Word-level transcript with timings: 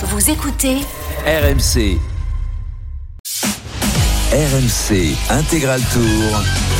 Vous 0.00 0.30
écoutez 0.30 0.76
RMC. 1.26 1.98
RMC 4.32 5.16
Intégral 5.28 5.80
Tour. 5.92 6.77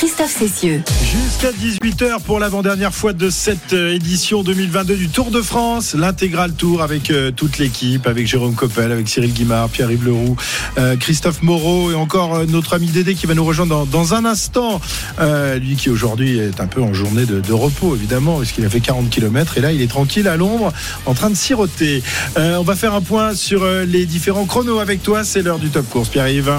Christophe 0.00 0.34
Cessieux. 0.34 0.82
Jusqu'à 1.04 1.50
18h 1.50 2.22
pour 2.22 2.38
l'avant-dernière 2.38 2.94
fois 2.94 3.12
de 3.12 3.28
cette 3.28 3.74
euh, 3.74 3.92
édition 3.92 4.42
2022 4.42 4.96
du 4.96 5.10
Tour 5.10 5.30
de 5.30 5.42
France, 5.42 5.92
l'intégral 5.92 6.54
tour 6.54 6.80
avec 6.80 7.10
euh, 7.10 7.30
toute 7.30 7.58
l'équipe, 7.58 8.06
avec 8.06 8.26
Jérôme 8.26 8.54
Coppel, 8.54 8.92
avec 8.92 9.10
Cyril 9.10 9.34
Guimard, 9.34 9.68
Pierre-Yves 9.68 10.06
Leroux, 10.06 10.36
euh, 10.78 10.96
Christophe 10.96 11.42
Moreau 11.42 11.90
et 11.90 11.94
encore 11.94 12.46
notre 12.46 12.72
ami 12.72 12.86
Dédé 12.86 13.14
qui 13.14 13.26
va 13.26 13.34
nous 13.34 13.44
rejoindre 13.44 13.84
dans, 13.84 13.84
dans 13.84 14.14
un 14.14 14.24
instant. 14.24 14.80
Euh, 15.20 15.58
lui 15.58 15.76
qui 15.76 15.90
aujourd'hui 15.90 16.38
est 16.38 16.62
un 16.62 16.66
peu 16.66 16.80
en 16.80 16.94
journée 16.94 17.26
de, 17.26 17.42
de 17.42 17.52
repos 17.52 17.94
évidemment, 17.94 18.38
parce 18.38 18.52
qu'il 18.52 18.64
a 18.64 18.70
fait 18.70 18.80
40 18.80 19.10
km 19.10 19.58
et 19.58 19.60
là 19.60 19.70
il 19.70 19.82
est 19.82 19.90
tranquille 19.90 20.28
à 20.28 20.38
l'ombre 20.38 20.72
en 21.04 21.12
train 21.12 21.28
de 21.28 21.36
siroter. 21.36 22.02
Euh, 22.38 22.56
on 22.56 22.64
va 22.64 22.74
faire 22.74 22.94
un 22.94 23.02
point 23.02 23.34
sur 23.34 23.66
les 23.66 24.06
différents 24.06 24.46
chronos 24.46 24.78
avec 24.78 25.02
toi, 25.02 25.24
c'est 25.24 25.42
l'heure 25.42 25.58
du 25.58 25.68
top 25.68 25.86
course, 25.90 26.08
Pierre-Yves. 26.08 26.54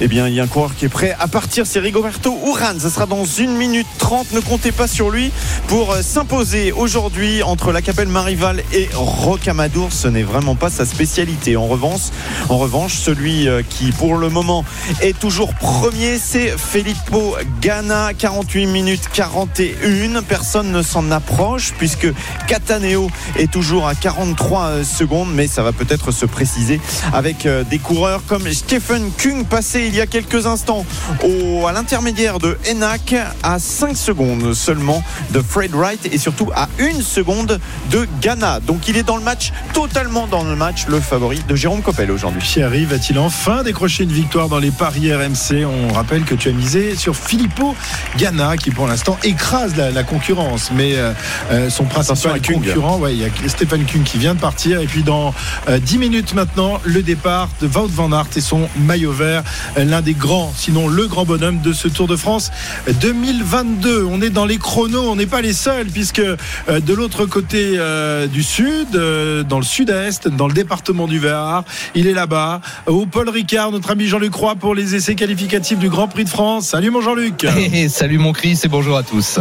Eh 0.00 0.06
bien, 0.06 0.28
il 0.28 0.34
y 0.34 0.40
a 0.40 0.44
un 0.44 0.46
coureur 0.46 0.76
qui 0.76 0.84
est 0.84 0.88
prêt 0.88 1.16
à 1.18 1.26
partir, 1.26 1.66
c'est 1.66 1.80
Rigoberto 1.80 2.38
Urán. 2.46 2.57
Ça 2.58 2.90
sera 2.90 3.06
dans 3.06 3.22
1 3.22 3.46
minute 3.56 3.86
30. 3.98 4.32
Ne 4.32 4.40
comptez 4.40 4.72
pas 4.72 4.88
sur 4.88 5.10
lui 5.10 5.30
pour 5.68 5.92
euh, 5.92 6.02
s'imposer 6.02 6.72
aujourd'hui 6.72 7.40
entre 7.44 7.70
la 7.70 7.82
Capelle 7.82 8.08
Marival 8.08 8.64
et 8.72 8.88
Rocamadour. 8.92 9.92
Ce 9.92 10.08
n'est 10.08 10.24
vraiment 10.24 10.56
pas 10.56 10.68
sa 10.68 10.84
spécialité. 10.84 11.56
En 11.56 11.68
revanche, 11.68 12.00
en 12.48 12.58
revanche, 12.58 12.94
celui 12.94 13.46
euh, 13.48 13.62
qui 13.62 13.92
pour 13.92 14.16
le 14.16 14.28
moment 14.28 14.64
est 15.00 15.16
toujours 15.16 15.54
premier, 15.54 16.18
c'est 16.18 16.58
Filippo 16.58 17.36
Ganna. 17.60 18.12
48 18.12 18.66
minutes 18.66 19.08
41. 19.12 20.22
Personne 20.22 20.72
ne 20.72 20.82
s'en 20.82 21.12
approche 21.12 21.74
puisque 21.78 22.08
Cataneo 22.48 23.08
est 23.36 23.52
toujours 23.52 23.86
à 23.86 23.94
43 23.94 24.64
euh, 24.64 24.84
secondes, 24.84 25.32
mais 25.32 25.46
ça 25.46 25.62
va 25.62 25.70
peut-être 25.70 26.10
se 26.10 26.26
préciser 26.26 26.80
avec 27.12 27.46
des 27.70 27.78
coureurs 27.78 28.22
comme 28.26 28.52
Stephen 28.52 29.12
Kung 29.16 29.46
passé 29.46 29.84
il 29.86 29.94
y 29.94 30.00
a 30.00 30.06
quelques 30.06 30.46
instants 30.46 30.84
au, 31.22 31.66
à 31.68 31.72
l'intermédiaire 31.72 32.40
de 32.40 32.47
Enac 32.70 33.14
à 33.42 33.58
5 33.58 33.96
secondes 33.96 34.54
seulement 34.54 35.02
de 35.30 35.40
Fred 35.40 35.74
Wright 35.74 36.08
et 36.12 36.18
surtout 36.18 36.50
à 36.54 36.68
1 36.80 37.02
seconde 37.02 37.60
de 37.90 38.06
Ghana. 38.20 38.60
Donc 38.60 38.88
il 38.88 38.96
est 38.96 39.02
dans 39.02 39.16
le 39.16 39.22
match, 39.22 39.52
totalement 39.72 40.26
dans 40.26 40.44
le 40.44 40.56
match, 40.56 40.86
le 40.88 41.00
favori 41.00 41.42
de 41.48 41.54
Jérôme 41.54 41.82
Coppel 41.82 42.10
aujourd'hui. 42.10 42.40
Pierre-Yves 42.40 42.90
va-t-il 42.90 43.18
enfin 43.18 43.62
décrocher 43.62 44.04
une 44.04 44.12
victoire 44.12 44.48
dans 44.48 44.58
les 44.58 44.70
paris 44.70 45.12
RMC 45.12 45.64
On 45.66 45.92
rappelle 45.92 46.24
que 46.24 46.34
tu 46.34 46.48
as 46.48 46.52
misé 46.52 46.96
sur 46.96 47.16
Filippo 47.16 47.74
Ganna 48.16 48.56
qui 48.56 48.70
pour 48.70 48.86
l'instant 48.86 49.18
écrase 49.24 49.76
la, 49.76 49.90
la 49.90 50.02
concurrence. 50.04 50.70
Mais 50.74 50.96
euh, 50.96 51.12
euh, 51.50 51.70
son 51.70 51.84
principal 51.84 52.40
concurrent, 52.40 52.98
ouais, 52.98 53.14
il 53.14 53.20
y 53.20 53.24
a 53.24 53.28
Stéphane 53.48 53.84
Kuhn 53.84 54.02
qui 54.02 54.18
vient 54.18 54.34
de 54.34 54.40
partir. 54.40 54.80
Et 54.80 54.86
puis 54.86 55.02
dans 55.02 55.34
euh, 55.68 55.78
10 55.78 55.98
minutes 55.98 56.34
maintenant, 56.34 56.80
le 56.84 57.02
départ 57.02 57.48
de 57.60 57.66
Wout 57.66 57.88
van 57.88 58.12
Aert 58.12 58.28
et 58.36 58.40
son 58.40 58.68
maillot 58.76 59.12
vert. 59.12 59.42
Euh, 59.76 59.84
L'un 59.84 60.02
des 60.02 60.14
grands, 60.14 60.52
sinon 60.54 60.86
le 60.88 61.06
grand 61.06 61.24
bonhomme 61.24 61.60
de 61.60 61.72
ce 61.72 61.88
Tour 61.88 62.06
de 62.08 62.16
France 62.16 62.37
2022. 63.00 64.04
On 64.04 64.20
est 64.22 64.30
dans 64.30 64.46
les 64.46 64.58
chronos, 64.58 65.08
on 65.10 65.16
n'est 65.16 65.26
pas 65.26 65.40
les 65.40 65.52
seuls 65.52 65.86
puisque 65.86 66.20
euh, 66.20 66.36
de 66.68 66.94
l'autre 66.94 67.26
côté 67.26 67.74
euh, 67.76 68.26
du 68.26 68.42
sud, 68.42 68.94
euh, 68.94 69.42
dans 69.42 69.58
le 69.58 69.64
sud-est, 69.64 70.28
dans 70.28 70.46
le 70.48 70.54
département 70.54 71.06
du 71.06 71.18
Var, 71.18 71.64
il 71.94 72.06
est 72.06 72.12
là-bas, 72.12 72.60
au 72.86 73.06
Paul 73.06 73.28
Ricard, 73.28 73.70
notre 73.72 73.90
ami 73.90 74.06
Jean-Luc 74.06 74.34
Roy 74.34 74.54
pour 74.56 74.74
les 74.74 74.94
essais 74.94 75.14
qualificatifs 75.14 75.78
du 75.78 75.88
Grand 75.88 76.08
Prix 76.08 76.24
de 76.24 76.28
France. 76.28 76.68
Salut 76.68 76.90
mon 76.90 77.00
Jean-Luc. 77.00 77.44
Et 77.72 77.88
salut 77.88 78.18
mon 78.18 78.32
Chris 78.32 78.60
et 78.64 78.68
bonjour 78.68 78.96
à 78.96 79.02
tous. 79.02 79.38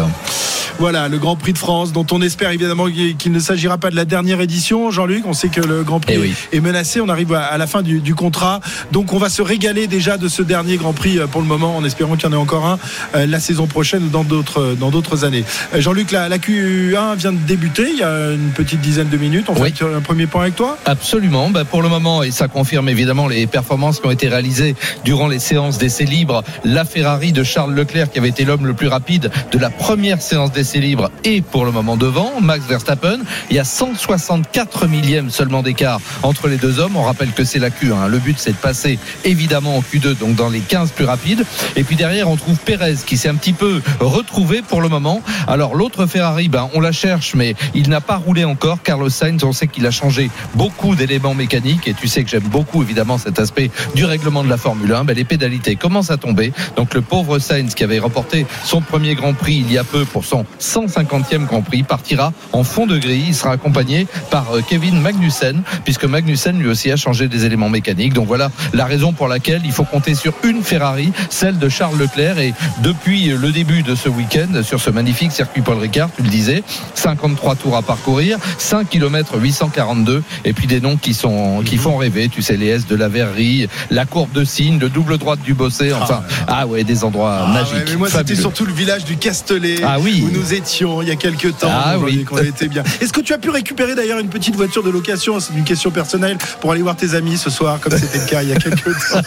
Voilà, 0.79 1.07
le 1.07 1.17
Grand 1.17 1.35
Prix 1.35 1.53
de 1.53 1.57
France, 1.57 1.91
dont 1.91 2.05
on 2.11 2.21
espère 2.21 2.51
évidemment 2.51 2.85
qu'il 3.17 3.31
ne 3.31 3.39
s'agira 3.39 3.79
pas 3.79 3.89
de 3.89 3.95
la 3.95 4.05
dernière 4.05 4.41
édition. 4.41 4.91
Jean-Luc, 4.91 5.25
on 5.25 5.33
sait 5.33 5.47
que 5.49 5.61
le 5.61 5.83
Grand 5.83 5.99
Prix 5.99 6.13
Eh 6.15 6.19
oui. 6.19 6.33
est 6.53 6.59
menacé. 6.59 7.01
On 7.01 7.09
arrive 7.09 7.33
à 7.33 7.57
la 7.57 7.65
fin 7.65 7.81
du, 7.81 7.99
du 7.99 8.13
contrat. 8.13 8.59
Donc 8.91 9.11
on 9.11 9.17
va 9.17 9.29
se 9.29 9.41
régaler 9.41 9.87
déjà 9.87 10.17
de 10.17 10.27
ce 10.27 10.43
dernier 10.43 10.77
Grand 10.77 10.93
Prix 10.93 11.19
pour 11.31 11.41
le 11.41 11.47
moment, 11.47 11.75
en 11.75 11.83
espérant 11.83 12.15
qu'il 12.15 12.25
y 12.25 12.27
en 12.27 12.33
ait 12.33 12.41
encore 12.41 12.65
un 12.67 12.77
la 13.13 13.39
saison 13.39 13.67
prochaine 13.67 14.03
ou 14.03 14.09
dans 14.09 14.23
d'autres 14.23 14.75
dans 14.79 14.89
d'autres 14.91 15.23
années. 15.25 15.43
Euh, 15.73 15.81
Jean-Luc, 15.81 16.11
la, 16.11 16.29
la 16.29 16.37
Q1 16.37 17.15
vient 17.15 17.31
de 17.33 17.37
débuter 17.37 17.87
il 17.89 17.97
y 17.99 18.03
a 18.03 18.31
une 18.31 18.51
petite 18.53 18.81
dizaine 18.81 19.09
de 19.09 19.17
minutes. 19.17 19.45
On 19.49 19.53
Oui. 19.61 19.73
fait 19.75 19.85
un 19.85 20.01
premier 20.01 20.27
point 20.27 20.41
avec 20.43 20.55
toi 20.55 20.77
Absolument. 20.85 21.49
Bah, 21.49 21.65
pour 21.65 21.81
le 21.81 21.89
moment, 21.89 22.23
et 22.23 22.31
ça 22.31 22.47
confirme 22.47 22.89
évidemment 22.89 23.27
les 23.27 23.47
performances 23.47 23.99
qui 23.99 24.07
ont 24.07 24.11
été 24.11 24.27
réalisées 24.27 24.75
durant 25.05 25.27
les 25.27 25.39
séances 25.39 25.77
d'essais 25.77 26.05
libres, 26.05 26.43
la 26.63 26.85
Ferrari 26.85 27.31
de 27.31 27.43
Charles 27.43 27.73
Leclerc 27.73 28.11
qui 28.11 28.19
avait 28.19 28.29
été 28.29 28.45
l'homme 28.45 28.65
le 28.65 28.73
plus 28.73 28.87
rapide 28.87 29.31
de 29.51 29.57
la 29.57 29.69
première 29.69 30.21
séance 30.21 30.51
d'essais 30.51 30.79
libres 30.79 31.09
est 31.23 31.41
pour 31.41 31.65
le 31.65 31.71
moment 31.71 31.97
devant. 31.97 32.39
Max 32.41 32.65
Verstappen, 32.65 33.19
il 33.49 33.55
y 33.55 33.59
a 33.59 33.63
164 33.63 34.87
millièmes 34.87 35.29
seulement 35.29 35.61
d'écart 35.63 35.99
entre 36.23 36.47
les 36.47 36.57
deux 36.57 36.79
hommes. 36.79 36.95
On 36.95 37.03
rappelle 37.03 37.31
que 37.31 37.43
c'est 37.43 37.59
la 37.59 37.69
Q1. 37.69 37.91
hein. 37.93 38.07
Le 38.07 38.19
but 38.19 38.37
c'est 38.39 38.51
de 38.51 38.55
passer 38.57 38.99
évidemment 39.25 39.77
en 39.77 39.81
Q2, 39.81 40.17
donc 40.17 40.35
dans 40.35 40.49
les 40.49 40.59
15 40.59 40.91
plus 40.91 41.05
rapides. 41.05 41.43
Et 41.75 41.83
puis 41.83 41.95
derrière, 41.95 42.29
on 42.29 42.35
trouve 42.35 42.57
Pérez 42.59 42.76
qui 43.05 43.17
s'est 43.17 43.29
un 43.29 43.35
petit 43.35 43.53
peu 43.53 43.81
retrouvé 43.99 44.61
pour 44.61 44.81
le 44.81 44.89
moment. 44.89 45.21
Alors 45.47 45.75
l'autre 45.75 46.05
Ferrari, 46.05 46.47
ben, 46.47 46.69
on 46.73 46.79
la 46.79 46.91
cherche, 46.91 47.33
mais 47.33 47.55
il 47.73 47.89
n'a 47.89 48.01
pas 48.01 48.17
roulé 48.17 48.45
encore. 48.45 48.81
Carlos 48.83 49.09
Sainz, 49.09 49.43
on 49.43 49.51
sait 49.51 49.67
qu'il 49.67 49.85
a 49.87 49.91
changé 49.91 50.29
beaucoup 50.53 50.95
d'éléments 50.95 51.33
mécaniques 51.33 51.87
et 51.87 51.93
tu 51.93 52.07
sais 52.07 52.23
que 52.23 52.29
j'aime 52.29 52.43
beaucoup 52.43 52.83
évidemment 52.83 53.17
cet 53.17 53.39
aspect 53.39 53.71
du 53.95 54.05
règlement 54.05 54.43
de 54.43 54.49
la 54.49 54.57
Formule 54.57 54.93
1. 54.93 55.05
Ben, 55.05 55.15
les 55.15 55.23
pédalités 55.23 55.75
commencent 55.75 56.11
à 56.11 56.17
tomber. 56.17 56.53
Donc 56.75 56.93
le 56.93 57.01
pauvre 57.01 57.39
Sainz 57.39 57.73
qui 57.73 57.83
avait 57.83 57.99
remporté 57.99 58.45
son 58.63 58.81
premier 58.81 59.15
Grand 59.15 59.33
Prix 59.33 59.55
il 59.55 59.71
y 59.71 59.77
a 59.77 59.83
peu 59.83 60.05
pour 60.05 60.23
son 60.25 60.45
150e 60.59 61.45
Grand 61.45 61.61
Prix 61.61 61.83
partira 61.83 62.31
en 62.53 62.63
fond 62.63 62.85
de 62.85 62.97
grille. 62.97 63.25
Il 63.29 63.35
sera 63.35 63.53
accompagné 63.53 64.07
par 64.29 64.51
euh, 64.51 64.61
Kevin 64.67 65.01
Magnussen 65.01 65.63
puisque 65.83 66.05
Magnussen 66.05 66.59
lui 66.59 66.69
aussi 66.69 66.91
a 66.91 66.95
changé 66.95 67.27
des 67.27 67.45
éléments 67.45 67.69
mécaniques. 67.69 68.13
Donc 68.13 68.27
voilà 68.27 68.51
la 68.73 68.85
raison 68.85 69.13
pour 69.13 69.27
laquelle 69.27 69.61
il 69.65 69.71
faut 69.71 69.83
compter 69.83 70.13
sur 70.13 70.33
une 70.43 70.63
Ferrari, 70.63 71.11
celle 71.29 71.57
de 71.57 71.69
Charles 71.69 71.97
Leclerc. 71.97 72.39
Et 72.39 72.53
depuis 72.79 73.25
le 73.25 73.51
début 73.51 73.83
de 73.83 73.95
ce 73.95 74.09
week-end, 74.09 74.61
sur 74.63 74.79
ce 74.81 74.89
magnifique 74.89 75.31
circuit 75.31 75.61
Paul 75.61 75.77
Ricard, 75.77 76.09
tu 76.15 76.23
le 76.23 76.29
disais, 76.29 76.63
53 76.95 77.55
tours 77.55 77.75
à 77.77 77.81
parcourir, 77.81 78.37
5 78.57 78.89
km 78.89 79.37
842, 79.37 80.23
et 80.45 80.53
puis 80.53 80.67
des 80.67 80.79
noms 80.81 80.97
qui 80.97 81.13
sont 81.13 81.61
qui 81.65 81.77
font 81.77 81.97
rêver. 81.97 82.29
Tu 82.29 82.41
sais 82.41 82.57
les 82.57 82.67
S 82.67 82.87
de 82.87 82.95
la 82.95 83.07
Verrerie, 83.09 83.67
la 83.89 84.05
courbe 84.05 84.31
de 84.31 84.43
Cygne, 84.43 84.79
le 84.79 84.89
double 84.89 85.17
droite 85.17 85.39
du 85.41 85.53
Bossé. 85.53 85.93
Enfin, 85.93 86.23
ah 86.47 86.67
ouais, 86.67 86.83
des 86.83 87.03
endroits 87.03 87.45
Ah 87.47 87.51
magiques. 87.53 87.73
ouais, 87.73 87.83
mais 87.89 87.95
moi, 87.95 88.09
c'était 88.09 88.35
surtout 88.35 88.65
le 88.65 88.73
village 88.73 89.05
du 89.05 89.17
Castellet 89.17 89.77
Ah 89.85 89.97
oui. 89.99 90.23
où 90.25 90.31
nous 90.37 90.53
étions 90.53 91.01
il 91.01 91.07
y 91.07 91.11
a 91.11 91.15
quelques 91.15 91.57
temps. 91.57 91.69
Ah 91.71 91.97
oui. 91.99 92.25
On 92.31 92.37
était 92.37 92.67
bien. 92.67 92.83
Est-ce 93.01 93.13
que 93.13 93.21
tu 93.21 93.33
as 93.33 93.37
pu 93.37 93.49
récupérer 93.49 93.95
d'ailleurs 93.95 94.19
une 94.19 94.29
petite 94.29 94.55
voiture 94.55 94.83
de 94.83 94.89
location? 94.89 95.39
C'est 95.39 95.53
une 95.53 95.63
question 95.63 95.91
personnelle 95.91 96.37
pour 96.61 96.71
aller 96.71 96.81
voir 96.81 96.95
tes 96.95 97.15
amis 97.15 97.37
ce 97.37 97.49
soir, 97.49 97.79
comme 97.79 97.97
c'était 97.97 98.19
le 98.19 98.25
cas 98.25 98.43
il 98.43 98.49
y 98.49 98.53
a 98.53 98.55
quelques 98.55 98.83
temps. 99.11 99.21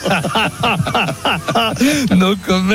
No 2.16 2.34
comment. 2.46 2.74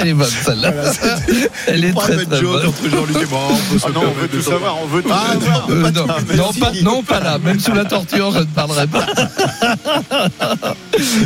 Elle 0.00 0.08
est 0.08 0.14
bonne 0.14 0.26
celle-là. 0.28 0.70
Voilà, 0.72 0.92
Elle 1.66 1.84
est 1.84 1.92
très 1.92 2.24
bonne. 2.24 2.66
entre 2.66 2.88
Jean-Luc 2.90 3.16
et 3.22 3.26
moi. 3.26 3.40
On 3.50 3.72
peut 3.72 3.78
se 3.78 3.86
Ah 3.86 3.90
non, 3.94 4.02
on 4.08 4.20
veut 4.20 4.28
tout 4.28 4.42
savoir, 4.42 4.76
on 4.82 4.86
veut 4.86 5.02
tout 5.02 5.10
Ah, 5.12 5.32
savoir. 5.34 5.68
non, 5.68 5.74
Euh, 5.76 5.82
pas 5.82 5.90
non, 6.36 6.52
pas, 6.52 6.72
non, 6.82 7.02
pas 7.02 7.20
là. 7.20 7.38
Même 7.38 7.60
sous 7.60 7.72
la 7.72 7.84
torture, 7.84 8.30
je 8.32 8.38
ne 8.40 8.44
parlerai 8.44 8.86
pas. 8.86 9.06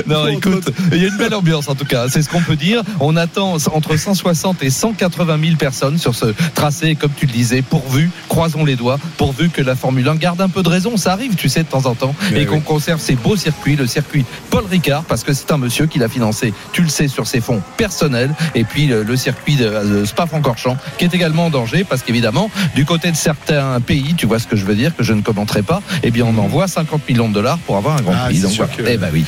non, 0.06 0.26
écoute, 0.28 0.70
il 0.92 0.98
y 1.02 1.04
a 1.04 1.08
une 1.08 1.16
belle 1.16 1.34
ambiance 1.34 1.68
en 1.68 1.74
tout 1.74 1.84
cas. 1.84 2.06
C'est 2.08 2.22
ce 2.22 2.28
qu'on 2.28 2.40
peut 2.42 2.56
dire. 2.56 2.82
On 3.00 3.16
attend 3.16 3.56
entre 3.72 3.96
160 3.96 4.62
et 4.62 4.70
180 4.70 5.38
000 5.42 5.56
personnes 5.56 5.98
sur 5.98 6.14
ce 6.14 6.26
tracé, 6.54 6.94
comme 6.94 7.12
tu 7.16 7.26
le 7.26 7.32
disais, 7.32 7.62
pourvu, 7.62 8.10
croisons 8.28 8.64
les 8.64 8.76
doigts, 8.76 8.98
pourvu 9.16 9.48
que 9.50 9.62
la 9.62 9.74
Formule 9.76 10.08
1 10.08 10.16
garde 10.16 10.40
un 10.40 10.48
peu 10.48 10.62
de 10.62 10.68
raison. 10.68 10.96
Ça 10.96 11.12
arrive, 11.12 11.34
tu 11.34 11.48
sais, 11.48 11.62
de 11.62 11.68
temps 11.68 11.86
en 11.86 11.94
temps, 11.94 12.14
Mais 12.32 12.42
et 12.42 12.46
qu'on 12.46 12.60
conserve 12.60 13.00
ces 13.00 13.14
beaux 13.14 13.36
circuits, 13.36 13.76
le 13.76 13.86
circuit 13.86 14.24
Paul 14.50 14.64
Ricard, 14.70 15.04
parce 15.04 15.24
que 15.24 15.32
c'est 15.32 15.50
un 15.52 15.58
monsieur 15.58 15.86
qui 15.86 15.98
l'a 15.98 16.08
financé, 16.08 16.52
tu 16.72 16.82
le 16.82 16.88
sais, 16.88 17.08
sur 17.08 17.26
ses 17.26 17.40
fonds 17.40 17.61
personnels, 17.76 18.30
et 18.54 18.64
puis 18.64 18.86
le, 18.86 19.02
le 19.02 19.16
circuit 19.16 19.56
de, 19.56 20.04
Spa-Francorchamps, 20.04 20.76
qui 20.98 21.04
est 21.04 21.14
également 21.14 21.46
en 21.46 21.50
danger, 21.50 21.84
parce 21.84 22.02
qu'évidemment, 22.02 22.50
du 22.74 22.84
côté 22.84 23.10
de 23.10 23.16
certains 23.16 23.80
pays, 23.80 24.14
tu 24.16 24.26
vois 24.26 24.38
ce 24.38 24.46
que 24.46 24.56
je 24.56 24.64
veux 24.64 24.74
dire, 24.74 24.94
que 24.96 25.02
je 25.02 25.12
ne 25.12 25.20
commenterai 25.22 25.62
pas, 25.62 25.82
eh 26.02 26.10
bien, 26.10 26.24
on 26.26 26.36
envoie 26.38 26.68
50 26.68 27.08
millions 27.08 27.28
de 27.28 27.34
dollars 27.34 27.58
pour 27.58 27.76
avoir 27.76 27.96
un 27.98 28.02
Grand 28.02 28.14
Ah, 28.16 28.26
Prix. 28.26 28.40
Donc, 28.40 28.52
voilà. 28.52 28.72
que- 28.72 28.82
Eh 28.86 28.96
ben 28.96 29.10
oui. 29.12 29.24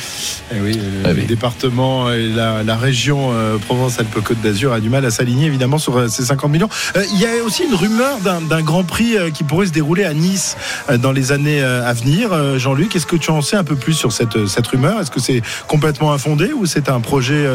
Eh 0.53 0.59
oui, 0.61 0.73
le, 1.03 1.09
le 1.13 1.19
oui. 1.21 1.25
département 1.25 2.11
et 2.11 2.27
la, 2.27 2.63
la 2.63 2.75
région 2.75 3.31
euh, 3.33 3.57
Provence-Alpes-Côte 3.57 4.41
d'Azur 4.41 4.73
a 4.73 4.79
du 4.79 4.89
mal 4.89 5.05
à 5.05 5.11
s'aligner 5.11 5.47
évidemment 5.47 5.77
sur 5.77 5.97
euh, 5.97 6.07
ces 6.07 6.25
50 6.25 6.51
millions. 6.51 6.69
Euh, 6.95 7.03
Il 7.13 7.19
y 7.19 7.25
a 7.25 7.43
aussi 7.45 7.63
une 7.63 7.75
rumeur 7.75 8.17
d'un 8.19 8.61
Grand 8.61 8.83
Prix 8.83 9.17
euh, 9.17 9.29
qui 9.31 9.43
pourrait 9.43 9.67
se 9.67 9.71
dérouler 9.71 10.03
à 10.05 10.13
Nice 10.13 10.55
dans 10.99 11.11
les 11.11 11.31
années 11.31 11.61
à 11.61 11.93
venir. 11.93 12.29
Jean-Luc, 12.59 12.95
est-ce 12.95 13.05
que 13.05 13.15
tu 13.15 13.29
en 13.31 13.41
sais 13.41 13.55
un 13.55 13.63
peu 13.63 13.75
plus 13.75 13.93
sur 13.93 14.11
cette, 14.11 14.47
cette 14.47 14.67
rumeur? 14.67 14.99
Est-ce 14.99 15.11
que 15.11 15.19
c'est 15.19 15.41
complètement 15.67 16.13
infondé 16.13 16.51
ou 16.53 16.65
c'est 16.65 16.89
un 16.89 16.99
projet 16.99 17.45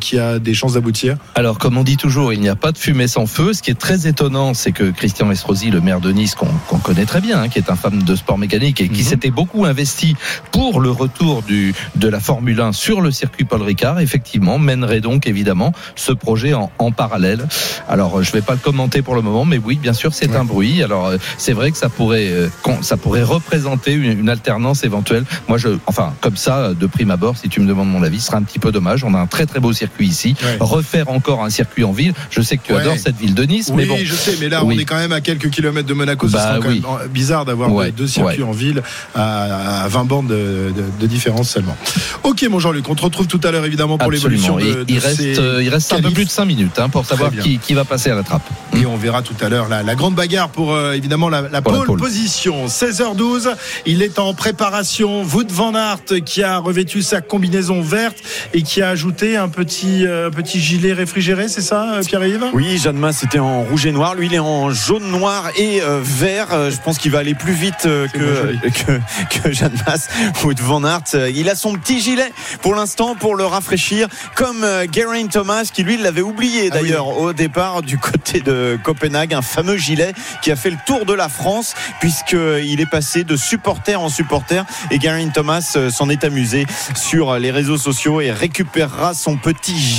qui 0.00 0.18
a 0.18 0.25
des 0.40 0.54
chances 0.54 0.74
d'aboutir 0.74 1.16
Alors, 1.34 1.58
comme 1.58 1.76
on 1.76 1.84
dit 1.84 1.96
toujours, 1.96 2.32
il 2.32 2.40
n'y 2.40 2.48
a 2.48 2.56
pas 2.56 2.72
de 2.72 2.78
fumée 2.78 3.08
sans 3.08 3.26
feu. 3.26 3.52
Ce 3.52 3.62
qui 3.62 3.70
est 3.70 3.78
très 3.78 4.06
étonnant, 4.06 4.54
c'est 4.54 4.72
que 4.72 4.90
Christian 4.90 5.30
Estrosi, 5.30 5.70
le 5.70 5.80
maire 5.80 6.00
de 6.00 6.12
Nice, 6.12 6.34
qu'on 6.34 6.78
connaît 6.78 7.04
très 7.06 7.20
bien, 7.20 7.42
hein, 7.42 7.48
qui 7.48 7.58
est 7.58 7.70
un 7.70 7.76
fan 7.76 7.98
de 7.98 8.14
sport 8.16 8.38
mécanique 8.38 8.80
et 8.80 8.88
qui 8.88 9.02
Mhm. 9.02 9.06
s'était 9.08 9.30
beaucoup 9.30 9.64
investi 9.64 10.16
pour 10.52 10.80
le 10.80 10.90
retour 10.90 11.42
du, 11.42 11.74
de 11.96 12.08
la 12.08 12.20
Formule 12.20 12.60
1 12.60 12.72
sur 12.72 13.00
le 13.00 13.10
circuit 13.10 13.44
Paul 13.44 13.62
Ricard, 13.62 14.00
effectivement, 14.00 14.58
mènerait 14.58 15.00
donc 15.00 15.26
évidemment 15.26 15.72
ce 15.94 16.12
projet 16.12 16.54
en, 16.54 16.70
en 16.78 16.92
parallèle. 16.92 17.46
Alors, 17.88 18.18
euh, 18.18 18.22
je 18.22 18.30
ne 18.30 18.34
vais 18.34 18.42
pas 18.42 18.52
le 18.54 18.58
commenter 18.58 19.02
pour 19.02 19.14
le 19.14 19.22
moment, 19.22 19.44
mais 19.44 19.58
oui, 19.58 19.76
bien 19.80 19.92
sûr, 19.92 20.12
c'est 20.14 20.34
un 20.36 20.44
bruit. 20.44 20.82
Alors, 20.82 21.06
euh, 21.06 21.16
c'est 21.38 21.52
vrai 21.52 21.70
que 21.70 21.78
ça 21.78 21.88
pourrait, 21.88 22.28
euh, 22.30 22.48
ça 22.82 22.96
pourrait 22.96 23.22
représenter 23.22 23.92
une, 23.92 24.18
une 24.20 24.28
alternance 24.28 24.84
éventuelle. 24.84 25.24
Moi, 25.48 25.58
je, 25.58 25.68
enfin, 25.86 26.14
comme 26.20 26.36
ça, 26.36 26.74
de 26.74 26.86
prime 26.86 27.10
abord, 27.10 27.36
si 27.36 27.48
tu 27.48 27.60
me 27.60 27.66
demandes 27.66 27.88
mon 27.90 28.02
avis, 28.02 28.20
ce 28.20 28.26
sera 28.26 28.38
un 28.38 28.42
petit 28.42 28.58
peu 28.58 28.72
dommage. 28.72 29.04
On 29.04 29.14
a 29.14 29.18
un 29.18 29.26
très 29.26 29.46
très 29.46 29.60
beau 29.60 29.72
circuit 29.72 30.06
ici. 30.16 30.34
Ouais. 30.42 30.56
Refaire 30.60 31.08
encore 31.10 31.42
un 31.44 31.50
circuit 31.50 31.84
en 31.84 31.92
ville. 31.92 32.14
Je 32.30 32.40
sais 32.40 32.56
que 32.56 32.62
tu 32.66 32.72
Ouais. 32.72 32.80
adores 32.80 32.96
cette 32.98 33.16
ville 33.16 33.34
de 33.34 33.42
Nice, 33.44 33.68
Oui, 33.70 33.76
mais 33.76 33.86
bon. 33.86 33.96
je 34.02 34.14
sais, 34.14 34.36
mais 34.40 34.48
là, 34.48 34.64
Oui. 34.64 34.74
on 34.76 34.80
est 34.80 34.84
quand 34.84 34.96
même 34.96 35.12
à 35.12 35.20
quelques 35.20 35.50
kilomètres 35.50 35.86
de 35.88 35.94
Monaco. 35.94 36.26
Bah 36.28 36.58
quand 36.62 36.68
oui. 36.68 36.80
même 36.82 37.08
bizarre 37.08 37.44
d'avoir 37.44 37.72
Ouais, 37.72 37.90
deux 37.92 38.06
circuits 38.06 38.42
en 38.42 38.52
ville 38.52 38.82
à, 39.14 39.84
à 39.84 39.88
20 39.88 40.04
bandes 40.04 40.28
de, 40.28 40.72
de- 40.76 40.84
de 41.00 41.06
différence 41.06 41.50
seulement. 41.50 41.76
Ok, 42.22 42.44
mon 42.50 42.58
Jean-Luc, 42.58 42.88
on 42.88 42.94
te 42.94 43.02
retrouve 43.02 43.26
tout 43.26 43.40
à 43.44 43.50
l'heure 43.50 43.64
évidemment 43.64 43.98
pour 43.98 44.10
l'évolution 44.10 44.56
de, 44.56 44.62
il, 44.62 44.74
de 44.74 44.84
il 44.88 44.98
reste, 44.98 45.16
ces 45.16 45.38
euh, 45.38 45.62
il 45.62 45.68
reste 45.68 45.92
un 45.92 46.00
peu 46.00 46.10
plus 46.10 46.24
de 46.24 46.30
5 46.30 46.44
minutes 46.44 46.78
hein, 46.78 46.88
pour 46.88 47.04
savoir 47.06 47.30
qui, 47.30 47.58
qui 47.58 47.74
va 47.74 47.84
passer 47.84 48.10
à 48.10 48.14
la 48.14 48.22
trappe. 48.22 48.42
Et 48.76 48.84
on 48.86 48.96
verra 48.96 49.22
tout 49.22 49.34
à 49.40 49.48
l'heure 49.48 49.68
la, 49.68 49.82
la 49.82 49.94
grande 49.94 50.14
bagarre 50.14 50.48
pour 50.48 50.72
euh, 50.74 50.92
évidemment 50.92 51.28
la, 51.28 51.42
la 51.42 51.62
Pour 51.62 51.72
la 51.72 51.78
pole 51.78 51.86
pole. 51.86 51.98
position. 52.00 52.66
16h12, 52.66 53.48
il 53.86 54.02
est 54.02 54.18
en 54.18 54.34
préparation. 54.34 55.22
Wout 55.22 55.46
van 55.50 55.74
Aert 55.74 56.22
qui 56.24 56.42
a 56.42 56.58
revêtu 56.58 57.02
sa 57.02 57.20
combinaison 57.20 57.80
verte 57.82 58.16
et 58.54 58.62
qui 58.62 58.82
a 58.82 58.88
ajouté 58.90 59.36
un 59.36 59.48
petit, 59.48 60.05
euh, 60.06 60.30
petit 60.30 60.60
gilet 60.60 60.92
réfrigéré, 60.92 61.48
c'est 61.48 61.60
ça, 61.60 61.94
euh, 61.94 62.02
Pierre-Yves? 62.02 62.46
Oui, 62.52 62.78
Jeanne 62.78 62.96
Masse 62.98 63.22
était 63.24 63.38
en 63.38 63.62
rouge 63.62 63.86
et 63.86 63.92
noir. 63.92 64.14
Lui, 64.14 64.26
il 64.26 64.34
est 64.34 64.38
en 64.38 64.70
jaune, 64.70 65.10
noir 65.10 65.50
et 65.56 65.82
euh, 65.82 66.00
vert. 66.02 66.70
Je 66.70 66.76
pense 66.82 66.98
qu'il 66.98 67.10
va 67.10 67.18
aller 67.18 67.34
plus 67.34 67.52
vite 67.52 67.82
que, 67.82 68.08
que, 68.68 69.00
que 69.40 69.52
Jeanne 69.52 69.76
Masse 69.86 70.08
ou 70.44 70.54
de 70.54 70.62
Van. 70.62 70.82
Euh, 71.14 71.30
Il 71.34 71.48
a 71.50 71.54
son 71.54 71.74
petit 71.74 72.00
gilet 72.00 72.32
pour 72.62 72.74
l'instant 72.74 73.14
pour 73.16 73.34
le 73.34 73.44
rafraîchir, 73.44 74.08
comme 74.34 74.64
Geraint 74.92 75.26
Thomas 75.26 75.68
qui 75.72 75.82
lui 75.82 75.96
l'avait 75.96 76.20
oublié 76.20 76.68
Ah 76.70 76.76
oui. 76.76 76.82
d'ailleurs 76.88 77.18
au 77.18 77.32
départ 77.32 77.82
du 77.82 77.98
côté 77.98 78.40
de 78.40 78.78
Copenhague, 78.82 79.34
un 79.34 79.42
fameux 79.42 79.76
gilet 79.76 80.12
qui 80.42 80.50
a 80.50 80.56
fait 80.56 80.70
le 80.70 80.76
tour 80.86 81.04
de 81.06 81.12
la 81.12 81.28
France 81.28 81.74
puisqu'il 82.00 82.80
est 82.80 82.90
passé 82.90 83.24
de 83.24 83.36
supporter 83.36 83.96
en 83.96 84.08
supporter 84.08 84.64
et 84.90 85.00
Geraint 85.00 85.28
Thomas 85.28 85.76
s'en 85.90 86.08
est 86.08 86.24
amusé 86.24 86.66
sur 86.94 87.38
les 87.38 87.50
réseaux 87.50 87.78
sociaux 87.78 88.20
et 88.20 88.30
récupérera 88.30 89.14
son 89.14 89.36
petit 89.36 89.76
gilet 89.76 89.95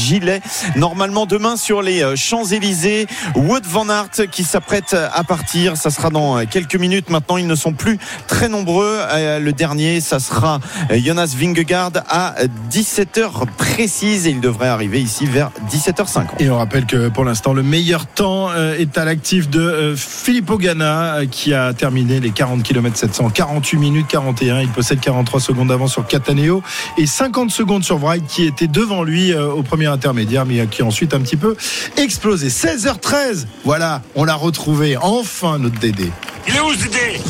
normalement 0.76 1.26
demain 1.26 1.58
sur 1.58 1.82
les 1.82 2.02
euh, 2.02 2.16
Champs-Élysées. 2.16 3.08
Wood 3.36 3.66
Van 3.66 3.90
Aert 3.90 4.30
qui 4.32 4.44
s'apprête 4.44 4.94
à 4.94 5.24
partir. 5.24 5.78
Ça 5.78 5.90
sera 5.90 6.10
dans 6.10 6.38
euh, 6.38 6.44
quelques 6.50 6.76
minutes. 6.76 7.10
Maintenant, 7.10 7.38
ils 7.38 7.48
ne 7.48 7.56
sont 7.56 7.74
plus 7.74 7.98
très 8.28 8.50
nombreux. 8.50 9.00
Euh, 9.12 9.40
Le 9.40 9.54
dernier, 9.54 10.02
ça 10.02 10.20
sera 10.20 10.60
Jonas 10.92 11.34
Vingegaard 11.38 11.92
à 12.10 12.36
17h 12.72 13.46
précise 13.58 14.28
et 14.28 14.32
il 14.32 14.42
devrait 14.42 14.68
arriver 14.68 15.02
ici 15.02 15.26
vers 15.26 15.52
17h50. 15.72 16.40
Et 16.40 16.50
on 16.50 16.58
rappelle 16.58 16.86
que 16.86 17.10
pour 17.10 17.26
l'instant, 17.26 17.54
le 17.54 17.64
meilleur 17.64 18.06
temps 18.06 18.54
est 18.54 18.98
à 18.98 19.06
l'actif 19.06 19.50
de 19.50 19.96
Filippo 19.96 20.58
Ganna 20.58 21.16
euh, 21.16 21.26
qui 21.26 21.54
a 21.54 21.74
terminé 21.74 22.20
les 22.20 22.32
40 22.32 22.64
km 22.64 22.96
700, 22.96 23.30
48 23.30 23.78
minutes 23.78 24.08
41. 24.08 24.62
Il 24.62 24.70
possède 24.70 25.00
43 25.00 25.40
secondes 25.40 25.70
d'avance 25.70 25.94
sur 25.94 26.06
Cataneo 26.06 26.62
et 26.98 27.06
50 27.06 27.52
secondes 27.52 27.84
sur 27.84 27.98
Wright 27.98 28.26
qui 28.28 28.46
était 28.46 28.68
devant 28.68 29.04
lui 29.04 29.34
au 29.34 29.64
premier 29.64 29.87
intermédiaire 29.88 30.45
mais 30.45 30.66
qui 30.68 30.84
ensuite 30.84 31.13
un 31.13 31.19
petit 31.19 31.38
peu 31.38 31.56
explosé. 31.98 32.50
16h13, 32.50 33.45
voilà, 33.63 34.01
on 34.16 34.24
l'a 34.24 34.36
retrouvé 34.36 34.98
enfin 34.98 35.60
notre 35.60 35.80
Dédé. 35.80 36.12
Il 36.48 36.56
est 36.56 36.60
où 36.60 36.74
ce 36.74 36.84
Dédé 36.84 37.22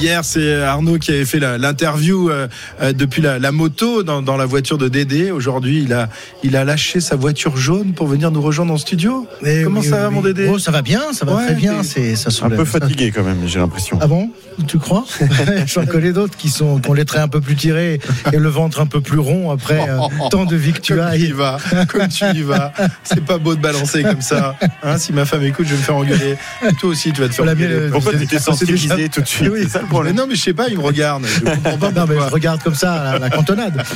hier 0.00 0.24
c'est 0.24 0.62
Arnaud 0.62 0.98
qui 0.98 1.10
avait 1.10 1.24
fait 1.24 1.38
l'interview 1.40 2.30
euh, 2.30 2.48
euh, 2.80 2.92
depuis 2.92 3.22
la, 3.22 3.38
la 3.38 3.52
moto 3.52 4.02
dans, 4.02 4.22
dans 4.22 4.36
la 4.36 4.46
voiture 4.46 4.78
de 4.78 4.88
Dédé. 4.88 5.30
Aujourd'hui, 5.30 5.82
il 5.84 5.92
a, 5.92 6.08
il 6.42 6.56
a 6.56 6.64
lâché 6.64 7.00
sa 7.00 7.16
voiture 7.16 7.56
jaune 7.56 7.92
pour 7.92 8.06
venir 8.06 8.30
nous 8.30 8.40
rejoindre 8.40 8.72
en 8.72 8.78
studio. 8.78 9.26
Eh 9.44 9.62
Comment 9.64 9.80
oui, 9.80 9.86
ça 9.86 9.96
oui, 9.96 10.02
va, 10.02 10.08
oui. 10.08 10.14
mon 10.14 10.20
Dédé? 10.22 10.48
Oh, 10.50 10.58
ça 10.58 10.70
va 10.70 10.82
bien, 10.82 11.12
ça 11.12 11.24
va 11.26 11.34
Ouais, 11.36 11.46
très 11.46 11.54
bien. 11.54 11.82
C'est 11.82 12.16
ça 12.16 12.30
Un 12.44 12.50
peu 12.50 12.64
fatigué 12.64 13.12
quand 13.14 13.22
même, 13.22 13.38
j'ai 13.46 13.58
l'impression. 13.58 13.98
Ah 14.00 14.06
bon? 14.06 14.30
Tu 14.66 14.78
crois? 14.78 15.04
J'en 15.66 15.86
connais 15.86 16.12
d'autres 16.12 16.36
qui 16.36 16.48
sont 16.50 16.78
qui 16.80 16.90
ont 16.90 16.94
les 16.94 17.04
traits 17.04 17.22
un 17.22 17.28
peu 17.28 17.40
plus 17.40 17.56
tirés 17.56 18.00
et 18.32 18.36
le 18.36 18.48
ventre 18.48 18.80
un 18.80 18.86
peu 18.86 19.00
plus 19.00 19.18
rond 19.18 19.50
après 19.50 19.80
euh, 19.88 19.98
tant 20.30 20.44
de 20.44 20.56
vie 20.56 20.72
que 20.72 20.80
tu 20.80 20.94
Comme 20.94 21.04
as. 21.04 21.12
tu 21.16 21.20
y 21.24 21.32
vas, 21.32 21.58
comme 21.88 22.08
tu 22.08 22.24
y 22.26 22.42
vas. 22.42 22.72
C'est 23.04 23.24
pas 23.24 23.38
beau 23.38 23.54
de 23.54 23.60
balancer 23.60 24.02
comme 24.02 24.20
ça. 24.20 24.56
Hein, 24.82 24.98
si 24.98 25.12
ma 25.12 25.24
femme 25.24 25.42
écoute, 25.44 25.66
je 25.66 25.72
vais 25.72 25.78
me 25.78 25.82
faire 25.82 25.96
engueuler. 25.96 26.36
Toi 26.78 26.90
aussi, 26.90 27.12
tu 27.12 27.20
vas 27.22 27.28
te 27.28 27.34
faire 27.34 27.44
engueuler. 27.46 27.88
Pourquoi 27.90 28.12
tu 28.14 28.26
t'es 28.26 28.38
sensibilisé 28.50 29.08
tout 29.08 29.20
de 29.22 29.26
suite 29.26 29.50
Oui, 29.52 29.66
Mais 30.04 30.12
non, 30.12 30.26
mais 30.28 30.34
je 30.34 30.42
sais 30.42 30.54
pas, 30.54 30.68
il 30.68 30.76
me 30.78 30.82
regarde. 30.82 31.24
Je 31.26 31.40
comprends 31.40 31.78
pas 31.78 31.90
Non, 32.00 32.06
mais 32.08 32.14
je 32.14 32.32
regarde 32.32 32.62
comme 32.62 32.74
ça 32.74 33.12
la, 33.12 33.18
la 33.18 33.30
cantonade. 33.30 33.82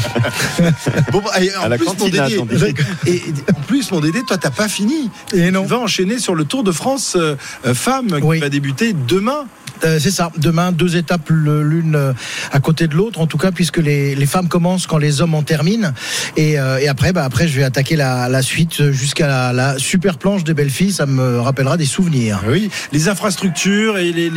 Bon, 1.12 1.20
bah, 1.20 1.42
et 1.42 1.54
en 1.56 1.62
À 1.62 1.68
la 1.68 1.78
plus, 1.78 1.86
mon 1.86 2.08
Dédé, 2.08 2.40
et, 3.06 3.10
et 3.10 3.22
en 3.50 3.60
plus, 3.66 3.90
mon 3.92 4.00
Dédé, 4.00 4.22
toi, 4.26 4.36
t'as 4.36 4.50
pas 4.50 4.68
fini. 4.68 5.10
Et 5.32 5.50
non. 5.50 5.62
Tu 5.62 5.68
vas 5.68 5.78
enchaîner 5.78 6.18
sur 6.18 6.34
le 6.34 6.44
Tour 6.44 6.64
de 6.64 6.72
France 6.72 7.16
euh, 7.16 7.36
euh, 7.66 7.74
femme 7.74 8.20
qui 8.20 8.38
va 8.40 8.48
débuter 8.48 8.92
demain. 8.92 9.46
Euh, 9.84 9.98
c'est 10.00 10.10
ça. 10.10 10.30
Demain, 10.38 10.72
deux 10.72 10.96
étapes 10.96 11.30
l'une 11.30 11.96
euh, 11.96 12.12
à 12.52 12.60
côté 12.60 12.86
de 12.86 12.94
l'autre, 12.94 13.20
en 13.20 13.26
tout 13.26 13.38
cas, 13.38 13.50
puisque 13.50 13.78
les, 13.78 14.14
les 14.14 14.26
femmes 14.26 14.48
commencent 14.48 14.86
quand 14.86 14.98
les 14.98 15.20
hommes 15.20 15.34
en 15.34 15.42
terminent. 15.42 15.92
Et, 16.36 16.58
euh, 16.58 16.78
et 16.78 16.88
après, 16.88 17.12
bah, 17.12 17.24
après, 17.24 17.48
je 17.48 17.56
vais 17.56 17.64
attaquer 17.64 17.96
la, 17.96 18.28
la 18.28 18.42
suite 18.42 18.90
jusqu'à 18.90 19.26
la, 19.26 19.52
la 19.52 19.78
super 19.78 20.18
planche 20.18 20.44
des 20.44 20.54
belles 20.54 20.70
filles. 20.70 20.92
Ça 20.92 21.06
me 21.06 21.40
rappellera 21.40 21.76
des 21.76 21.86
souvenirs. 21.86 22.42
Oui, 22.48 22.70
les 22.92 23.08
infrastructures 23.08 23.98
et 23.98 24.12
les, 24.12 24.30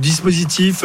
dispositifs 0.00 0.84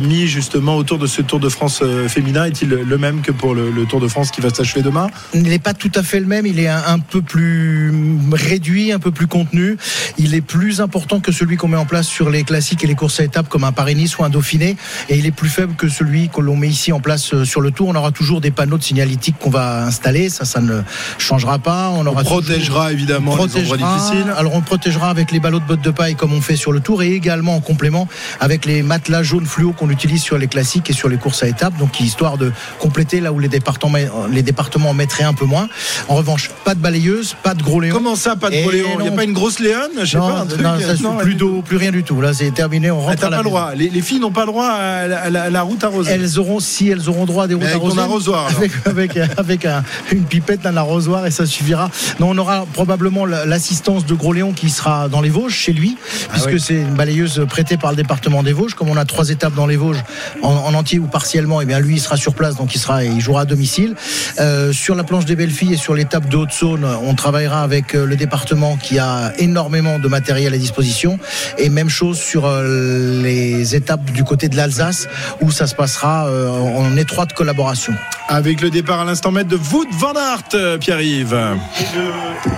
mis 0.00 0.26
justement 0.26 0.76
autour 0.76 0.98
de 0.98 1.06
ce 1.06 1.20
Tour 1.22 1.40
de 1.40 1.48
France 1.48 1.82
féminin 2.08 2.44
est-il 2.44 2.68
le 2.68 2.98
même 2.98 3.22
que 3.22 3.32
pour 3.32 3.54
le, 3.54 3.70
le 3.70 3.84
Tour 3.84 4.00
de 4.00 4.08
France 4.08 4.30
qui 4.30 4.40
va 4.40 4.50
s'achever 4.50 4.82
demain? 4.82 5.08
Il 5.34 5.42
n'est 5.42 5.58
pas 5.58 5.74
tout 5.74 5.90
à 5.94 6.02
fait 6.02 6.20
le 6.20 6.26
même, 6.26 6.46
il 6.46 6.60
est 6.60 6.68
un, 6.68 6.82
un 6.86 6.98
peu 6.98 7.22
plus 7.22 7.92
réduit, 8.32 8.92
un 8.92 8.98
peu 8.98 9.10
plus 9.10 9.26
contenu. 9.26 9.76
Il 10.18 10.34
est 10.34 10.40
plus 10.40 10.80
important 10.80 11.20
que 11.20 11.32
celui 11.32 11.56
qu'on 11.56 11.68
met 11.68 11.76
en 11.76 11.86
place 11.86 12.06
sur 12.06 12.30
les 12.30 12.44
classiques 12.44 12.84
les 12.86 12.94
courses 12.94 13.20
à 13.20 13.24
étapes 13.24 13.48
comme 13.48 13.64
un 13.64 13.72
Paris-Nice 13.72 14.18
ou 14.18 14.24
un 14.24 14.30
Dauphiné. 14.30 14.76
Et 15.08 15.16
il 15.18 15.26
est 15.26 15.30
plus 15.30 15.48
faible 15.48 15.74
que 15.74 15.88
celui 15.88 16.28
que 16.28 16.40
l'on 16.40 16.56
met 16.56 16.68
ici 16.68 16.92
en 16.92 17.00
place 17.00 17.32
euh, 17.34 17.44
sur 17.44 17.60
le 17.60 17.70
tour. 17.70 17.88
On 17.88 17.94
aura 17.94 18.10
toujours 18.12 18.40
des 18.40 18.50
panneaux 18.50 18.78
de 18.78 18.82
signalétique 18.82 19.36
qu'on 19.38 19.50
va 19.50 19.84
installer, 19.84 20.28
ça, 20.28 20.44
ça 20.44 20.60
ne 20.60 20.80
changera 21.18 21.58
pas. 21.58 21.90
On, 21.90 22.00
On 22.00 22.06
aura 22.06 22.22
protégera 22.22 22.92
évidemment 22.92 23.36
les 23.36 23.42
endroits 23.42 23.48
protégera. 23.76 23.98
difficiles. 23.98 24.32
Alors 24.36 24.54
on 24.54 24.60
protégera 24.60 25.10
avec 25.10 25.30
les 25.32 25.40
ballots 25.40 25.60
de 25.60 25.64
bottes 25.64 25.82
de 25.82 25.90
paille 25.90 26.14
comme 26.14 26.32
on 26.32 26.40
fait 26.40 26.56
sur 26.56 26.72
le 26.72 26.80
tour 26.80 27.02
et 27.02 27.12
également 27.12 27.56
en 27.56 27.60
complément 27.60 28.08
avec 28.40 28.64
les 28.64 28.82
matelas 28.82 29.22
jaunes 29.22 29.46
fluo 29.46 29.72
qu'on 29.72 29.90
utilise 29.90 30.22
sur 30.22 30.38
les 30.38 30.46
classiques 30.48 30.90
et 30.90 30.92
sur 30.92 31.08
les 31.08 31.16
courses 31.16 31.42
à 31.42 31.48
étapes. 31.48 31.76
Donc 31.78 32.00
histoire 32.00 32.38
de 32.38 32.52
compléter 32.78 33.20
là 33.20 33.32
où 33.32 33.38
les 33.38 33.48
départements, 33.48 33.98
les 34.30 34.42
départements 34.42 34.90
en 34.90 34.94
mettraient 34.94 35.24
un 35.24 35.34
peu 35.34 35.44
moins. 35.44 35.68
En 36.08 36.14
revanche, 36.14 36.50
pas 36.64 36.74
de 36.74 36.80
balayeuse, 36.80 37.34
pas 37.42 37.54
de 37.54 37.62
gros 37.62 37.80
léon. 37.80 37.94
Comment 37.94 38.16
ça, 38.16 38.36
pas 38.36 38.50
de 38.50 38.54
Et 38.54 38.62
gros 38.62 38.70
Léon 38.70 38.88
Il 38.98 39.02
n'y 39.02 39.08
a 39.08 39.12
pas 39.12 39.24
une 39.24 39.32
grosse 39.32 39.58
Léone 39.58 39.90
Je 40.00 40.04
sais 40.12 40.16
non, 40.18 40.28
pas, 40.28 40.40
un 40.40 40.46
truc. 40.46 40.60
non, 40.60 40.78
ça 40.80 40.94
suit 40.94 41.04
Non, 41.04 41.16
plus 41.16 41.34
d'eau, 41.34 41.62
plus 41.62 41.76
rien 41.76 41.90
du 41.90 42.02
tout. 42.04 42.20
Là, 42.20 42.32
c'est 42.34 42.50
terminé. 42.52 42.75
On 42.90 43.00
rentre 43.00 43.16
t'as 43.20 43.26
à 43.26 43.30
la 43.30 43.36
pas 43.38 43.42
le 43.42 43.48
droit. 43.48 43.72
Les, 43.74 43.88
les 43.88 44.00
filles 44.02 44.20
n'ont 44.20 44.30
pas 44.30 44.42
le 44.42 44.46
droit 44.52 44.66
à 44.68 45.06
la, 45.06 45.20
à 45.22 45.30
la- 45.30 45.42
à 45.44 45.50
la 45.50 45.62
route 45.62 45.82
arrosée. 45.84 46.12
Elles 46.12 46.38
auront, 46.38 46.60
si 46.60 46.88
elles 46.88 47.08
auront 47.08 47.24
droit 47.24 47.44
à 47.44 47.46
des 47.46 47.54
routes 47.54 47.64
avec 47.64 47.76
ton 47.78 47.84
arrosées, 47.86 48.00
arrosoir, 48.00 48.48
avec, 48.56 48.72
avec, 48.86 49.16
avec 49.36 49.64
un- 49.64 49.82
une 50.12 50.24
pipette, 50.24 50.66
un 50.66 50.76
arrosoir 50.76 51.26
et 51.26 51.30
ça 51.30 51.46
suffira. 51.46 51.90
Non, 52.20 52.30
on 52.30 52.38
aura 52.38 52.66
probablement 52.72 53.24
la- 53.26 53.44
l'assistance 53.46 54.04
de 54.06 54.14
Gros 54.14 54.32
Léon 54.32 54.52
qui 54.52 54.70
sera 54.70 55.08
dans 55.08 55.20
les 55.20 55.30
Vosges 55.30 55.54
chez 55.54 55.72
lui, 55.72 55.96
puisque 56.30 56.48
Ah 56.48 56.52
oui. 56.52 56.60
c'est 56.60 56.74
une 56.74 56.94
balayeuse 56.94 57.44
prêtée 57.48 57.76
par 57.76 57.90
le 57.90 57.96
département 57.96 58.42
des 58.42 58.52
Vosges. 58.52 58.74
Comme 58.74 58.88
on 58.88 58.96
a 58.96 59.04
trois 59.04 59.30
étapes 59.30 59.54
dans 59.54 59.66
les 59.66 59.76
Vosges 59.76 60.02
en, 60.42 60.50
en 60.52 60.74
entier 60.74 60.98
ou 60.98 61.06
partiellement, 61.06 61.60
et 61.60 61.64
bien 61.66 61.78
lui 61.80 61.94
il 61.96 62.00
sera 62.00 62.16
sur 62.16 62.34
place, 62.34 62.56
donc 62.56 62.74
il 62.74 62.78
sera, 62.78 63.04
il 63.04 63.20
jouera 63.20 63.42
à 63.42 63.44
domicile. 63.44 63.94
Euh, 64.40 64.72
sur 64.72 64.94
la 64.94 65.04
planche 65.04 65.24
des 65.24 65.36
belles 65.36 65.50
filles 65.50 65.74
et 65.74 65.76
sur 65.76 65.94
l'étape 65.94 66.28
de 66.28 66.36
Haute-Saône, 66.36 66.84
on 67.04 67.14
travaillera 67.14 67.62
avec 67.62 67.94
euh, 67.94 68.04
le 68.06 68.16
département 68.16 68.76
qui 68.76 68.98
a 68.98 69.32
énormément 69.38 69.98
de 69.98 70.08
matériel 70.08 70.52
à 70.54 70.58
disposition. 70.58 71.18
Et 71.58 71.68
même 71.68 71.88
chose 71.88 72.18
sur 72.18 72.46
euh, 72.46 72.65
les 72.66 73.74
étapes 73.74 74.04
du 74.12 74.24
côté 74.24 74.48
de 74.48 74.56
l'Alsace 74.56 75.08
où 75.40 75.50
ça 75.50 75.66
se 75.66 75.74
passera 75.74 76.26
euh, 76.26 76.50
en 76.50 76.96
étroite 76.96 77.32
collaboration. 77.32 77.94
Avec 78.28 78.60
le 78.60 78.70
départ 78.70 79.00
à 79.00 79.04
l'instant 79.04 79.30
mètre 79.30 79.48
de 79.48 79.56
Wout 79.56 79.86
van 79.92 80.14
Aert, 80.14 80.42
euh, 80.54 80.78
Pierre-Yves. 80.78 81.38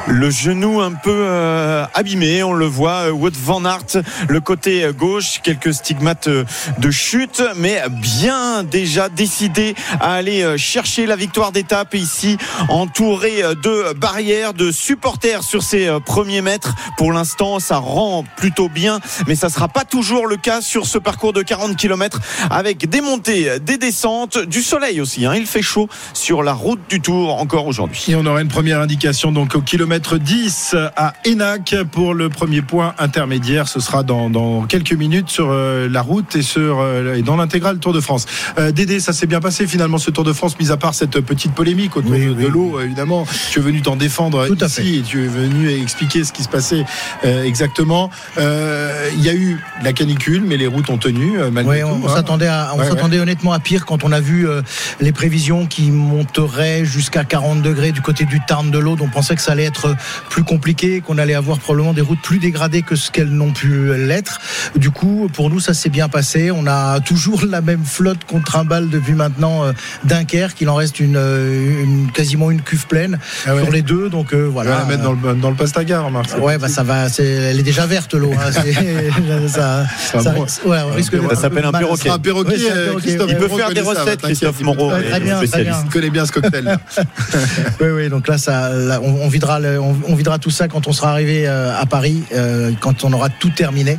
Le 0.07 0.31
genou 0.31 0.81
un 0.81 0.93
peu 0.93 1.13
euh, 1.15 1.85
abîmé, 1.95 2.43
on 2.43 2.55
le 2.55 2.67
voit. 2.67 3.11
Wout 3.11 3.33
van 3.37 3.65
Aert, 3.65 4.03
le 4.29 4.41
côté 4.41 4.89
gauche, 4.97 5.41
quelques 5.43 5.75
stigmates 5.75 6.29
de 6.29 6.91
chute, 6.91 7.43
mais 7.57 7.83
bien 7.91 8.63
déjà 8.65 9.09
décidé 9.09 9.75
à 10.01 10.15
aller 10.15 10.57
chercher 10.57 11.07
la 11.07 11.17
victoire 11.17 11.53
d'étape 11.53 11.95
ici, 11.95 12.39
entouré 12.69 13.43
de 13.63 13.93
barrières, 13.95 14.55
de 14.55 14.71
supporters 14.71 15.43
sur 15.43 15.63
ses 15.63 15.91
premiers 16.07 16.43
mètres. 16.43 16.75
Pour 16.97 17.13
l'instant, 17.13 17.59
ça 17.59 17.77
rend 17.77 18.25
plutôt 18.37 18.69
bien, 18.69 19.01
mais 19.27 19.35
ça 19.35 19.51
sera 19.51 19.69
pas 19.69 19.85
tout 19.85 19.98
toujours 19.99 20.29
le 20.29 20.37
cas 20.37 20.61
sur 20.61 20.87
ce 20.87 20.97
parcours 20.97 21.33
de 21.33 21.43
40 21.43 21.75
km 21.77 22.21
avec 22.51 22.89
des 22.89 23.01
montées, 23.01 23.59
des 23.61 23.79
descentes, 23.79 24.39
du 24.39 24.63
soleil 24.63 25.01
aussi. 25.01 25.27
hein. 25.27 25.35
Il 25.35 25.45
fait 25.45 25.61
chaud 25.61 25.89
sur 26.15 26.45
la 26.45 26.53
route 26.53 26.79
du 26.89 27.01
Tour 27.01 27.35
encore 27.41 27.67
aujourd'hui. 27.67 28.05
Et 28.07 28.15
on 28.15 28.25
aura 28.25 28.41
une 28.41 28.47
première 28.47 28.81
indication 28.81 29.33
donc 29.33 29.57
au 29.57 29.61
kilomètre 29.61 30.17
10 30.17 30.77
à 30.97 31.15
Enac 31.27 31.75
pour 31.91 32.15
le 32.15 32.29
premier 32.29 32.63
point 32.63 32.95
intermédiaire. 33.01 33.67
Ce 33.67 33.81
sera 33.81 34.05
dans, 34.05 34.31
dans 34.31 34.63
quelques 34.67 34.93
minutes 34.93 35.31
sur 35.31 35.49
euh, 35.51 35.89
la 35.91 36.01
route 36.03 36.37
et, 36.37 36.43
sur, 36.43 36.79
euh, 36.79 37.17
et 37.17 37.23
dans 37.23 37.35
l'intégrale 37.35 37.81
Tour 37.81 37.93
de 37.93 38.01
France. 38.01 38.27
Euh, 38.61 38.71
Dédé, 38.71 39.01
ça 39.01 39.13
s'est 39.13 39.27
bien 39.27 39.41
passé 39.41 39.67
finalement 39.67 39.99
ce 39.99 40.13
Tour 40.13 40.23
de 40.23 40.33
France, 40.33 40.57
mis 40.61 40.71
à 40.71 40.77
part 40.77 40.95
cette 40.95 41.19
petite 41.23 41.55
polémique 41.57 41.97
autour 41.97 42.13
Oui, 42.13 42.27
de, 42.27 42.31
oui. 42.31 42.43
de 42.45 42.47
l'eau, 42.47 42.79
évidemment. 42.79 43.27
Tu 43.51 43.59
es 43.59 43.63
venu 43.63 43.83
t'en 43.83 43.97
défendre 43.97 44.47
Tout 44.47 44.59
à 44.61 44.67
ici 44.67 44.99
et 44.99 45.03
tu 45.03 45.25
es 45.25 45.29
venu 45.29 45.69
expliquer 45.73 46.23
ce 46.23 46.33
qui 46.33 46.45
se 46.45 46.49
passait 46.49 46.85
euh, 47.25 47.43
exactement. 47.43 48.11
Euh, 48.39 49.11
Il 49.17 49.25
y 49.25 49.29
a 49.29 49.35
eu 49.35 49.59
la 49.83 49.88
canicule, 49.93 50.43
mais 50.47 50.57
les 50.57 50.67
routes 50.67 50.91
ont 50.91 50.99
tenu 50.99 51.39
euh, 51.39 51.51
malgré 51.51 51.81
tout. 51.83 51.87
on, 51.89 52.07
hein. 52.09 52.15
s'attendait 52.15 52.49
Ouais, 52.49 52.87
s'attendait 52.89 53.19
honnêtement 53.21 53.53
à 53.53 53.59
pire 53.61 53.85
quand 53.87 54.05
on 54.05 54.13
a 54.13 54.21
vu 54.21 54.49
euh, 54.49 54.63
les 55.01 55.13
prévisions 55.13 55.67
qui 55.67 55.91
monteraient 55.91 56.85
jusqu'à 56.85 57.25
40 57.25 57.63
degrés 57.63 57.93
du 57.93 58.01
côté 58.01 58.25
du 58.25 58.41
Tarn 58.47 58.71
de 58.71 58.79
l'Aude. 58.79 59.01
On 59.03 59.09
pensait 59.09 59.35
que 59.37 59.43
ça 59.43 59.53
allait 59.53 59.65
être 59.65 59.95
plus 60.31 60.45
compliqué, 60.45 61.01
qu'on 61.01 61.19
allait 61.19 61.35
avoir 61.35 61.59
probablement 61.59 61.93
des 61.93 62.01
routes 62.01 62.21
plus 62.23 62.39
dégradées 62.39 62.83
que 62.83 62.97
ce 62.97 63.11
qu'elles 63.11 63.31
n'ont 63.31 63.53
pu 63.53 63.95
l'être. 63.97 64.41
Du 64.77 64.91
coup, 64.91 65.29
pour 65.33 65.51
nous, 65.51 65.61
ça 65.61 65.75
s'est 65.75 65.89
bien 65.91 66.09
passé. 66.09 66.51
On 66.51 66.67
a 66.67 67.01
toujours 67.01 67.43
la 67.49 67.61
même 67.61 67.85
flotte 67.85 68.25
qu'on 68.25 68.41
trimballe 68.41 68.89
depuis 68.91 69.15
maintenant 69.15 69.65
euh, 69.65 69.73
Dunkerque. 70.05 70.61
Il 70.61 70.69
en 70.69 70.75
reste 70.75 71.01
une, 71.01 71.17
euh, 71.17 71.83
une- 71.85 72.11
quasiment 72.13 72.51
une 72.51 72.63
cuve 72.63 72.87
pleine 72.87 73.19
Ah 73.47 73.55
ouais. 73.55 73.63
sur 73.63 73.73
les 73.73 73.83
deux. 73.83 74.09
Donc 74.09 74.33
euh, 74.33 74.45
On 74.45 74.47
va 74.47 74.65
voilà. 74.65 74.79
la 74.79 74.85
mettre 74.85 75.03
dans 75.03 75.13
le, 75.13 75.35
dans 75.35 75.51
le 75.51 75.57
pastaga, 75.57 76.01
remarque. 76.01 76.31
Ouais, 76.41 76.59
bah 76.59 76.69
ça 76.69 76.83
va. 76.83 77.07
Elle 77.19 77.59
est 77.59 77.63
déjà 77.63 77.87
verte 77.87 78.15
l'eau. 78.15 78.33
Hein, 78.33 78.51
c'est- 78.53 78.69
ça, 79.87 80.19
un 80.19 80.23
ça- 80.23 80.31
bon- 80.33 80.47
ouais, 80.71 80.79
on 80.91 80.95
risque 80.95 81.13
d'être 81.13 81.35
Ça 81.35 81.43
s'appelle 81.43 81.65
un 81.65 81.73
perroquet. 81.73 82.09
un 82.11 82.19
perroquet, 82.19 82.55
un 82.57 82.77
euh, 82.77 82.85
perroquet, 82.87 83.07
Christophe 83.07 83.27
ouais. 83.29 83.33
Il 83.33 83.39
peut 83.39 83.57
faire 83.57 83.69
des 83.71 83.83
ça, 83.85 83.91
recettes, 84.03 84.23
Christophe 84.23 84.61
Moreau, 84.63 84.91
Ouais, 84.93 85.03
très 85.03 85.17
est 85.17 85.21
bien, 85.21 85.37
très 85.39 85.47
spécialiste. 85.47 85.81
Il 85.85 85.91
connaît 85.91 86.11
bien 86.11 86.27
ce 86.27 86.33
cocktail. 86.33 86.79
Oui, 87.81 87.87
oui, 87.95 88.09
donc 88.09 88.27
là, 88.29 88.39
ça, 88.39 88.71
là, 88.71 89.01
on, 89.03 89.23
on 89.23 89.29
videra, 89.29 89.61
le- 89.61 89.81
on, 89.81 89.97
on 90.09 90.15
videra 90.15 90.39
tout 90.39 90.51
ça 90.51 90.69
quand 90.69 90.87
on 90.89 90.93
sera 90.93 91.11
arrivé 91.11 91.47
euh, 91.47 91.73
à 91.79 91.87
Paris, 91.87 92.23
euh, 92.35 92.73
quand 92.81 93.05
on 93.05 93.13
aura 93.13 93.29
tout 93.29 93.51
terminé. 93.51 93.99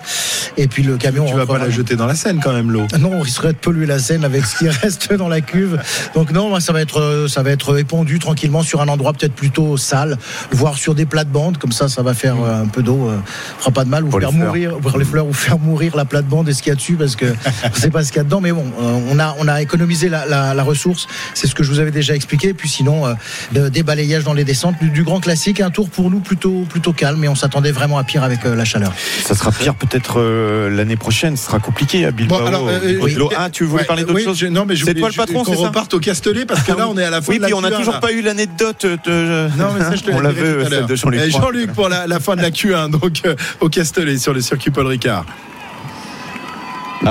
Et 0.57 0.67
puis 0.67 0.83
le 0.83 0.97
camion. 0.97 1.25
tu 1.25 1.33
vas 1.35 1.45
pas 1.45 1.57
la 1.57 1.69
jeter 1.69 1.95
dans 1.95 2.05
la 2.05 2.15
Seine 2.15 2.39
quand 2.43 2.53
même, 2.53 2.71
l'eau. 2.71 2.87
Non, 2.99 3.11
on 3.13 3.21
risquerait 3.21 3.53
de 3.53 3.57
polluer 3.57 3.85
la 3.85 3.99
Seine 3.99 4.25
avec 4.25 4.45
ce 4.45 4.57
qui 4.57 4.69
reste 4.81 5.13
dans 5.13 5.27
la 5.29 5.41
cuve. 5.41 5.79
Donc 6.15 6.31
non, 6.31 6.59
ça 6.59 6.73
va 6.73 6.81
être, 6.81 6.99
euh, 6.99 7.27
ça 7.27 7.43
va 7.43 7.51
être 7.51 7.77
épandu 7.79 8.19
tranquillement 8.19 8.63
sur 8.63 8.81
un 8.81 8.87
endroit 8.87 9.13
peut-être 9.13 9.33
plutôt 9.33 9.77
sale, 9.77 10.17
voire 10.51 10.77
sur 10.77 10.95
des 10.95 11.05
plates-bandes. 11.05 11.57
Comme 11.57 11.71
ça, 11.71 11.87
ça 11.87 12.01
va 12.01 12.13
faire 12.13 12.35
euh, 12.43 12.63
un 12.63 12.67
peu 12.67 12.83
d'eau, 12.83 13.09
euh, 13.09 13.17
fera 13.59 13.71
pas 13.71 13.85
de 13.85 13.89
mal, 13.89 14.03
ou 14.03 14.11
faire 14.11 14.31
mourir, 14.31 14.77
pour 14.77 14.97
les 14.97 15.05
fleurs, 15.05 15.27
ou 15.27 15.33
faire 15.33 15.57
mourir 15.59 15.68
la 15.95 16.05
plate-bande 16.05 16.49
et 16.49 16.53
ce 16.53 16.61
qu'il 16.63 16.69
y 16.69 16.73
a 16.73 16.75
dessus, 16.75 16.95
parce 16.95 17.15
que 17.15 17.25
je 17.75 17.79
sais 17.79 17.89
pas 17.89 18.03
ce 18.03 18.09
qu'il 18.11 18.17
y 18.17 18.21
a 18.21 18.23
dedans. 18.23 18.41
Mais 18.41 18.51
bon, 18.51 18.65
on 18.79 19.19
a, 19.19 19.35
on 19.39 19.47
a 19.47 19.61
économisé 19.61 20.09
la, 20.09 20.25
la- 20.25 20.53
la 20.53 20.63
ressource. 20.63 21.07
C'est 21.33 21.47
ce 21.47 21.55
que 21.55 21.63
je 21.63 21.71
vous 21.71 21.79
avais 21.79 21.91
déjà 21.91 22.15
expliqué. 22.15 22.53
Puis 22.53 22.69
sinon, 22.69 23.05
euh, 23.07 23.13
de- 23.51 23.69
des 23.69 23.83
balayages 23.83 24.23
dans 24.23 24.33
les 24.33 24.43
descentes, 24.43 24.75
du, 24.81 24.89
du 24.89 25.03
grand 25.03 25.19
classique, 25.19 25.59
un 25.61 25.69
tour 25.69 25.89
pour 25.89 26.09
nous 26.11 26.19
plutôt, 26.19 26.65
plutôt 26.69 26.93
calme. 26.93 27.19
Mais 27.19 27.27
on 27.27 27.35
s'attendait 27.35 27.71
vraiment 27.71 27.97
à 27.97 28.03
pire 28.03 28.23
avec 28.23 28.45
euh, 28.45 28.55
la 28.55 28.65
chaleur. 28.65 28.93
Ça 29.25 29.35
sera 29.35 29.51
pire 29.51 29.75
peut-être 29.75 30.19
euh, 30.19 30.69
l'année 30.69 30.97
prochaine. 30.97 31.37
Ce 31.37 31.45
sera 31.45 31.59
compliqué 31.59 32.05
à 32.05 32.11
Bilbao. 32.11 32.39
Bon, 32.39 32.45
alors, 32.45 32.67
euh, 32.67 32.79
oui. 33.01 33.17
Ah, 33.37 33.49
tu 33.49 33.63
voulais 33.65 33.81
Ouais, 33.81 33.87
parler 33.87 34.03
d'autre 34.03 34.15
oui, 34.15 34.23
chose 34.23 34.37
je- 34.37 34.47
Non, 34.47 34.65
mais 34.65 34.75
je 34.75 34.85
C'est 34.85 34.93
toi 34.95 35.09
le 35.09 35.15
patron, 35.15 35.43
qu'on 35.43 35.53
c'est 35.53 35.59
ça 35.61 35.67
reparte 35.67 35.93
au 35.93 35.99
Castellet 35.99 36.45
parce 36.45 36.61
que 36.63 36.71
Ah 36.73 36.77
là, 36.79 36.87
oui. 36.87 36.93
on 36.95 36.97
est 36.99 37.03
à 37.03 37.09
la 37.09 37.21
fin 37.21 37.31
Oui, 37.31 37.37
de 37.37 37.41
la 37.41 37.47
puis 37.47 37.53
on 37.53 37.61
n'a 37.61 37.69
Q1, 37.69 37.77
toujours 37.77 37.93
là. 37.93 37.99
pas 37.99 38.11
eu 38.11 38.21
l'anecdote 38.21 38.85
de. 38.85 39.47
Non, 39.57 39.67
mais 39.77 39.81
ça, 39.81 39.95
je 39.95 40.03
te 40.03 40.11
On 40.13 40.19
la 40.19 40.29
la 40.29 40.33
dirai 40.33 40.45
tout 40.49 40.53
veut, 40.55 40.59
à 40.61 40.63
celle 40.69 40.79
l'heure. 40.79 40.87
de 40.87 40.95
Jean-Luc. 40.95 41.63
Et 41.63 41.67
pour 41.67 41.89
la, 41.89 42.07
la 42.07 42.19
fin 42.19 42.35
de 42.35 42.41
la 42.41 42.49
Q1, 42.51 42.89
donc 42.89 43.21
euh, 43.25 43.35
au 43.59 43.69
Castellet 43.69 44.17
sur 44.17 44.33
le 44.33 44.41
circuit 44.41 44.71
Paul 44.71 44.87
Ricard. 44.87 45.25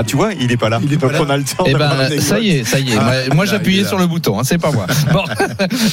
Ah, 0.00 0.04
tu 0.04 0.14
vois, 0.16 0.32
il 0.32 0.52
est 0.52 0.56
pas 0.56 0.68
là. 0.68 0.78
Il 0.80 0.92
est 0.92 0.96
pas 0.96 1.08
Donc 1.08 1.12
là. 1.14 1.22
on 1.26 1.30
a 1.30 1.36
le 1.36 1.42
temps. 1.42 1.64
Eh 1.66 1.74
ben, 1.74 2.20
ça 2.20 2.38
y 2.38 2.50
est, 2.50 2.64
ça 2.64 2.78
y 2.78 2.92
est. 2.92 2.96
Ah, 2.96 3.34
moi, 3.34 3.46
j'appuyais 3.46 3.84
sur 3.84 3.98
le 3.98 4.06
bouton, 4.06 4.38
hein, 4.38 4.42
c'est 4.44 4.58
pas 4.58 4.70
moi. 4.70 4.86
Bon, 5.12 5.24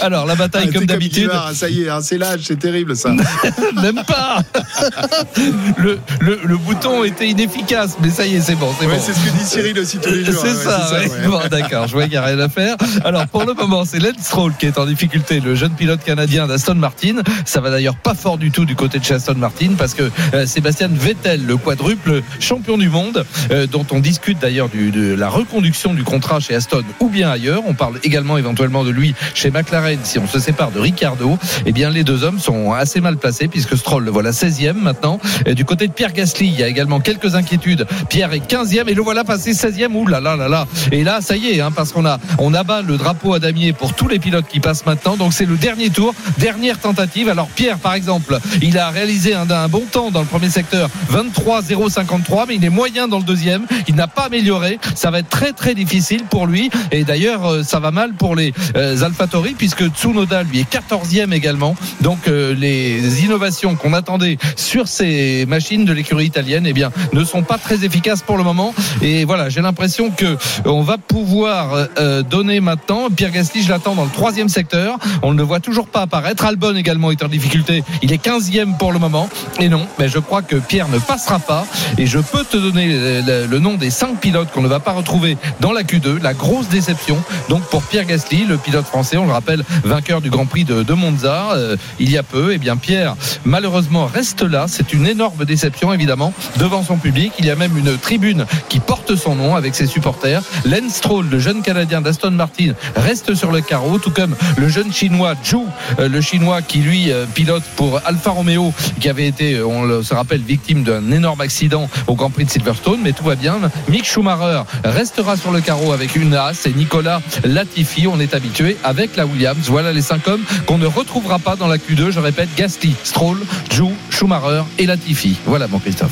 alors 0.01 0.25
la 0.27 0.35
bataille 0.35 0.67
Ah, 0.69 0.74
comme 0.74 0.85
d'habitude, 0.85 1.31
ça 1.53 1.69
y 1.69 1.83
est, 1.83 1.89
hein, 1.89 2.00
c'est 2.03 2.17
l'âge, 2.19 2.41
c'est 2.43 2.59
terrible 2.59 2.95
ça. 2.95 3.09
même 3.81 4.03
pas. 4.07 4.43
le, 5.77 6.00
le, 6.19 6.39
le 6.43 6.57
bouton 6.57 7.03
était 7.03 7.27
inefficace, 7.27 7.97
mais 8.01 8.09
ça 8.09 8.25
y 8.25 8.35
est, 8.35 8.41
c'est 8.41 8.55
bon, 8.55 8.69
c'est 8.79 8.85
Ouais, 8.85 8.95
bon. 8.95 9.01
c'est 9.03 9.13
ce 9.13 9.19
que 9.19 9.29
dit 9.38 9.45
Cyril 9.45 9.79
aussi 9.79 9.97
tous 9.97 10.12
les 10.12 10.24
jours. 10.24 10.35
C'est 10.43 10.50
hein, 10.50 10.53
ouais, 10.91 11.07
ça, 11.07 11.19
ouais. 11.21 11.27
Bon, 11.27 11.39
d'accord, 11.50 11.88
je 11.88 11.93
vois 11.93 12.03
qu'il 12.03 12.12
n'y 12.12 12.17
a 12.17 12.24
rien 12.25 12.39
à 12.39 12.50
faire. 12.50 12.75
Alors, 13.03 13.25
pour 13.27 13.45
le 13.45 13.53
moment, 13.53 13.85
c'est 13.85 14.00
Lance 14.00 14.15
Stroll 14.21 14.53
qui 14.59 14.67
est 14.67 14.77
en 14.77 14.85
difficulté, 14.85 15.39
le 15.39 15.55
jeune 15.55 15.71
pilote 15.71 16.03
canadien 16.03 16.45
d'Aston 16.47 16.75
Martin. 16.75 17.15
Ça 17.45 17.62
va 17.62 17.69
d'ailleurs 17.71 17.95
pas 17.95 18.13
fort 18.13 18.38
du 18.38 18.51
tout 18.51 18.65
du 18.65 18.75
côté 18.75 19.00
de 19.00 19.03
chez 19.03 19.15
Aston 19.15 19.35
Martin 19.35 19.71
parce 19.77 19.93
que 19.93 20.12
euh, 20.33 20.45
Sébastien 20.45 20.89
Vettel, 20.91 21.45
le 21.45 21.57
quadruple 21.57 22.21
champion 22.39 22.77
du 22.77 22.89
monde, 22.89 23.25
euh, 23.51 23.65
dont 23.67 23.85
on 23.91 23.94
discute 23.99 24.39
d'ailleurs 24.39 24.69
de 24.69 25.13
la 25.13 25.29
reconduction 25.29 25.93
du 25.93 26.03
contrat 26.03 26.39
chez 26.39 26.55
Aston 26.55 26.83
ou 26.99 27.09
bien 27.09 27.29
ailleurs. 27.29 27.63
On 27.67 27.73
parle 27.73 27.99
également 28.03 28.37
éventuellement 28.37 28.83
de 28.83 28.89
lui 28.89 29.15
chez 29.33 29.51
McLaren 29.51 29.99
si 30.03 30.19
on 30.19 30.27
se 30.27 30.39
sépare 30.39 30.71
de 30.71 30.79
Ricardo. 30.79 31.37
Eh 31.65 31.71
bien, 31.71 31.89
les 31.89 32.03
deux 32.03 32.23
hommes 32.23 32.39
sont 32.39 32.73
assez 32.73 33.01
mal 33.01 33.17
placés 33.17 33.47
puisque 33.47 33.77
Stroll 33.77 34.03
le 34.05 34.11
voilà 34.11 34.31
16e 34.31 34.73
maintenant. 34.73 35.19
Et 35.45 35.55
du 35.55 35.65
côté 35.65 35.87
de 35.87 35.93
Pierre 35.93 36.13
Gasly, 36.13 36.47
il 36.47 36.59
y 36.59 36.63
a 36.63 36.67
également 36.67 36.99
quelques 36.99 37.35
inquiétudes. 37.35 37.85
Pierre 38.09 38.33
est 38.33 38.51
15e 38.51 38.87
et 38.87 38.93
le 38.93 39.01
voilà 39.01 39.23
passé 39.23 39.53
16e. 39.53 39.93
Ouh 39.93 40.07
là 40.07 40.19
là 40.19 40.35
là 40.35 40.47
là. 40.47 40.67
Et 40.91 41.03
là, 41.03 41.21
ça 41.21 41.35
y 41.35 41.47
est, 41.47 41.61
hein, 41.61 41.71
parce 41.71 41.91
qu'on 41.91 42.05
a, 42.05 42.19
on 42.37 42.53
abat 42.53 42.81
le 42.81 42.97
drapeau 42.97 43.33
à 43.33 43.39
damier 43.39 43.73
pour 43.73 43.93
tous 43.93 44.07
les 44.07 44.19
pilotes 44.19 44.47
qui 44.47 44.59
passent 44.59 44.85
maintenant. 44.85 45.17
Donc 45.17 45.33
c'est 45.33 45.45
le 45.45 45.57
dernier 45.57 45.89
tour, 45.89 46.13
dernière 46.37 46.79
tentative. 46.79 47.29
Alors 47.29 47.47
Pierre, 47.47 47.77
par 47.77 47.93
exemple, 47.93 48.39
il 48.61 48.77
a 48.77 48.89
réalisé 48.89 49.33
un, 49.33 49.49
un 49.49 49.67
bon 49.67 49.83
temps 49.91 50.11
dans 50.11 50.21
le 50.21 50.25
premier 50.25 50.49
secteur, 50.49 50.89
23-053, 51.11 52.45
mais 52.47 52.55
il 52.55 52.65
est 52.65 52.69
moyen 52.69 53.07
dans 53.07 53.17
le 53.17 53.23
deuxième. 53.23 53.65
Il 53.88 53.96
n'a 53.96 54.08
pas 54.08 54.24
amélioré. 54.24 54.79
Ça 54.96 55.12
va 55.12 55.20
être 55.20 55.29
très 55.29 55.53
très 55.53 55.74
difficile 55.75 56.24
pour 56.29 56.48
lui. 56.48 56.70
Et 56.91 57.03
d'ailleurs, 57.03 57.46
euh, 57.51 57.63
ça 57.63 57.79
va 57.79 57.91
mal 57.91 58.13
pour 58.13 58.36
les 58.36 58.53
euh, 58.75 59.01
AlphaTauri 59.01 59.53
puisque 59.58 59.88
Tsunoda 59.89 60.44
lui 60.44 60.60
est 60.60 60.72
14e 60.74 61.32
également. 61.34 61.75
Donc 62.01 62.27
euh, 62.27 62.53
les 62.53 63.24
innovations 63.24 63.75
qu'on 63.75 63.94
attendait 63.94 64.38
sur 64.55 64.88
ces 64.88 65.46
machines 65.48 65.86
de 65.86 65.94
l'écurie 65.94 66.25
italienne, 66.25 66.65
eh 66.67 66.74
bien, 66.74 66.91
ne 67.13 67.24
sont 67.24 67.44
pas 67.44 67.58
très 67.58 67.86
efficaces 67.86 68.22
pour 68.22 68.38
le 68.38 68.44
moment. 68.44 68.74
Et 69.01 69.25
voilà, 69.25 69.50
j'ai 69.50 69.62
l'impression 69.62 70.10
que 70.12 70.38
on 70.65 70.82
va 70.82 70.98
pouvoir 70.98 71.88
donner 72.29 72.60
maintenant. 72.60 73.10
Pierre 73.15 73.32
Gasly, 73.32 73.63
je 73.63 73.70
l'attends 73.70 73.96
dans 73.96 74.03
le 74.05 74.10
troisième 74.10 74.50
secteur. 74.50 74.98
On 75.22 75.34
ne 75.34 75.38
le 75.38 75.44
voit 75.44 75.60
toujours 75.60 75.88
pas 75.88 76.01
apparaître. 76.01 76.46
Albon 76.46 76.75
également 76.75 77.12
est 77.12 77.24
en 77.24 77.27
difficulté. 77.27 77.84
Il 78.01 78.12
est 78.12 78.24
15e 78.24 78.77
pour 78.77 78.91
le 78.91 79.00
moment. 79.00 79.29
Et 79.60 79.70
non, 79.70 79.86
mais 80.00 80.08
je 80.10 80.20
crois 80.20 80.41
que 80.41 80.55
Pierre 80.55 80.88
ne 80.89 81.00
passera 81.00 81.39
pas. 81.39 81.65
Et 81.98 82.05
je 82.05 82.20
peux 82.20 82.44
te 82.44 82.58
donner 82.58 82.88
le, 82.88 83.22
le- 83.25 83.46
le 83.48 83.60
nom 83.65 83.74
des 83.74 83.89
cinq 83.89 84.19
pilotes 84.19 84.51
qu'on 84.51 84.62
ne 84.62 84.67
va 84.67 84.79
pas 84.79 84.91
retrouver 84.91 85.38
dans 85.60 85.72
la 85.72 85.81
Q2. 85.81 86.22
La 86.22 86.36
grosse 86.36 86.69
déception. 86.69 87.17
Donc 87.50 87.63
pour 87.63 87.81
Pierre 87.81 88.05
Gasly, 88.05 88.45
le 88.45 88.57
pilote 88.57 88.86
français, 88.86 89.17
on 89.17 89.25
le 89.25 89.31
rappelle, 89.31 89.63
vainqueur 89.84 90.22
du 90.22 90.29
Grand 90.29 90.45
Prix 90.45 90.65
de, 90.65 90.93
Monza 90.93 91.53
euh, 91.53 91.75
il 92.00 92.12
y 92.12 92.17
a 92.17 92.22
peu. 92.22 92.53
Et 92.53 92.60
bien 92.60 92.77
Pierre, 92.77 93.15
malheureusement, 93.43 94.05
reste 94.05 94.43
là. 94.43 94.65
C'est 94.67 94.93
une 94.93 95.07
énorme 95.07 95.45
déception, 95.45 95.91
évidemment, 95.91 96.31
devant 96.57 96.84
son 96.84 96.98
public. 96.98 97.34
Il 97.39 97.45
y 97.45 97.50
a 97.50 97.55
même 97.55 97.75
une 97.75 97.98
tribune 97.98 98.45
qui 98.69 98.79
porte 98.79 99.15
son 99.15 99.34
nom 99.34 99.55
avec 99.55 99.74
ses 99.74 99.88
supporters. 99.88 100.43
Lance 100.65 100.93
Stroll, 100.93 101.27
le 101.27 101.39
jeune 101.39 101.63
Canadien 101.63 102.01
d'Aston 102.01 102.31
Martin, 102.31 102.74
reste 102.95 103.34
sur 103.34 103.51
le 103.51 103.62
carreau, 103.62 103.98
tout 103.98 104.12
comme 104.12 104.36
le 104.57 104.69
jeune 104.69 104.93
Chinois 104.93 105.34
Zhou, 105.43 105.65
euh, 106.00 106.07
le 106.07 106.22
Chinois 106.22 106.62
qui 106.62 106.79
lui 106.79 107.12
euh, 107.12 107.25
pilote 107.25 107.63
pour 107.75 108.00
Alfa 108.05 108.29
Romeo, 108.29 108.72
qui 109.00 109.10
avait 109.10 109.27
été, 109.27 109.60
on 109.63 109.86
le 109.86 110.03
se 110.03 110.13
rappelle, 110.13 110.41
victime 110.41 110.84
d'un 110.84 111.12
énorme 111.12 111.41
accident 111.41 111.89
au 112.05 112.13
Grand 112.13 112.29
Prix 112.29 112.45
de 112.45 112.51
Silverstone, 112.51 113.00
mais 113.03 113.13
tout 113.13 113.24
va 113.24 113.36
bien. 113.36 113.54
Mick 113.89 114.05
Schumacher 114.05 114.63
restera 114.83 115.38
sur 115.38 115.51
le 115.51 115.62
carreau 115.62 115.91
avec 115.91 116.15
une 116.15 116.33
as 116.33 116.65
et 116.65 116.74
Nicolas 116.74 117.21
Latifi, 117.43 118.07
on 118.07 118.19
est 118.19 118.33
habitué 118.33 118.77
avec 118.83 119.15
la 119.15 119.25
Williams. 119.25 119.65
Voilà 119.67 119.91
les 119.91 120.01
cinq 120.01 120.27
hommes 120.27 120.43
qu'on 120.65 120.77
ne 120.77 120.88
retrouvera 120.88 121.39
pas 121.39 121.55
dans 121.55 121.67
la 121.67 121.77
Q2. 121.77 122.12
Je 122.12 122.19
répète, 122.19 122.50
Gasly, 122.55 122.95
Stroll, 123.03 123.38
Zhou, 123.74 123.93
Schumacher 124.09 124.63
et 124.77 124.85
Latifi. 124.85 125.38
Voilà 125.45 125.67
mon 125.67 125.79
Christophe. 125.79 126.12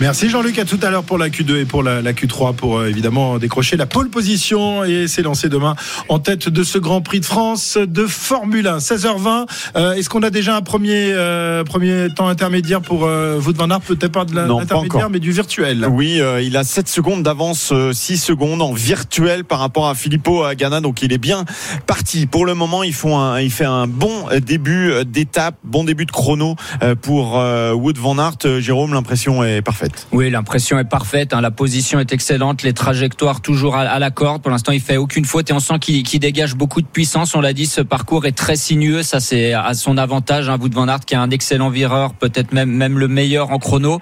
Merci 0.00 0.28
Jean-Luc, 0.28 0.58
à 0.58 0.64
tout 0.64 0.78
à 0.82 0.90
l'heure 0.90 1.04
pour 1.04 1.18
la 1.18 1.28
Q2 1.28 1.62
et 1.62 1.64
pour 1.64 1.82
la, 1.84 2.02
la 2.02 2.12
Q3 2.12 2.54
pour 2.54 2.78
euh, 2.78 2.88
évidemment 2.88 3.38
décrocher 3.38 3.76
la 3.76 3.86
pole 3.86 4.10
position 4.10 4.84
et 4.84 5.06
s'élancer 5.06 5.48
demain 5.48 5.76
en 6.08 6.18
tête 6.18 6.48
de 6.48 6.64
ce 6.64 6.78
Grand 6.78 7.00
Prix 7.00 7.20
de 7.20 7.24
France 7.24 7.78
de 7.78 8.06
Formule 8.06 8.66
1. 8.66 8.78
16h20, 8.78 9.46
euh, 9.76 9.92
est-ce 9.92 10.10
qu'on 10.10 10.24
a 10.24 10.30
déjà 10.30 10.56
un 10.56 10.62
premier, 10.62 11.12
euh, 11.14 11.62
premier 11.62 12.08
temps 12.14 12.26
intermédiaire 12.26 12.80
pour 12.80 13.04
euh, 13.04 13.40
Wout 13.40 13.56
van 13.56 13.70
Aert? 13.70 13.82
Peut-être 13.82 14.12
pas 14.12 14.24
de 14.24 14.34
l'intermédiaire 14.34 15.10
mais 15.10 15.20
du 15.20 15.30
virtuel. 15.30 15.86
Oui, 15.88 16.20
euh, 16.20 16.42
il 16.42 16.56
a 16.56 16.64
7 16.64 16.88
secondes 16.88 17.22
d'avance, 17.22 17.70
euh, 17.72 17.92
6 17.92 18.18
secondes 18.18 18.62
en 18.62 18.72
virtuel 18.72 19.44
par 19.44 19.60
rapport 19.60 19.88
à 19.88 19.94
Filippo 19.94 20.42
Agana, 20.42 20.80
donc 20.80 21.02
il 21.02 21.12
est 21.12 21.18
bien 21.18 21.44
parti. 21.86 22.26
Pour 22.26 22.46
le 22.46 22.54
moment, 22.54 22.82
il, 22.82 22.94
font 22.94 23.18
un, 23.18 23.40
il 23.40 23.50
fait 23.50 23.64
un 23.64 23.86
bon 23.86 24.26
début 24.44 24.92
d'étape, 25.06 25.54
bon 25.62 25.84
début 25.84 26.04
de 26.04 26.12
chrono 26.12 26.56
euh, 26.82 26.94
pour 26.94 27.38
euh, 27.38 27.72
Wood 27.72 27.96
Van 27.96 28.18
Aert. 28.18 28.60
Jérôme, 28.60 28.92
l'impression 28.92 29.44
est 29.44 29.62
parfaite. 29.62 29.83
Parfaite. 29.84 30.08
Oui, 30.12 30.30
l'impression 30.30 30.78
est 30.78 30.84
parfaite. 30.84 31.34
Hein. 31.34 31.40
La 31.40 31.50
position 31.50 31.98
est 32.00 32.12
excellente. 32.12 32.62
Les 32.62 32.72
trajectoires 32.72 33.40
toujours 33.40 33.76
à, 33.76 33.80
à 33.80 33.98
la 33.98 34.10
corde. 34.10 34.42
Pour 34.42 34.50
l'instant, 34.50 34.72
il 34.72 34.80
fait 34.80 34.96
aucune 34.96 35.24
faute 35.24 35.50
et 35.50 35.52
on 35.52 35.60
sent 35.60 35.78
qu'il 35.80 36.20
dégage 36.20 36.54
beaucoup 36.54 36.80
de 36.80 36.86
puissance. 36.86 37.34
On 37.34 37.40
l'a 37.40 37.52
dit, 37.52 37.66
ce 37.66 37.80
parcours 37.80 38.26
est 38.26 38.32
très 38.32 38.56
sinueux. 38.56 39.02
Ça, 39.02 39.20
c'est 39.20 39.52
à 39.52 39.74
son 39.74 39.98
avantage. 39.98 40.48
Hein. 40.48 40.58
Wout 40.60 40.72
van 40.72 40.88
Aert, 40.88 41.00
qui 41.00 41.14
est 41.14 41.18
un 41.18 41.30
excellent 41.30 41.70
vireur, 41.70 42.14
peut-être 42.14 42.52
même 42.52 42.70
même 42.70 42.98
le 42.98 43.08
meilleur 43.08 43.50
en 43.50 43.58
chrono. 43.58 44.00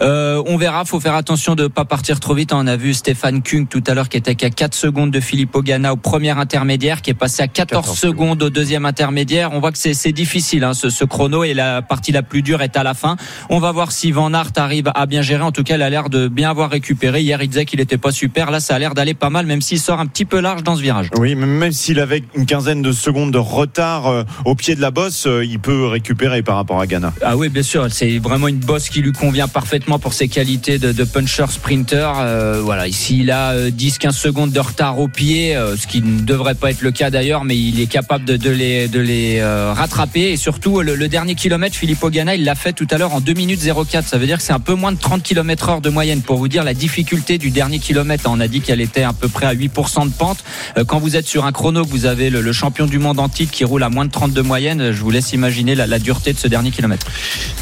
Euh, 0.00 0.42
on 0.46 0.56
verra. 0.56 0.84
Faut 0.84 1.00
faire 1.00 1.14
attention 1.14 1.54
de 1.54 1.66
pas 1.66 1.84
partir 1.84 2.20
trop 2.20 2.34
vite. 2.34 2.52
On 2.52 2.66
a 2.66 2.76
vu 2.76 2.94
Stéphane 2.94 3.42
Kung 3.42 3.68
tout 3.68 3.82
à 3.86 3.94
l'heure 3.94 4.08
qui 4.08 4.16
était 4.16 4.34
qu'à 4.34 4.50
4 4.50 4.74
secondes 4.74 5.10
de 5.10 5.20
Filippo 5.20 5.62
Ganna 5.62 5.92
au 5.92 5.96
premier 5.96 6.30
intermédiaire, 6.30 7.02
qui 7.02 7.10
est 7.10 7.14
passé 7.14 7.42
à 7.42 7.48
14, 7.48 7.82
14 7.82 7.98
secondes 7.98 8.42
au 8.42 8.50
deuxième 8.50 8.84
intermédiaire. 8.84 9.50
On 9.52 9.60
voit 9.60 9.72
que 9.72 9.78
c'est 9.78 9.94
c'est 9.94 10.12
difficile 10.12 10.64
hein, 10.64 10.74
ce, 10.74 10.90
ce 10.90 11.04
chrono 11.04 11.44
et 11.44 11.54
la 11.54 11.82
partie 11.82 12.12
la 12.12 12.22
plus 12.22 12.42
dure 12.42 12.62
est 12.62 12.76
à 12.76 12.82
la 12.82 12.94
fin. 12.94 13.16
On 13.48 13.58
va 13.58 13.72
voir 13.72 13.92
si 13.92 14.12
Van 14.12 14.32
Aert 14.34 14.52
arrive 14.56 14.90
à 14.94 15.06
bien 15.06 15.21
gérer. 15.22 15.42
En 15.42 15.52
tout 15.52 15.62
cas, 15.62 15.76
il 15.76 15.82
a 15.82 15.90
l'air 15.90 16.10
de 16.10 16.28
bien 16.28 16.50
avoir 16.50 16.70
récupéré. 16.70 17.20
Hier, 17.22 17.42
il 17.42 17.48
disait 17.48 17.64
qu'il 17.64 17.80
n'était 17.80 17.98
pas 17.98 18.12
super. 18.12 18.50
Là, 18.50 18.60
ça 18.60 18.74
a 18.74 18.78
l'air 18.78 18.94
d'aller 18.94 19.14
pas 19.14 19.30
mal, 19.30 19.46
même 19.46 19.60
s'il 19.60 19.78
sort 19.78 20.00
un 20.00 20.06
petit 20.06 20.24
peu 20.24 20.40
large 20.40 20.62
dans 20.62 20.76
ce 20.76 20.82
virage. 20.82 21.08
Oui, 21.18 21.34
même 21.34 21.72
s'il 21.72 22.00
avait 22.00 22.22
une 22.34 22.46
quinzaine 22.46 22.82
de 22.82 22.92
secondes 22.92 23.32
de 23.32 23.38
retard 23.38 24.06
euh, 24.06 24.24
au 24.44 24.54
pied 24.54 24.74
de 24.74 24.80
la 24.80 24.90
bosse, 24.90 25.26
euh, 25.26 25.44
il 25.44 25.58
peut 25.58 25.86
récupérer 25.86 26.42
par 26.42 26.56
rapport 26.56 26.80
à 26.80 26.86
Ghana. 26.86 27.12
Ah 27.22 27.36
oui, 27.36 27.48
bien 27.48 27.62
sûr, 27.62 27.86
c'est 27.90 28.18
vraiment 28.18 28.48
une 28.48 28.58
bosse 28.58 28.88
qui 28.88 29.00
lui 29.00 29.12
convient 29.12 29.48
parfaitement 29.48 29.98
pour 29.98 30.12
ses 30.12 30.28
qualités 30.28 30.78
de, 30.78 30.92
de 30.92 31.04
puncher 31.04 31.46
sprinter. 31.48 32.12
Euh, 32.18 32.60
voilà, 32.62 32.88
ici 32.88 33.18
il 33.20 33.30
a 33.30 33.52
euh, 33.52 33.70
10-15 33.70 34.12
secondes 34.12 34.52
de 34.52 34.60
retard 34.60 34.98
au 34.98 35.08
pied, 35.08 35.54
euh, 35.56 35.76
ce 35.76 35.86
qui 35.86 36.02
ne 36.02 36.20
devrait 36.20 36.54
pas 36.54 36.70
être 36.70 36.82
le 36.82 36.90
cas 36.90 37.10
d'ailleurs, 37.10 37.44
mais 37.44 37.56
il 37.56 37.80
est 37.80 37.86
capable 37.86 38.24
de, 38.24 38.36
de 38.36 38.50
les, 38.50 38.88
de 38.88 39.00
les 39.00 39.38
euh, 39.40 39.72
rattraper. 39.74 40.32
Et 40.32 40.36
surtout, 40.36 40.80
le, 40.80 40.94
le 40.94 41.08
dernier 41.08 41.34
kilomètre, 41.34 41.76
Philippe 41.76 42.02
Ogana, 42.02 42.34
il 42.34 42.44
l'a 42.44 42.54
fait 42.54 42.72
tout 42.72 42.86
à 42.90 42.98
l'heure 42.98 43.14
en 43.14 43.20
2 43.20 43.34
minutes 43.34 43.60
04. 43.62 44.06
Ça 44.06 44.18
veut 44.18 44.26
dire 44.26 44.38
que 44.38 44.42
c'est 44.42 44.52
un 44.52 44.60
peu 44.60 44.74
moins 44.74 44.92
de 44.92 44.98
30 44.98 45.11
km 45.20 45.68
heure 45.68 45.80
de 45.80 45.90
moyenne 45.90 46.22
pour 46.22 46.38
vous 46.38 46.48
dire 46.48 46.64
la 46.64 46.74
difficulté 46.74 47.38
du 47.38 47.50
dernier 47.50 47.78
kilomètre. 47.78 48.24
On 48.28 48.40
a 48.40 48.48
dit 48.48 48.60
qu'elle 48.60 48.80
était 48.80 49.02
à 49.02 49.12
peu 49.12 49.28
près 49.28 49.46
à 49.46 49.54
8% 49.54 50.06
de 50.08 50.12
pente. 50.12 50.38
Euh, 50.78 50.84
Quand 50.84 50.98
vous 51.00 51.16
êtes 51.16 51.26
sur 51.26 51.44
un 51.44 51.52
chrono, 51.52 51.84
que 51.84 51.90
vous 51.90 52.06
avez 52.06 52.30
le, 52.30 52.40
le 52.40 52.52
champion 52.52 52.86
du 52.86 52.98
monde 52.98 53.18
en 53.20 53.28
titre 53.28 53.52
qui 53.52 53.64
roule 53.64 53.82
à 53.82 53.88
moins 53.88 54.04
de 54.04 54.10
30 54.10 54.32
de 54.32 54.40
moyenne, 54.42 54.92
je 54.92 55.00
vous 55.00 55.10
laisse 55.10 55.32
imaginer 55.32 55.74
la, 55.74 55.86
la 55.86 55.98
dureté 55.98 56.32
de 56.32 56.38
ce 56.38 56.48
dernier 56.48 56.70
kilomètre. 56.70 57.06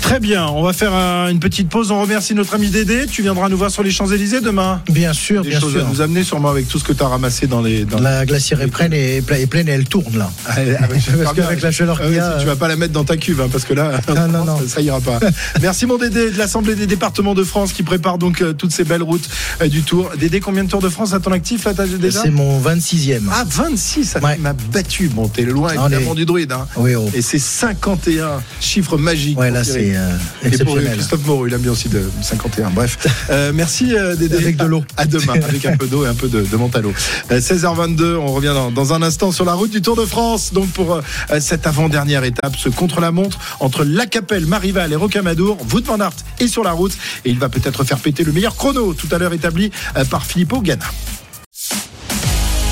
Très 0.03 0.21
bien, 0.21 0.47
on 0.49 0.63
va 0.63 0.73
faire 0.73 0.93
un- 0.95 1.29
une 1.29 1.41
petite 1.41 1.69
pause. 1.69 1.91
On 1.91 2.01
remercie 2.01 2.35
notre 2.35 2.55
ami 2.55 2.69
Dédé. 2.69 3.07
Tu 3.07 3.23
viendras 3.23 3.49
nous 3.49 3.57
voir 3.57 3.71
sur 3.71 3.83
les 3.83 3.91
Champs-Élysées 3.91 4.41
demain. 4.41 4.83
Bien 4.91 5.13
sûr, 5.13 5.43
Des 5.43 5.51
bien 5.51 5.61
choses 5.61 5.73
sûr. 5.73 5.87
à 5.87 5.89
nous 5.89 6.01
amener 6.01 6.25
sûrement 6.25 6.51
avec 6.51 6.69
tout 6.69 6.79
ce 6.79 6.85
que 6.85 6.93
tu 6.93 7.03
as 7.03 7.09
ramassé 7.09 7.47
dans 7.47 7.63
les. 7.63 7.85
Dans 7.85 7.99
La 8.01 8.25
glacière 8.27 8.61
est 8.61 8.67
pleine 8.69 8.93
et, 8.93 9.17
est 9.17 9.23
pleine- 9.23 9.41
est 9.41 9.47
pleine 9.47 9.69
et 9.69 9.73
elle 9.73 9.85
tourne 9.87 10.17
là. 10.19 10.31
Ah, 10.47 10.53
avec- 10.55 11.01
Parce 11.25 11.35
qu'avec 11.37 11.63
la 11.63 11.71
chaleur 11.71 11.97
Ah 12.01 12.03
qu'il 12.05 12.11
oui, 12.13 12.17
y 12.17 12.21
a. 12.21 12.35
si 12.35 12.41
tu 12.41 12.47
vas 12.47 12.57
pas 12.57 12.69
la 12.69 12.77
mettre 12.77 12.93
dans 12.93 13.05
ta 13.05 13.17
cuve, 13.17 13.41
hein, 13.41 13.49
parce 13.51 13.65
que 13.65 13.75
là, 13.75 14.01
Non, 14.09 14.29
non, 14.29 14.45
non. 14.45 14.59
ça 14.67 14.81
ira 14.81 15.01
pas. 15.01 15.19
Merci 15.61 15.87
mon 15.87 15.99
Dédé 15.99 16.31
de 16.31 16.39
l'Assemblée 16.39 16.75
des 16.75 16.87
départements 16.87 17.35
de 17.35 17.40
France 17.45 17.73
qui 17.73 17.83
prépare 17.83 18.19
donc 18.19 18.41
euh, 18.43 18.53
toutes 18.53 18.73
ces 18.73 18.85
belles 18.85 19.03
routes 19.03 19.29
euh, 19.63 19.69
du 19.69 19.83
Tour. 19.83 20.11
Dédé, 20.19 20.41
combien 20.41 20.65
de 20.65 20.69
tours 20.71 20.81
de 20.83 20.89
France 20.89 21.13
à 21.13 21.21
ton 21.21 21.33
actif 21.33 21.65
là 21.65 21.73
déjà 21.75 22.23
C'est 22.23 22.31
mon 22.31 22.61
26e. 22.61 23.23
Ah 23.33 23.45
26, 23.49 24.05
ça 24.05 24.21
Ouais. 24.21 24.37
m'a 24.39 24.53
battu. 24.53 25.09
Bon, 25.09 25.29
t'es 25.29 25.43
loin 25.43 25.73
Ah, 25.77 25.83
on 25.85 25.87
évidemment 25.91 26.15
du 26.15 26.25
druide. 26.27 26.53
Hein. 26.53 26.67
Oui, 26.77 26.95
oh. 26.95 27.09
Et 27.15 27.23
c'est 27.23 27.39
51 27.39 28.43
chiffres 28.61 28.97
magiques. 28.97 29.39
Ouais, 29.39 29.51
là 29.51 29.65
c'est 29.65 29.97
euh, 29.97 30.17
Et 30.43 30.49
pour 30.49 30.49
exceptionnel. 30.79 30.93
Christophe 30.99 31.27
Moreau, 31.27 31.47
il 31.47 31.53
aime 31.55 31.61
bien 31.61 31.73
aussi 31.73 31.89
de 31.89 32.03
51. 32.23 32.71
Bref, 32.71 32.99
Euh, 33.31 33.53
merci 33.55 33.95
Dédé. 34.19 34.37
Avec 34.37 34.57
de 34.57 34.65
l'eau. 34.65 34.85
À 34.97 35.07
demain, 35.07 35.35
avec 35.49 35.65
un 35.67 35.77
peu 35.77 35.87
d'eau 35.87 36.05
et 36.05 36.09
un 36.09 36.15
peu 36.15 36.29
de, 36.29 36.43
de 36.43 36.57
mentalo. 36.57 36.93
Euh, 37.31 37.41
16h22, 37.41 38.17
on 38.17 38.29
revient 38.33 38.53
dans, 38.55 38.71
dans 38.71 38.93
un 38.95 39.03
instant 39.03 39.33
sur 39.33 39.45
la 39.45 39.55
route 39.55 39.71
du 39.71 39.83
Tour 39.83 39.97
de 39.97 40.05
France. 40.05 40.53
Donc 40.53 40.69
pour 40.71 40.95
euh, 40.95 41.01
cette 41.41 41.67
avant-dernière 41.67 42.25
étape, 42.25 42.57
ce 42.57 42.69
contre-la-montre 42.69 43.39
entre 43.61 43.85
La 43.85 44.07
Capelle, 44.07 44.47
Marival 44.47 44.93
et 44.93 44.97
Rocamadour, 44.97 45.59
Wout 45.73 45.85
van 45.87 46.01
Aert 46.01 46.13
est 46.41 46.49
sur 46.49 46.63
la 46.65 46.73
route 46.73 46.93
et 47.25 47.30
il 47.31 47.39
va 47.39 47.49
peut-être 47.49 47.85
faire 47.85 47.99
péter 47.99 48.25
le 48.25 48.33
meilleur 48.33 48.57
chrono 48.57 48.95
tout 48.95 49.09
à 49.13 49.19
l'heure 49.19 49.33
établi 49.33 49.71
euh, 49.97 50.05
par 50.05 50.27
Filippo 50.27 50.61
Ganna. 50.61 50.87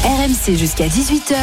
RMC 0.05 0.57
jusqu'à 0.57 0.87
18h. 0.87 1.37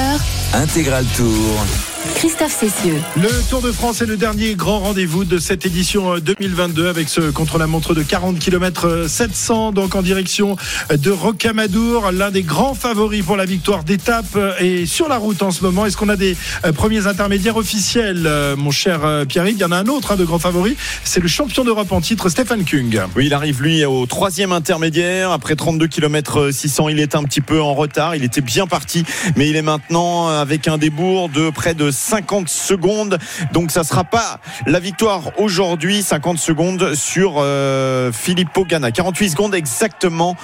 Intégral 0.53 1.05
Tour. 1.15 1.94
Christophe 2.15 2.57
Cessieux. 2.57 2.95
Le 3.17 3.29
Tour 3.49 3.61
de 3.61 3.71
France 3.71 4.01
est 4.01 4.05
le 4.05 4.15
dernier 4.15 4.55
grand 4.55 4.79
rendez-vous 4.79 5.25
de 5.25 5.37
cette 5.37 5.65
édition 5.65 6.15
euh, 6.15 6.19
2022 6.21 6.87
avec 6.87 7.09
ce 7.09 7.29
contre-la-montre 7.29 7.93
de 7.93 8.03
40 8.03 8.39
km 8.39 9.05
700 9.07 9.73
donc 9.73 9.95
en 9.95 10.01
direction 10.01 10.55
euh, 10.91 10.97
de 10.97 11.11
Rocamadour, 11.11 12.11
l'un 12.11 12.31
des 12.31 12.43
grands 12.43 12.73
favoris 12.73 13.23
pour 13.23 13.35
la 13.35 13.45
victoire 13.45 13.83
d'étape 13.83 14.35
euh, 14.37 14.53
est 14.59 14.85
sur 14.85 15.09
la 15.09 15.17
route 15.17 15.41
en 15.43 15.51
ce 15.51 15.61
moment. 15.61 15.85
Est-ce 15.85 15.97
qu'on 15.97 16.09
a 16.09 16.15
des 16.15 16.37
euh, 16.63 16.71
premiers 16.71 17.05
intermédiaires 17.05 17.57
officiels, 17.57 18.23
euh, 18.25 18.55
mon 18.55 18.71
cher 18.71 19.03
euh, 19.03 19.25
Pierre 19.25 19.47
Il 19.47 19.57
y 19.57 19.63
en 19.63 19.71
a 19.71 19.77
un 19.77 19.87
autre 19.87 20.13
hein, 20.13 20.15
de 20.15 20.23
grand 20.23 20.39
favori, 20.39 20.77
c'est 21.03 21.19
le 21.19 21.27
champion 21.27 21.63
d'Europe 21.63 21.91
en 21.91 22.01
titre 22.01 22.29
Stéphane 22.29 22.63
Kung. 22.63 23.01
Oui, 23.15 23.25
il 23.25 23.33
arrive 23.33 23.61
lui 23.61 23.83
au 23.83 24.05
troisième 24.05 24.53
intermédiaire. 24.53 25.31
Après 25.31 25.55
32 25.55 25.87
km 25.87 26.51
600, 26.51 26.89
il 26.89 26.99
est 26.99 27.15
un 27.15 27.23
petit 27.23 27.41
peu 27.41 27.61
en 27.61 27.73
retard. 27.73 28.15
Il 28.15 28.23
était 28.23 28.41
bien 28.41 28.67
parti, 28.67 29.03
mais 29.35 29.49
il 29.49 29.55
est 29.55 29.61
maintenant 29.61 30.29
avec 30.29 30.67
un 30.67 30.77
débours 30.77 31.29
de 31.29 31.49
près 31.49 31.73
de 31.73 31.91
50 32.05 32.47
secondes. 32.49 33.17
Donc 33.51 33.71
ça 33.71 33.83
sera 33.83 34.03
pas 34.03 34.39
la 34.67 34.79
victoire 34.79 35.31
aujourd'hui. 35.39 36.03
50 36.03 36.37
secondes 36.37 36.93
sur 36.93 37.35
euh, 37.37 38.11
Filippo 38.11 38.63
Ganna. 38.63 38.91
48 38.91 39.29
secondes 39.31 39.55
exactement. 39.55 40.35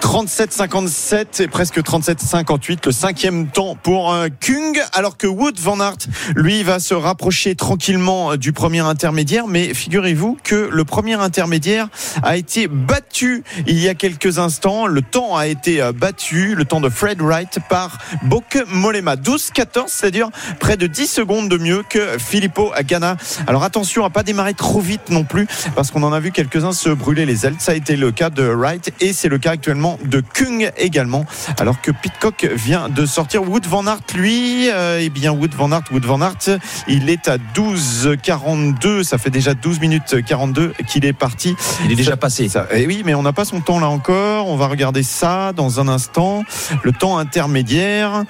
37-57 0.00 1.42
et 1.42 1.48
presque 1.48 1.78
37-58. 1.78 2.78
Le 2.86 2.92
cinquième 2.92 3.48
temps 3.48 3.76
pour 3.80 4.12
euh, 4.12 4.28
Kung. 4.40 4.80
Alors 4.94 5.18
que 5.18 5.26
Wood 5.26 5.58
Van 5.60 5.80
Aert, 5.80 5.98
lui, 6.34 6.62
va 6.62 6.80
se 6.80 6.94
rapprocher 6.94 7.54
tranquillement 7.56 8.36
du 8.36 8.52
premier 8.52 8.80
intermédiaire. 8.80 9.46
Mais 9.46 9.74
figurez-vous 9.74 10.38
que 10.42 10.70
le 10.72 10.84
premier 10.84 11.14
intermédiaire 11.14 11.88
a 12.22 12.36
été 12.36 12.68
battu 12.68 13.44
il 13.66 13.78
y 13.78 13.88
a 13.88 13.94
quelques 13.94 14.38
instants. 14.38 14.86
Le 14.86 15.02
temps 15.02 15.36
a 15.36 15.46
été 15.46 15.82
euh, 15.82 15.92
battu, 15.92 16.54
le 16.54 16.64
temps 16.64 16.80
de 16.80 16.88
Fred 16.88 17.20
Wright 17.20 17.58
par 17.68 17.98
Boke 18.22 18.64
Molema. 18.68 19.16
12-14, 19.16 19.84
c'est-à-dire 19.88 20.30
près 20.58 20.78
de 20.78 20.86
10 20.86 21.01
secondes 21.06 21.48
de 21.48 21.58
mieux 21.58 21.82
que 21.88 22.18
Filippo 22.18 22.72
Ganna. 22.84 23.16
Alors 23.46 23.62
attention 23.64 24.04
à 24.04 24.10
pas 24.10 24.22
démarrer 24.22 24.54
trop 24.54 24.80
vite 24.80 25.10
non 25.10 25.24
plus, 25.24 25.46
parce 25.74 25.90
qu'on 25.90 26.02
en 26.02 26.12
a 26.12 26.20
vu 26.20 26.30
quelques-uns 26.32 26.72
se 26.72 26.88
brûler 26.90 27.26
les 27.26 27.46
ailes. 27.46 27.54
Ça 27.58 27.72
a 27.72 27.74
été 27.74 27.96
le 27.96 28.10
cas 28.12 28.30
de 28.30 28.42
Wright 28.44 28.92
et 29.00 29.12
c'est 29.12 29.28
le 29.28 29.38
cas 29.38 29.52
actuellement 29.52 29.98
de 30.04 30.20
Kung 30.34 30.70
également. 30.76 31.24
Alors 31.58 31.80
que 31.80 31.90
Pitcock 31.90 32.48
vient 32.54 32.88
de 32.88 33.06
sortir. 33.06 33.42
Wood 33.48 33.66
Van 33.66 33.86
Aert, 33.86 34.00
lui, 34.14 34.70
euh, 34.70 34.98
eh 35.00 35.10
bien 35.10 35.32
Wood 35.32 35.54
Van 35.54 35.70
Aert, 35.72 35.84
Wood 35.92 36.04
Van 36.04 36.20
Aert, 36.20 36.58
il 36.88 37.08
est 37.10 37.28
à 37.28 37.38
12-42. 37.54 39.02
Ça 39.02 39.18
fait 39.18 39.30
déjà 39.30 39.54
12 39.54 39.80
minutes 39.80 40.24
42 40.24 40.72
qu'il 40.86 41.04
est 41.04 41.12
parti. 41.12 41.54
Il 41.84 41.92
est 41.92 41.96
déjà 41.96 42.12
Ça- 42.12 42.16
passé. 42.16 42.48
ça- 42.48 42.66
eh 42.72 42.86
oui, 42.86 43.02
mais 43.04 43.14
on 43.14 43.22
n'a 43.22 43.32
pas 43.32 43.44
son 43.44 43.60
temps 43.60 43.80
là 43.80 43.88
encore. 43.88 44.48
On 44.48 44.56
va 44.56 44.66
regarder 44.66 45.02
ça 45.02 45.52
dans 45.52 45.80
un 45.80 45.88
instant. 45.88 46.44
Le 46.82 46.92
temps 46.92 47.18
intermédiaire. 47.18 48.24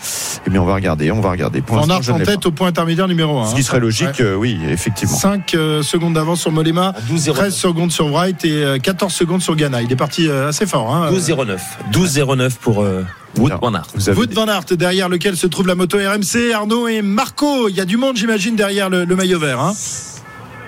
Eh 0.46 0.50
bien, 0.50 0.60
on 0.62 0.64
va 0.66 0.74
regarder. 0.74 1.10
On 1.10 1.20
va 1.20 1.30
regarder. 1.30 1.60
Pour 1.62 1.76
Van 1.76 1.82
l'instant, 1.82 1.94
Aert 1.96 2.02
je 2.02 2.10
ne 2.12 2.16
en 2.16 2.18
l'ai 2.20 2.26
tête 2.26 2.46
au 2.46 2.50
point 2.52 2.61
intermédiaire 2.64 3.08
numéro 3.08 3.38
1. 3.38 3.42
pas. 3.44 3.50
Ce 3.50 3.54
qui 3.54 3.62
serait 3.62 3.80
logique, 3.80 4.20
euh, 4.20 4.34
oui, 4.34 4.58
effectivement. 4.68 5.16
5 5.16 5.50
secondes 5.82 6.14
d'avance 6.14 6.40
sur 6.40 6.52
Molema, 6.52 6.94
12-09. 7.10 7.32
13 7.32 7.54
secondes 7.54 7.92
sur 7.92 8.10
Wright 8.10 8.44
et 8.44 8.64
euh, 8.64 8.78
14 8.78 9.12
secondes 9.12 9.42
sur 9.42 9.56
Ghana. 9.56 9.82
Il 9.82 9.92
est 9.92 9.96
parti 9.96 10.28
euh, 10.28 10.48
assez 10.48 10.66
fort. 10.66 10.94
Hein. 10.94 11.10
12-09. 11.12 11.58
12-09 11.92 12.50
pour 12.60 12.82
euh, 12.82 13.04
Wood 13.38 13.52
Van 13.60 13.74
Aert. 13.74 13.86
Vous 13.94 14.08
avez 14.08 14.18
Wood 14.18 14.32
Van 14.32 14.46
Aert, 14.46 14.64
derrière 14.76 15.08
lequel 15.08 15.36
se 15.36 15.46
trouve 15.46 15.66
la 15.66 15.74
moto 15.74 15.98
RMC, 15.98 16.52
Arnaud 16.54 16.88
et 16.88 17.02
Marco. 17.02 17.68
Il 17.68 17.76
y 17.76 17.80
a 17.80 17.84
du 17.84 17.96
monde, 17.96 18.16
j'imagine, 18.16 18.56
derrière 18.56 18.90
le, 18.90 19.04
le 19.04 19.16
maillot 19.16 19.38
vert. 19.38 19.60
Hein. 19.60 19.72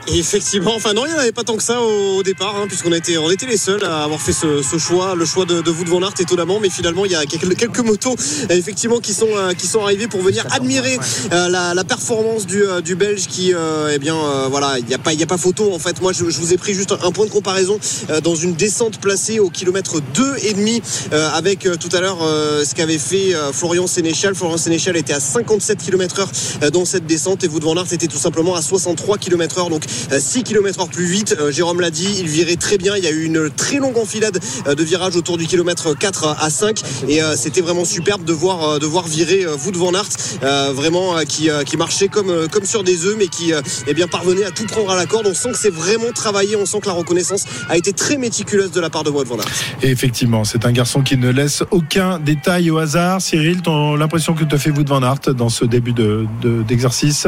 Et 0.07 0.19
effectivement, 0.19 0.75
enfin 0.75 0.93
non, 0.93 1.07
il 1.07 1.13
n'y 1.13 1.15
en 1.15 1.21
avait 1.21 1.33
pas 1.33 1.45
tant 1.45 1.57
que 1.57 1.63
ça 1.63 1.81
au, 1.81 2.19
au 2.19 2.23
départ, 2.23 2.57
hein, 2.57 2.67
puisqu'on 2.69 2.93
était, 2.93 3.17
on 3.17 3.31
était 3.31 3.47
les 3.47 3.57
seuls 3.57 3.83
à 3.85 4.05
avoir 4.05 4.21
fait 4.21 4.35
ce, 4.35 4.63
ce 4.63 4.77
choix, 4.77 5.15
le 5.15 5.25
choix 5.25 5.47
de, 5.47 5.63
de 5.63 5.71
Wout 5.71 5.87
van 5.89 6.03
Aert 6.03 6.13
étonnamment, 6.21 6.61
mais 6.61 6.69
finalement 6.69 7.07
il 7.07 7.13
y 7.13 7.15
a 7.15 7.25
quelques, 7.25 7.57
quelques 7.57 7.81
motos 7.81 8.15
euh, 8.51 8.55
effectivement 8.55 8.99
qui 9.01 9.15
sont 9.15 9.29
euh, 9.35 9.55
qui 9.55 9.67
sont 9.67 9.83
arrivées 9.83 10.07
pour 10.07 10.21
venir 10.21 10.45
admirer 10.51 10.99
euh, 11.33 11.49
la, 11.49 11.73
la 11.73 11.85
performance 11.85 12.47
du, 12.47 12.63
euh, 12.63 12.83
du 12.83 12.97
Belge 12.97 13.27
qui, 13.27 13.55
euh, 13.55 13.93
eh 13.95 13.99
bien 13.99 14.15
euh, 14.15 14.47
voilà, 14.51 14.79
il 14.79 14.85
n'y 14.85 14.95
a 14.95 14.99
pas 14.99 15.15
y 15.15 15.23
a 15.23 15.27
pas 15.27 15.39
photo 15.39 15.73
en 15.73 15.79
fait. 15.79 16.01
Moi, 16.03 16.13
je, 16.13 16.29
je 16.29 16.39
vous 16.39 16.53
ai 16.53 16.59
pris 16.59 16.75
juste 16.75 16.93
un, 16.93 16.99
un 17.03 17.11
point 17.11 17.25
de 17.25 17.31
comparaison 17.31 17.79
euh, 18.11 18.21
dans 18.21 18.35
une 18.35 18.55
descente 18.55 18.99
placée 19.01 19.41
au 19.41 19.49
kilomètre 19.49 20.01
2 20.15 20.35
et 20.43 20.53
demi 20.53 20.83
euh, 21.13 21.31
avec 21.33 21.65
euh, 21.67 21.77
tout 21.77 21.95
à 21.97 22.01
l'heure 22.01 22.19
euh, 22.23 22.63
ce 22.65 22.75
qu'avait 22.75 22.99
fait 22.99 23.35
euh, 23.35 23.53
Florian 23.53 23.87
Sénéchal. 23.87 24.35
Florian 24.35 24.59
Sénéchal 24.59 24.97
était 24.99 25.15
à 25.15 25.21
57 25.21 25.79
km/h 25.83 26.27
euh, 26.63 26.71
dans 26.71 26.85
cette 26.85 27.07
descente 27.07 27.43
et 27.43 27.49
Wout 27.49 27.61
van 27.61 27.77
Aert 27.77 27.93
était 27.93 28.07
tout 28.07 28.19
simplement 28.19 28.55
à 28.55 28.61
63 28.61 29.17
km/h, 29.17 29.71
donc 29.71 29.85
euh, 30.13 30.19
6 30.21 30.43
km/h 30.45 30.89
plus 30.91 31.05
vite. 31.07 31.37
Euh, 31.39 31.51
Jérôme 31.51 31.81
l'a 31.81 31.91
dit, 31.91 32.09
il 32.21 32.27
virait 32.29 32.57
très 32.57 32.79
bien. 32.79 32.97
Il 32.97 33.05
y 33.05 33.07
a 33.07 33.11
eu 33.11 33.25
une 33.25 33.51
très 33.51 33.77
longue 33.79 33.97
enfilade 33.99 34.39
euh, 34.67 34.75
de 34.75 34.83
virages 34.85 35.17
autour 35.17 35.37
du 35.39 35.47
kilomètre 35.47 35.97
4 35.97 36.37
à 36.41 36.51
5 36.51 36.81
et 37.09 37.21
c'était 37.37 37.61
vraiment 37.61 37.85
superbe 37.85 38.25
de 38.25 38.33
voir 38.33 38.79
de 38.79 38.87
voir 38.87 39.07
virer 39.07 39.47
Wout 39.47 39.77
van 39.77 39.93
Aert 39.95 40.73
vraiment 40.75 41.17
qui 41.29 41.49
marchait 41.77 42.09
comme 42.09 42.65
sur 42.65 42.83
des 42.85 43.05
œufs 43.07 43.17
mais 43.19 43.29
qui 43.29 43.53
eh 43.87 43.95
bien 43.95 44.07
parvenait 44.07 44.45
à 44.45 44.51
tout 44.51 44.65
prendre 44.67 44.91
à 44.91 44.97
la 44.97 45.07
corde. 45.07 45.27
On 45.27 45.35
sent 45.35 45.51
que 45.53 45.59
c'est 45.59 45.73
vraiment 45.73 46.11
travaillé, 46.15 46.57
on 46.57 46.67
sent 46.67 46.81
que 46.81 46.87
la 46.87 46.93
reconnaissance 46.93 47.45
a 47.69 47.77
été 47.77 47.93
très 47.93 48.17
méticuleuse 48.17 48.71
de 48.73 48.81
la 48.81 48.91
part 48.91 49.05
de 49.05 49.11
Wout 49.11 49.25
van 49.25 49.37
Aert. 49.37 49.47
Et 49.83 49.91
effectivement, 49.91 50.45
c'est 50.45 50.65
un 50.67 50.73
garçon 50.73 51.03
qui 51.03 51.17
ne 51.17 51.31
laisse 51.31 51.63
aucun 51.71 52.19
détail 52.19 52.71
au 52.71 52.79
hasard. 52.79 53.21
Cyril, 53.21 53.61
l'impression 53.97 54.35
que 54.35 54.45
te 54.45 54.57
fait 54.57 54.71
Wood 54.71 54.89
Van 54.89 55.03
Aert 55.03 55.35
dans 55.35 55.49
ce 55.49 55.65
début 55.65 55.93
de- 55.93 56.27
de- 56.43 56.63
d'exercice? 56.63 57.27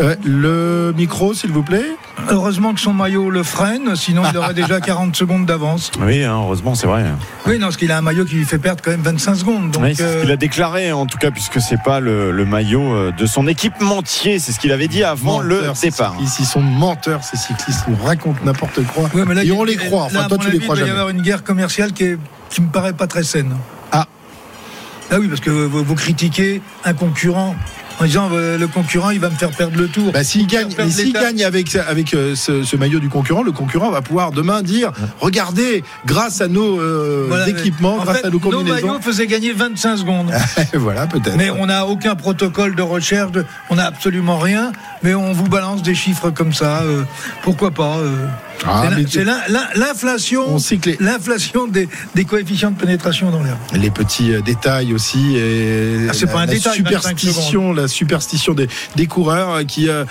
Euh, 0.00 0.14
le 0.24 0.94
micro, 0.96 1.34
s'il 1.34 1.50
vous 1.52 1.62
plaît. 1.62 1.84
Heureusement 2.30 2.72
que 2.74 2.80
son 2.80 2.92
maillot 2.92 3.30
le 3.30 3.42
freine, 3.42 3.94
sinon 3.96 4.22
il 4.30 4.36
aurait 4.36 4.54
déjà 4.54 4.80
40 4.80 5.14
secondes 5.16 5.46
d'avance. 5.46 5.90
Oui, 6.00 6.24
hein, 6.24 6.32
heureusement, 6.34 6.74
c'est 6.74 6.86
vrai. 6.86 7.04
Oui, 7.46 7.54
non, 7.58 7.66
parce 7.66 7.76
qu'il 7.76 7.90
a 7.92 7.98
un 7.98 8.02
maillot 8.02 8.24
qui 8.24 8.36
lui 8.36 8.44
fait 8.44 8.58
perdre 8.58 8.82
quand 8.82 8.90
même 8.90 9.02
25 9.02 9.34
secondes. 9.34 9.70
Donc, 9.70 9.82
Oui, 9.82 9.94
c'est 9.94 10.02
ce 10.02 10.08
euh, 10.08 10.20
qu'il 10.22 10.30
a 10.30 10.36
déclaré 10.36 10.92
en 10.92 11.06
tout 11.06 11.18
cas, 11.18 11.30
puisque 11.30 11.60
c'est 11.60 11.82
pas 11.82 12.00
le, 12.00 12.30
le 12.30 12.44
maillot 12.44 12.82
euh, 12.94 13.12
de 13.12 13.26
son 13.26 13.46
équipementier, 13.46 14.38
c'est 14.38 14.52
ce 14.52 14.60
qu'il 14.60 14.72
avait 14.72 14.88
dit 14.88 15.04
avant 15.04 15.40
le 15.40 15.62
départ. 15.82 16.14
Ils 16.20 16.28
sont 16.46 16.60
menteurs, 16.60 17.22
ces 17.24 17.36
cyclistes. 17.36 17.84
Ils 17.88 17.94
nous 17.94 18.04
racontent 18.04 18.40
n'importe 18.44 18.82
quoi. 18.94 19.04
ouais, 19.14 19.24
mais 19.26 19.34
là, 19.34 19.42
Et 19.42 19.46
il- 19.48 19.52
on 19.52 19.64
les 19.64 19.76
croit. 19.76 20.04
Enfin, 20.04 20.26
toi, 20.28 20.38
tu 20.38 20.50
les 20.50 20.58
crois 20.58 20.76
Il 20.76 20.82
va 20.82 20.88
y 20.88 20.90
avoir 20.90 21.08
une 21.10 21.22
guerre 21.22 21.44
commerciale 21.44 21.92
qui, 21.92 22.04
est, 22.04 22.18
qui 22.48 22.62
me 22.62 22.68
paraît 22.68 22.92
pas 22.92 23.06
très 23.06 23.22
saine. 23.24 23.54
Ah. 23.92 24.06
Ah 25.10 25.16
oui, 25.18 25.28
parce 25.28 25.40
que 25.40 25.50
vous, 25.50 25.82
vous 25.84 25.94
critiquez 25.94 26.62
un 26.84 26.92
concurrent 26.94 27.56
en 28.00 28.04
disant 28.06 28.30
euh, 28.32 28.56
le 28.58 28.66
concurrent, 28.66 29.10
il 29.10 29.20
va 29.20 29.28
me 29.30 29.34
faire 29.36 29.50
perdre 29.50 29.76
le 29.78 29.86
tour. 29.88 30.10
Bah, 30.12 30.24
s'il 30.24 30.46
gagne, 30.46 30.68
mais 30.78 30.90
s'il 30.90 31.12
gagne 31.12 31.44
avec, 31.44 31.74
avec 31.76 32.14
euh, 32.14 32.34
ce, 32.34 32.62
ce 32.64 32.76
maillot 32.76 32.98
du 32.98 33.08
concurrent, 33.08 33.42
le 33.42 33.52
concurrent 33.52 33.90
va 33.90 34.00
pouvoir 34.02 34.32
demain 34.32 34.62
dire 34.62 34.90
regardez, 35.20 35.84
grâce 36.06 36.40
à 36.40 36.48
nos 36.48 36.80
euh, 36.80 37.26
Voilà, 37.28 37.48
équipements, 37.48 37.96
en 37.96 38.04
grâce 38.04 38.18
fait, 38.18 38.26
à 38.26 38.30
nos 38.30 38.34
Nos 38.34 38.40
combinaisons. 38.40 38.86
maillots 38.88 39.00
faisaient 39.00 39.26
gagner 39.26 39.52
25 39.52 39.96
secondes. 39.98 40.32
voilà, 40.74 41.06
peut-être. 41.06 41.36
Mais 41.36 41.50
on 41.50 41.66
n'a 41.66 41.86
aucun 41.86 42.14
protocole 42.16 42.74
de 42.74 42.82
recherche, 42.82 43.32
de- 43.32 43.44
on 43.68 43.74
n'a 43.76 43.84
absolument 43.86 44.38
rien, 44.38 44.72
mais 45.02 45.14
on 45.14 45.32
vous 45.32 45.48
balance 45.48 45.82
des 45.82 45.94
chiffres 45.94 46.30
comme 46.30 46.52
ça. 46.54 46.80
euh, 46.82 47.04
pourquoi 47.42 47.70
pas 47.70 47.98
euh. 47.98 48.26
Ah, 48.66 48.84
C'est 49.08 49.24
l'inflation, 49.76 50.56
l'inflation 51.00 51.66
des, 51.66 51.88
des 52.14 52.24
coefficients 52.24 52.70
de 52.70 52.76
pénétration 52.76 53.30
dans 53.30 53.42
l'air. 53.42 53.56
les 53.74 53.90
petits 53.90 54.32
euh, 54.32 54.40
détails 54.40 54.92
aussi 54.92 55.36
et 55.36 56.06
Ah, 56.08 56.12
c'est 56.12 56.26
la, 56.26 56.32
pas 56.32 56.38
un 56.40 56.46
la 56.46 56.52
détail, 56.52 56.78
25 56.82 57.18
superstition 57.18 57.72
la 57.72 57.88
superstition 57.88 58.54
des, 58.54 58.68
des 58.96 59.06
coureurs 59.06 59.50
euh, 59.50 59.64
qui 59.64 59.88
euh, 59.88 60.04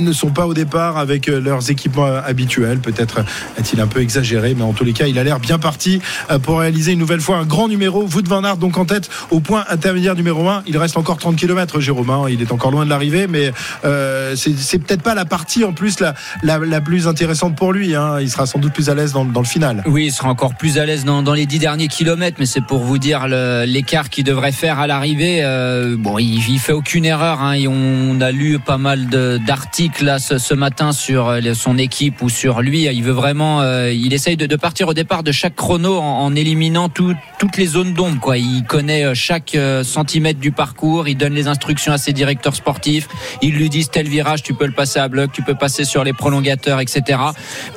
ne 0.00 0.12
sont 0.12 0.30
pas 0.30 0.46
au 0.46 0.54
départ 0.54 0.98
avec 0.98 1.26
leurs 1.26 1.70
équipements 1.70 2.06
habituels. 2.06 2.78
Peut-être 2.78 3.24
est-il 3.58 3.80
un 3.80 3.86
peu 3.86 4.00
exagéré 4.00 4.54
mais 4.54 4.62
en 4.62 4.72
tous 4.72 4.84
les 4.84 4.92
cas 4.92 5.06
il 5.06 5.18
a 5.18 5.24
l'air 5.24 5.40
bien 5.40 5.58
parti 5.58 6.00
pour 6.42 6.60
réaliser 6.60 6.92
une 6.92 6.98
nouvelle 6.98 7.20
fois 7.20 7.38
un 7.38 7.44
grand 7.44 7.68
numéro. 7.68 8.02
Wout 8.06 8.26
van 8.28 8.44
Aert 8.44 8.56
donc 8.56 8.78
en 8.78 8.84
tête 8.84 9.08
au 9.30 9.40
point 9.40 9.64
intermédiaire 9.68 10.14
numéro 10.14 10.48
1 10.48 10.62
il 10.66 10.78
reste 10.78 10.96
encore 10.96 11.18
30 11.18 11.36
km 11.36 11.80
Jérôme 11.80 12.10
hein. 12.10 12.24
il 12.28 12.40
est 12.42 12.52
encore 12.52 12.70
loin 12.70 12.84
de 12.84 12.90
l'arrivée 12.90 13.26
mais 13.26 13.52
euh, 13.84 14.34
c'est 14.36 14.56
c'est 14.56 14.78
peut-être 14.78 15.02
pas 15.02 15.14
la 15.14 15.24
partie 15.24 15.64
en 15.64 15.72
plus 15.72 16.00
la, 16.00 16.14
la, 16.42 16.58
la 16.58 16.80
plus 16.80 17.08
intéressante 17.08 17.56
pour 17.56 17.72
lui 17.72 17.95
hein. 17.96 18.20
il 18.20 18.30
sera 18.30 18.46
sans 18.46 18.58
doute 18.58 18.72
plus 18.72 18.88
à 18.88 18.94
l'aise 18.94 19.12
dans, 19.12 19.24
le 19.24 19.44
final 19.44 19.82
Oui, 19.86 20.06
il 20.06 20.12
sera 20.12 20.28
encore 20.28 20.54
plus 20.54 20.78
à 20.78 20.86
l'aise 20.86 21.04
dans, 21.04 21.22
les 21.32 21.46
dix 21.46 21.58
derniers 21.58 21.88
kilomètres, 21.88 22.36
mais 22.38 22.46
c'est 22.46 22.60
pour 22.60 22.78
vous 22.78 22.98
dire 22.98 23.26
l'écart 23.28 24.10
qu'il 24.10 24.24
devrait 24.24 24.52
faire 24.52 24.78
à 24.78 24.86
l'arrivée. 24.86 25.40
Euh, 25.42 25.96
bon, 25.98 26.18
il, 26.18 26.48
il 26.48 26.58
fait 26.58 26.72
aucune 26.72 27.04
erreur. 27.04 27.40
Hein, 27.42 27.56
on 27.68 28.20
a 28.20 28.30
lu 28.30 28.58
pas 28.58 28.78
mal 28.78 29.06
d'articles 29.06 30.16
ce, 30.18 30.54
matin 30.54 30.92
sur 30.92 31.28
euh, 31.28 31.40
son 31.54 31.78
équipe 31.78 32.22
ou 32.22 32.28
sur 32.28 32.62
lui. 32.62 32.84
Il 32.84 33.02
veut 33.02 33.12
vraiment, 33.12 33.60
euh, 33.60 33.92
il 33.92 34.12
essaye 34.12 34.36
de, 34.36 34.56
partir 34.56 34.88
au 34.88 34.94
départ 34.94 35.22
de 35.22 35.32
chaque 35.32 35.54
chrono 35.54 35.98
en, 35.98 36.34
éliminant 36.34 36.88
tout- 36.88 37.14
toutes 37.38 37.56
les 37.56 37.66
zones 37.66 37.94
d'ombre. 37.94 38.34
Il 38.36 38.64
connaît 38.64 39.14
chaque 39.14 39.56
centimètre 39.82 40.40
du 40.40 40.52
parcours. 40.52 41.08
Il 41.08 41.16
donne 41.16 41.34
les 41.34 41.48
instructions 41.48 41.92
à 41.92 41.98
ses 41.98 42.12
directeurs 42.12 42.54
sportifs. 42.54 43.08
Ils 43.42 43.54
lui 43.54 43.68
disent 43.68 43.90
tel 43.90 44.08
virage, 44.08 44.42
tu 44.42 44.54
peux 44.54 44.66
le 44.66 44.72
passer 44.72 44.98
à 44.98 45.08
bloc, 45.08 45.32
tu 45.32 45.42
peux 45.42 45.54
passer 45.54 45.84
sur 45.84 46.04
les 46.04 46.12
prolongateurs, 46.12 46.80
etc. 46.80 47.18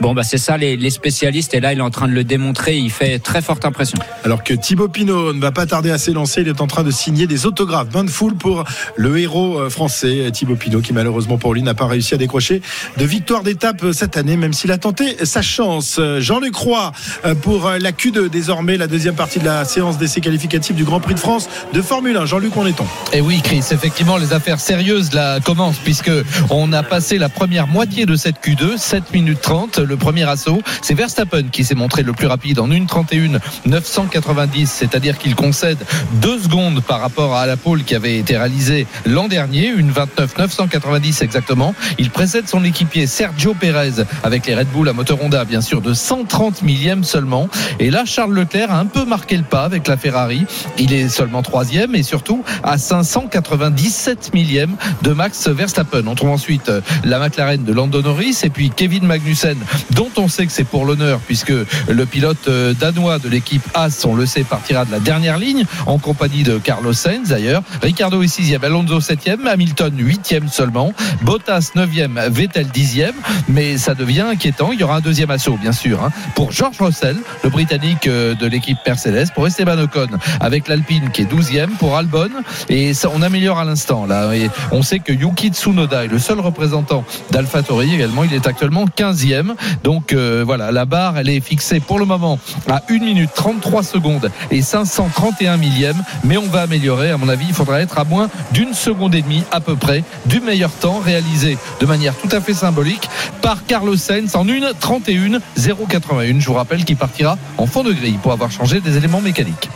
Bon, 0.02 0.09
bah 0.14 0.24
c'est 0.24 0.38
ça 0.38 0.58
les, 0.58 0.78
les 0.78 0.90
spécialistes. 0.90 1.54
Et 1.54 1.60
là, 1.60 1.74
il 1.74 1.80
est 1.80 1.84
en 1.84 1.90
train 1.90 2.08
de 2.08 2.14
le 2.14 2.24
démontrer. 2.24 2.78
Il 2.78 2.92
fait 2.92 3.20
très 3.20 3.42
forte 3.42 3.66
impression. 3.66 4.00
Alors 4.24 4.44
que 4.44 4.54
Thibaut 4.54 4.88
Pinot 4.88 5.34
ne 5.34 5.40
va 5.40 5.52
pas 5.52 5.66
tarder 5.66 5.92
à 5.92 5.98
s'élancer, 5.98 6.42
il 6.42 6.48
est 6.48 6.62
en 6.62 6.68
train 6.68 6.84
de 6.84 6.92
signer 6.92 7.28
des 7.28 7.46
autographes. 7.46 7.90
Bain 7.90 8.04
de 8.04 8.10
foule 8.10 8.36
pour 8.36 8.64
le 8.96 9.18
héros 9.18 9.60
euh, 9.60 9.70
français, 9.70 10.30
Thibaut 10.32 10.56
Pinot, 10.56 10.82
qui 10.82 10.94
malheureusement 10.94 11.38
pour 11.38 11.54
lui 11.54 11.62
n'a 11.62 11.74
pas 11.74 11.88
réussi 11.88 12.14
à 12.14 12.18
décrocher 12.18 12.62
de 12.98 13.06
victoire 13.06 13.44
d'étape 13.44 13.84
euh, 13.84 13.94
cette 13.94 14.18
année, 14.18 14.38
même 14.38 14.54
s'il 14.54 14.72
a 14.72 14.78
tenté 14.78 15.26
sa 15.26 15.42
chance. 15.42 15.98
Euh, 16.00 16.20
Jean-Luc 16.22 16.56
Roy 16.56 16.92
euh, 17.26 17.36
pour 17.36 17.68
euh, 17.68 17.78
la 17.80 17.92
Q2 17.92 18.30
désormais, 18.30 18.78
la 18.78 18.88
deuxième 18.88 19.16
partie 19.16 19.40
de 19.40 19.46
la 19.46 19.66
séance 19.66 19.98
d'essai 19.98 20.22
qualificatif 20.22 20.76
du 20.76 20.84
Grand 20.84 21.00
Prix 21.00 21.14
de 21.14 21.20
France 21.20 21.50
de 21.74 21.82
Formule 21.82 22.18
1. 22.18 22.26
Jean-Luc, 22.26 22.56
on 22.58 22.66
est-on 22.66 22.86
Et 23.14 23.22
oui, 23.22 23.42
Chris, 23.44 23.64
effectivement, 23.72 24.18
les 24.18 24.34
affaires 24.34 24.60
sérieuses 24.60 25.14
là 25.14 25.40
commencent 25.40 25.80
puisque 25.80 26.12
on 26.50 26.72
a 26.74 26.84
passé 26.84 27.18
la 27.18 27.30
première 27.30 27.68
moitié 27.68 28.06
de 28.06 28.16
cette 28.16 28.44
Q2, 28.44 28.78
7 28.78 29.14
minutes 29.14 29.42
30, 29.42 29.80
le 29.80 29.98
premier 30.00 30.28
assaut. 30.28 30.62
C'est 30.82 30.96
Verstappen 30.96 31.44
qui 31.52 31.64
s'est 31.64 31.76
montré 31.76 32.04
le 32.04 32.14
plus 32.14 32.28
rapide 32.28 32.60
en 32.60 32.68
1,31 32.70 33.40
990, 33.66 34.70
c'est-à-dire 34.70 35.18
qu'il 35.18 35.36
concède 35.36 35.78
deux 36.14 36.40
secondes 36.40 36.82
par 36.82 37.00
rapport 37.02 37.36
à 37.36 37.46
la 37.46 37.58
pole 37.58 37.84
qui 37.84 37.96
avait 37.96 38.18
été 38.18 38.38
réalisée 38.38 38.88
l'an 39.06 39.28
dernier, 39.28 39.68
une 39.68 39.92
29 39.92 40.38
990 40.38 41.22
exactement. 41.22 41.76
Il 41.98 42.10
précède 42.10 42.48
son 42.48 42.64
équipier 42.64 43.08
Sergio 43.08 43.54
Perez 43.54 44.04
avec 44.24 44.46
les 44.46 44.56
Red 44.56 44.68
Bull 44.70 44.90
à 44.90 44.94
moteur 44.94 45.22
Honda, 45.22 45.46
bien 45.46 45.62
sûr, 45.62 45.82
de 45.82 45.94
130 45.94 46.62
millièmes 46.62 47.04
seulement. 47.04 47.50
Et 47.80 47.92
là, 47.92 48.06
Charles 48.06 48.34
Leclerc 48.34 48.72
a 48.72 48.80
un 48.80 48.86
peu 48.86 49.06
marqué 49.06 49.38
le 49.38 49.44
pas 49.44 49.64
avec 49.64 49.88
la 49.88 49.98
Ferrari. 49.98 50.46
Il 50.78 50.94
est 50.94 51.10
seulement 51.10 51.42
troisième 51.42 51.96
et 51.96 52.04
surtout 52.04 52.44
à 52.64 52.78
597 52.78 54.34
millièmes 54.34 54.76
de 55.02 55.12
Max 55.12 55.48
Verstappen. 55.48 56.08
On 56.08 56.16
trouve 56.16 56.30
ensuite 56.30 56.72
la 57.04 57.20
McLaren 57.20 57.64
de 57.64 57.74
Lando 57.74 58.02
Norris 58.02 58.40
et 58.44 58.50
puis 58.50 58.70
Kevin 58.70 59.06
Magnussen, 59.06 59.58
dont 59.92 60.10
on 60.18 60.28
sait 60.28 60.46
que 60.46 60.52
c'est 60.52 60.64
pour 60.64 60.86
l'honneur 60.86 61.20
puisque 61.20 61.52
le 61.52 62.06
pilote 62.06 62.48
euh, 62.48 62.74
danois 62.74 63.20
de 63.20 63.30
l'équipe 63.30 63.62
As, 63.74 64.06
on 64.06 64.16
le 64.16 64.26
sait, 64.26 64.44
partira 64.44 64.86
de 64.86 64.92
la 64.92 65.00
dernière 65.00 65.38
ligne 65.38 65.66
en 65.86 65.98
compagnie 65.98 66.44
de 66.44 66.58
Carlos 66.58 66.94
Sainz 66.94 67.30
d'ailleurs. 67.30 67.64
Ricardo 67.82 68.22
est 68.22 68.28
sixième, 68.28 68.64
Alonso 68.64 69.00
septième, 69.02 69.48
Hamilton 69.48 69.94
huitième 69.98 70.48
seulement, 70.50 70.94
Bottas 71.22 71.72
neuvième, 71.76 72.20
Vettel 72.30 72.68
dixième. 72.68 73.16
Mais 73.48 73.78
ça 73.78 73.96
devient 73.96 74.26
inquiétant. 74.30 74.72
Il 74.72 74.80
y 74.80 74.84
aura 74.84 74.98
un 74.98 75.02
deuxième 75.02 75.32
assaut, 75.32 75.58
bien 75.58 75.72
sûr, 75.72 76.04
hein, 76.04 76.12
pour 76.36 76.52
George 76.52 76.78
Russell, 76.80 77.18
le 77.44 77.50
Britannique 77.50 78.08
euh, 78.08 78.36
de 78.36 78.48
l'équipe 78.48 78.78
Mercedes, 78.86 79.28
pour 79.34 79.48
Esteban 79.48 79.78
Ocon 79.78 80.08
avec 80.40 80.68
l'Alpine 80.68 81.10
qui 81.12 81.24
est 81.24 81.26
douzième, 81.26 81.72
pour 81.72 81.98
Albon. 81.98 82.30
Et 82.70 82.94
ça, 82.94 83.10
on 83.14 83.22
améliore 83.22 83.60
à 83.60 83.66
l'instant 83.66 84.06
là. 84.06 84.34
Et 84.36 84.50
on 84.72 84.82
sait 84.82 85.00
que 85.00 85.12
Yuki 85.12 85.50
Tsunoda 85.50 86.06
est 86.06 86.08
le 86.08 86.20
seul 86.20 86.40
représentant 86.40 87.04
d'AlphaTauri 87.32 87.94
également. 87.94 88.24
Il 88.24 88.34
est 88.34 88.48
actuellement 88.48 88.86
15e. 88.86 89.56
Donc 89.84 90.14
euh, 90.14 90.44
voilà, 90.46 90.72
la 90.72 90.86
barre, 90.86 91.18
elle 91.18 91.30
est 91.30 91.40
fixée 91.40 91.80
pour 91.80 92.00
le 92.00 92.06
moment 92.06 92.40
à 92.70 92.82
1 92.90 93.00
minute 93.00 93.30
33 93.34 93.84
secondes 93.84 94.32
et 94.52 94.62
531 94.62 95.58
millièmes. 95.58 96.02
Mais 96.24 96.38
on 96.38 96.48
va 96.48 96.62
améliorer. 96.62 97.12
À 97.12 97.18
mon 97.18 97.30
avis, 97.30 97.46
il 97.48 97.54
faudra 97.54 97.82
être 97.82 97.98
à 97.98 98.04
moins 98.04 98.30
d'une 98.52 98.74
seconde 98.74 99.16
et 99.16 99.22
demie 99.22 99.44
à 99.52 99.60
peu 99.60 99.76
près 99.76 100.04
du 100.26 100.40
meilleur 100.40 100.72
temps 100.72 101.00
réalisé 101.00 101.58
de 101.80 101.86
manière 101.86 102.16
tout 102.16 102.30
à 102.32 102.42
fait 102.42 102.54
symbolique 102.54 103.10
par 103.42 103.66
Carlos 103.66 103.98
Sainz 103.98 104.36
en 104.36 104.48
1 104.48 104.74
31 104.80 105.40
081. 105.58 106.40
Je 106.40 106.48
vous 106.48 106.54
rappelle 106.54 106.86
qu'il 106.86 106.98
partira 106.98 107.38
en 107.58 107.66
fond 107.66 107.84
de 107.84 107.92
grille 107.92 108.20
pour 108.22 108.32
avoir 108.32 108.52
changé 108.52 108.80
des 108.80 108.98
éléments 108.98 109.22
mécaniques. 109.22 109.70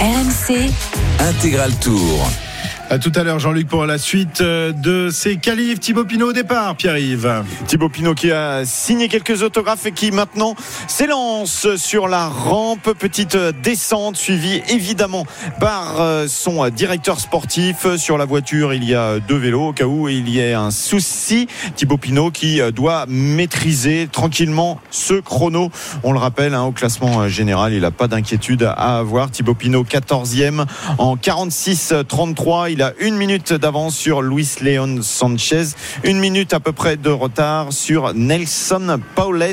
RMC, 0.00 0.70
Intégral 1.18 1.74
Tour. 1.76 2.30
À 2.92 2.98
tout 2.98 3.12
à 3.14 3.22
l'heure, 3.22 3.38
Jean-Luc, 3.38 3.68
pour 3.68 3.86
la 3.86 3.98
suite 3.98 4.40
euh, 4.40 4.72
de 4.72 5.10
ces 5.10 5.36
qualifs. 5.36 5.78
Thibaut 5.78 6.04
Pinot 6.04 6.30
au 6.30 6.32
départ, 6.32 6.74
Pierre-Yves. 6.74 7.44
Thibaut 7.68 7.88
Pinot 7.88 8.16
qui 8.16 8.32
a 8.32 8.64
signé 8.64 9.06
quelques 9.06 9.44
autographes 9.44 9.86
et 9.86 9.92
qui 9.92 10.10
maintenant 10.10 10.56
s'élance 10.88 11.76
sur 11.76 12.08
la 12.08 12.26
rampe. 12.26 12.92
Petite 12.98 13.36
descente 13.62 14.16
suivie 14.16 14.60
évidemment 14.68 15.24
par 15.60 16.00
euh, 16.00 16.26
son 16.26 16.68
directeur 16.68 17.20
sportif. 17.20 17.86
Sur 17.96 18.18
la 18.18 18.24
voiture, 18.24 18.74
il 18.74 18.82
y 18.82 18.96
a 18.96 19.20
deux 19.20 19.38
vélos 19.38 19.68
au 19.68 19.72
cas 19.72 19.84
où 19.84 20.08
il 20.08 20.28
y 20.28 20.40
ait 20.40 20.54
un 20.54 20.72
souci. 20.72 21.46
Thibaut 21.76 21.96
Pinot 21.96 22.32
qui 22.32 22.60
euh, 22.60 22.72
doit 22.72 23.04
maîtriser 23.06 24.08
tranquillement 24.10 24.80
ce 24.90 25.14
chrono. 25.14 25.70
On 26.02 26.12
le 26.12 26.18
rappelle, 26.18 26.54
hein, 26.54 26.64
au 26.64 26.72
classement 26.72 27.28
général, 27.28 27.72
il 27.72 27.82
n'a 27.82 27.92
pas 27.92 28.08
d'inquiétude 28.08 28.64
à 28.64 28.98
avoir. 28.98 29.30
Thibaut 29.30 29.54
Pinot 29.54 29.84
14e 29.84 30.64
en 30.98 31.14
46-33. 31.14 32.79
Il 32.80 32.84
a 32.84 32.94
une 32.98 33.18
minute 33.18 33.52
d'avance 33.52 33.94
sur 33.94 34.22
Luis 34.22 34.48
Leon 34.62 35.02
Sanchez. 35.02 35.64
Une 36.02 36.18
minute 36.18 36.54
à 36.54 36.60
peu 36.60 36.72
près 36.72 36.96
de 36.96 37.10
retard 37.10 37.74
sur 37.74 38.14
Nelson 38.14 38.98
Paules. 39.14 39.44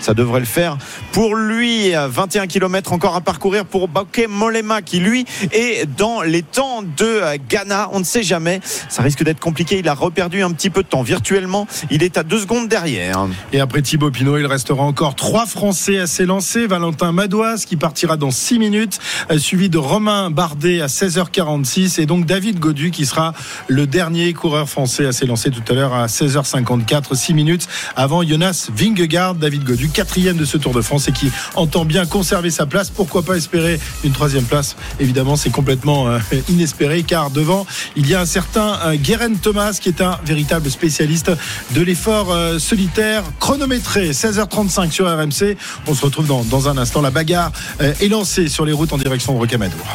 Ça 0.00 0.14
devrait 0.14 0.40
le 0.40 0.46
faire 0.46 0.76
pour 1.12 1.36
lui. 1.36 1.92
21 1.92 2.48
km 2.48 2.92
encore 2.92 3.14
à 3.14 3.20
parcourir 3.20 3.66
pour 3.66 3.86
Bauke 3.86 4.26
Molema 4.28 4.82
qui 4.82 4.98
lui 4.98 5.24
est 5.52 5.86
dans 5.96 6.22
les 6.22 6.42
temps 6.42 6.82
de 6.82 7.20
Ghana. 7.48 7.90
On 7.92 8.00
ne 8.00 8.04
sait 8.04 8.24
jamais. 8.24 8.58
Ça 8.88 9.02
risque 9.02 9.22
d'être 9.22 9.38
compliqué. 9.38 9.78
Il 9.78 9.88
a 9.88 9.94
reperdu 9.94 10.42
un 10.42 10.50
petit 10.50 10.70
peu 10.70 10.82
de 10.82 10.88
temps. 10.88 11.04
Virtuellement, 11.04 11.68
il 11.92 12.02
est 12.02 12.18
à 12.18 12.24
deux 12.24 12.40
secondes 12.40 12.66
derrière. 12.66 13.28
Et 13.52 13.60
après 13.60 13.82
Thibaut 13.82 14.10
Pinot, 14.10 14.38
il 14.38 14.46
restera 14.46 14.82
encore 14.82 15.14
trois 15.14 15.46
Français 15.46 16.00
à 16.00 16.08
s'élancer. 16.08 16.66
Valentin 16.66 17.12
Madouas 17.12 17.64
qui 17.64 17.76
partira 17.76 18.16
dans 18.16 18.32
6 18.32 18.58
minutes, 18.58 18.98
euh, 19.30 19.38
suivi 19.38 19.70
de 19.70 19.78
Romain 19.78 20.30
Bardet 20.30 20.80
à 20.80 20.86
16h46 20.86 22.00
et 22.00 22.06
donc 22.06 22.26
David 22.26 22.58
Gaudu 22.58 22.71
Qui 22.72 23.04
sera 23.04 23.34
le 23.68 23.86
dernier 23.86 24.32
coureur 24.32 24.66
français 24.66 25.04
à 25.04 25.12
s'élancer 25.12 25.50
tout 25.50 25.62
à 25.68 25.74
l'heure 25.74 25.92
à 25.92 26.06
16h54, 26.06 27.14
6 27.14 27.34
minutes 27.34 27.68
avant 27.96 28.22
Jonas 28.22 28.70
Vingegaard, 28.74 29.34
David 29.34 29.64
Godu, 29.64 29.90
quatrième 29.90 30.38
de 30.38 30.46
ce 30.46 30.56
Tour 30.56 30.72
de 30.72 30.80
France 30.80 31.06
et 31.08 31.12
qui 31.12 31.30
entend 31.54 31.84
bien 31.84 32.06
conserver 32.06 32.50
sa 32.50 32.64
place. 32.64 32.88
Pourquoi 32.88 33.22
pas 33.22 33.36
espérer 33.36 33.78
une 34.04 34.12
troisième 34.12 34.44
place? 34.44 34.74
Évidemment, 35.00 35.36
c'est 35.36 35.50
complètement 35.50 36.08
euh, 36.08 36.18
inespéré 36.48 37.02
car 37.02 37.30
devant, 37.30 37.66
il 37.94 38.08
y 38.08 38.14
a 38.14 38.20
un 38.20 38.26
certain 38.26 38.78
euh, 38.86 38.96
Guérin 38.96 39.34
Thomas 39.34 39.78
qui 39.80 39.90
est 39.90 40.00
un 40.00 40.18
véritable 40.24 40.70
spécialiste 40.70 41.30
de 41.74 41.82
l'effort 41.82 42.32
euh, 42.32 42.58
solitaire 42.58 43.22
chronométré. 43.38 44.12
16h35 44.12 44.90
sur 44.90 45.06
RMC. 45.06 45.56
On 45.86 45.94
se 45.94 46.04
retrouve 46.04 46.26
dans, 46.26 46.42
dans 46.44 46.68
un 46.68 46.78
instant. 46.78 47.02
La 47.02 47.10
bagarre 47.10 47.52
est 47.80 48.08
lancée 48.08 48.48
sur 48.48 48.64
les 48.64 48.72
routes 48.72 48.92
en 48.92 48.98
direction 48.98 49.34
de 49.34 49.38
Rocamadour. 49.38 49.86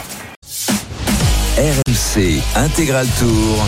Intégral 2.56 3.06
Tour. 3.20 3.68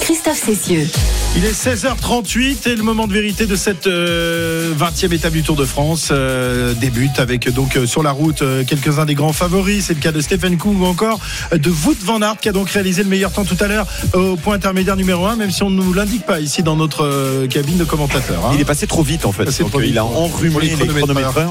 Christophe 0.00 0.42
Cessieux. 0.44 0.88
Il 1.36 1.44
est 1.44 1.52
16h38 1.52 2.68
et 2.68 2.74
le 2.74 2.82
moment 2.82 3.06
de 3.06 3.12
vérité 3.12 3.46
de 3.46 3.54
cette 3.54 3.86
euh, 3.86 4.72
20e 4.74 5.12
étape 5.14 5.32
du 5.32 5.42
Tour 5.44 5.54
de 5.54 5.64
France 5.64 6.08
euh, 6.10 6.74
débute 6.74 7.20
avec 7.20 7.48
donc 7.52 7.76
euh, 7.76 7.86
sur 7.86 8.02
la 8.02 8.10
route 8.10 8.42
euh, 8.42 8.64
quelques-uns 8.64 9.04
des 9.04 9.14
grands 9.14 9.32
favoris. 9.32 9.84
C'est 9.86 9.94
le 9.94 10.00
cas 10.00 10.10
de 10.10 10.20
Stephen 10.20 10.56
Kung 10.58 10.80
ou 10.80 10.86
encore 10.86 11.20
euh, 11.52 11.58
de 11.58 11.70
Wout 11.70 11.96
van 12.04 12.20
Aert 12.22 12.38
qui 12.40 12.48
a 12.48 12.52
donc 12.52 12.70
réalisé 12.70 13.04
le 13.04 13.08
meilleur 13.08 13.30
temps 13.30 13.44
tout 13.44 13.56
à 13.60 13.68
l'heure 13.68 13.86
au 14.14 14.34
point 14.36 14.56
intermédiaire 14.56 14.96
numéro 14.96 15.24
1, 15.26 15.36
même 15.36 15.52
si 15.52 15.62
on 15.62 15.70
ne 15.70 15.76
nous 15.76 15.92
l'indique 15.92 16.26
pas 16.26 16.40
ici 16.40 16.64
dans 16.64 16.74
notre 16.76 17.04
euh, 17.04 17.46
cabine 17.46 17.76
de 17.78 17.84
commentateurs. 17.84 18.46
hein. 18.46 18.50
Il 18.54 18.60
est 18.60 18.64
passé 18.64 18.88
trop 18.88 19.02
vite 19.04 19.24
en 19.24 19.32
fait. 19.32 19.44
Donc, 19.44 19.70
trop 19.70 19.78
euh, 19.78 19.82
vite 19.82 19.92
il 19.92 19.98
a 19.98 20.04
enrhumé 20.04 20.60
les. 20.62 20.70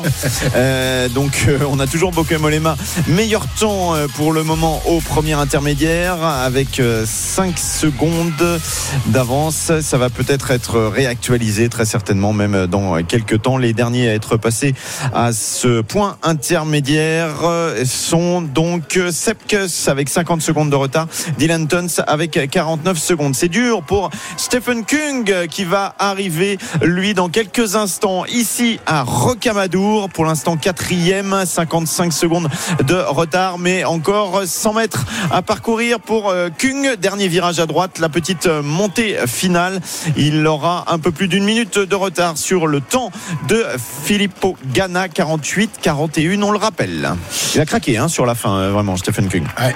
Euh, 0.56 1.08
donc 1.10 1.46
euh, 1.48 1.60
on 1.70 1.80
a 1.80 1.88
toujours 1.88 2.12
Bokeh 2.12 2.38
Molema. 2.38 2.76
Meilleur 3.08 3.46
temps 3.60 3.96
euh, 3.96 4.08
pour 4.08 4.34
le 4.34 4.44
moment 4.44 4.82
au 4.88 5.00
premier 5.00 5.34
intermédiaire 5.34 6.22
avec 6.24 6.82
5 7.06 7.58
secondes 7.58 8.39
d'avance. 9.08 9.72
Ça 9.82 9.98
va 9.98 10.10
peut-être 10.10 10.52
être 10.52 10.80
réactualisé 10.80 11.70
très 11.70 11.86
certainement 11.86 12.34
même 12.34 12.68
dans 12.68 13.02
quelques 13.04 13.42
temps. 13.42 13.58
Les 13.58 13.74
derniers 13.74 14.10
à 14.10 14.14
être 14.14 14.38
passés 14.38 14.74
à 15.14 15.34
ce 15.34 15.82
point 15.82 16.18
intermédiaire 16.24 17.36
sont 17.86 18.42
donc 18.42 19.00
Sepkus 19.12 19.88
avec 19.88 20.10
50 20.10 20.42
secondes 20.42 20.70
de 20.70 20.76
retard, 20.76 21.08
Dylan 21.38 21.68
Tons 21.68 22.02
avec 22.08 22.50
49 22.50 22.98
secondes. 22.98 23.36
C'est 23.36 23.50
dur 23.50 23.84
pour 23.84 24.10
Stephen 24.38 24.86
Kung 24.86 25.48
qui 25.48 25.64
va 25.64 25.96
arriver 26.00 26.58
lui 26.82 27.14
dans 27.14 27.30
quelques 27.30 27.76
instants 27.76 28.26
ici 28.26 28.80
à 28.86 29.04
Rocamadour. 29.04 30.10
Pour 30.10 30.26
l'instant 30.26 30.58
quatrième, 30.58 31.46
55 31.46 32.14
secondes 32.14 32.50
de 32.86 32.96
retard, 32.96 33.58
mais 33.58 33.84
encore 33.84 34.44
100 34.46 34.74
mètres 34.74 35.06
à 35.32 35.42
parcourir 35.42 36.00
pour 36.00 36.30
euh, 36.30 36.50
Kung. 36.56 36.96
Dernier 36.96 37.28
virage 37.28 37.60
à 37.60 37.66
droite, 37.66 38.00
la 38.00 38.10
petite 38.10 38.29
euh, 38.46 38.62
montée 38.62 39.18
finale. 39.28 39.82
Il 40.18 40.46
aura 40.48 40.86
un 40.92 41.00
peu 41.00 41.12
plus 41.12 41.28
d'une 41.28 41.44
minute 41.44 41.80
de 41.80 41.96
retard 41.96 42.38
sur 42.38 42.68
le 42.68 42.82
temps 42.82 43.12
de 43.48 43.66
Filippo 44.04 44.58
Ganna, 44.74 45.08
48-41, 45.08 46.44
on 46.44 46.52
le 46.52 46.58
rappelle. 46.58 47.12
Il 47.56 47.62
a 47.62 47.66
craqué 47.66 47.98
hein, 47.98 48.08
sur 48.08 48.26
la 48.26 48.36
fin, 48.36 48.58
euh, 48.58 48.72
vraiment, 48.72 48.98
Stephen 48.98 49.28
Kung. 49.30 49.44
Ouais. 49.60 49.76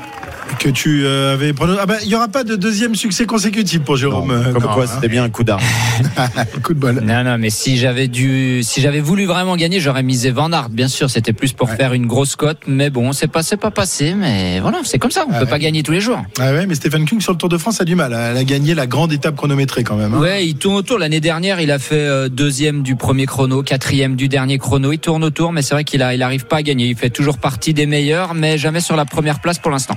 Que 0.60 0.70
tu 0.70 1.04
euh, 1.06 1.34
avais 1.34 1.52
prono- 1.52 1.78
Ah 1.82 1.86
bah, 1.86 1.96
il 2.04 2.08
n'y 2.10 2.16
aura 2.16 2.28
pas 2.28 2.44
de 2.44 2.56
deuxième 2.56 2.96
succès 2.96 3.26
consécutif 3.26 3.82
pour 3.82 3.98
Jérôme. 3.98 4.28
Non, 4.30 4.34
euh, 4.34 4.52
comme 4.54 4.64
non, 4.64 4.74
quoi, 4.74 4.84
hein. 4.84 4.88
c'était 4.94 5.08
bien 5.08 5.24
un 5.24 5.30
coup 5.30 5.44
d'arme. 5.44 5.62
Coup 6.64 6.74
de 6.74 6.80
bol. 6.80 7.02
Non, 7.04 7.24
non, 7.24 7.38
mais 7.38 7.50
si 7.50 7.78
j'avais 7.78 8.08
dû, 8.08 8.62
si 8.64 8.82
j'avais 8.82 9.00
voulu 9.02 9.26
vraiment 9.26 9.56
gagner, 9.56 9.80
j'aurais 9.80 10.04
misé 10.04 10.32
Van 10.32 10.52
Aert. 10.52 10.70
Bien 10.70 10.88
sûr, 10.88 11.10
c'était 11.10 11.34
plus 11.34 11.52
pour 11.54 11.70
Ouais. 11.70 11.76
faire 11.76 11.94
une 11.94 12.08
grosse 12.08 12.36
cote, 12.36 12.60
mais 12.68 12.90
bon, 12.90 13.12
c'est 13.14 13.28
pas, 13.28 13.42
c'est 13.44 13.58
pas 13.58 13.72
passé. 13.72 14.14
Mais 14.16 14.60
voilà, 14.60 14.80
c'est 14.84 15.00
comme 15.00 15.12
ça. 15.12 15.26
On 15.28 15.32
Ah 15.34 15.40
peut 15.40 15.46
ouais. 15.46 15.50
pas 15.50 15.60
gagner 15.60 15.82
tous 15.84 15.92
les 15.92 16.02
jours. 16.02 16.22
Ah 16.40 16.52
ouais, 16.54 16.66
mais 16.66 16.76
Stephen 16.76 17.06
King 17.06 17.20
sur 17.22 17.32
le 17.32 17.38
Tour 17.38 17.50
de 17.50 17.58
France 17.58 17.82
a 17.82 17.86
du 17.86 17.96
mal. 17.96 18.12
Elle 18.14 18.38
a 18.38 18.44
gagné 18.44 18.76
la 18.76 18.86
grande 18.88 19.12
étape 19.14 19.36
chronométrée 19.36 19.84
quand 19.84 19.96
même. 19.96 20.14
hein. 20.14 20.20
Ouais, 20.20 20.46
il 20.46 20.56
tourne 20.56 20.76
autour. 20.76 20.98
L'année 21.00 21.20
dernière, 21.22 21.60
il 21.62 21.72
a 21.72 21.80
fait 21.80 21.96
euh, 21.96 22.30
deuxième 22.30 22.84
du 22.84 22.96
premier 22.96 23.26
chrono, 23.26 23.64
quatrième 23.64 24.16
du 24.16 24.28
dernier 24.30 24.58
chrono. 24.58 24.92
Il 24.92 25.00
tourne 25.00 25.24
autour, 25.24 25.52
mais 25.52 25.62
c'est 25.62 25.74
vrai 25.74 25.84
qu'il 25.84 26.02
a, 26.04 26.14
il 26.14 26.22
arrive 26.22 26.46
pas 26.46 26.58
à 26.58 26.62
gagner. 26.64 26.88
Il 26.88 26.96
fait 26.96 27.10
toujours 27.10 27.38
partie 27.38 27.74
des 27.74 27.86
meilleurs, 27.86 28.34
mais 28.34 28.58
jamais 28.58 28.80
sur 28.82 28.96
la 28.96 29.06
première 29.06 29.40
place 29.40 29.60
pour 29.60 29.72
l'instant. 29.72 29.96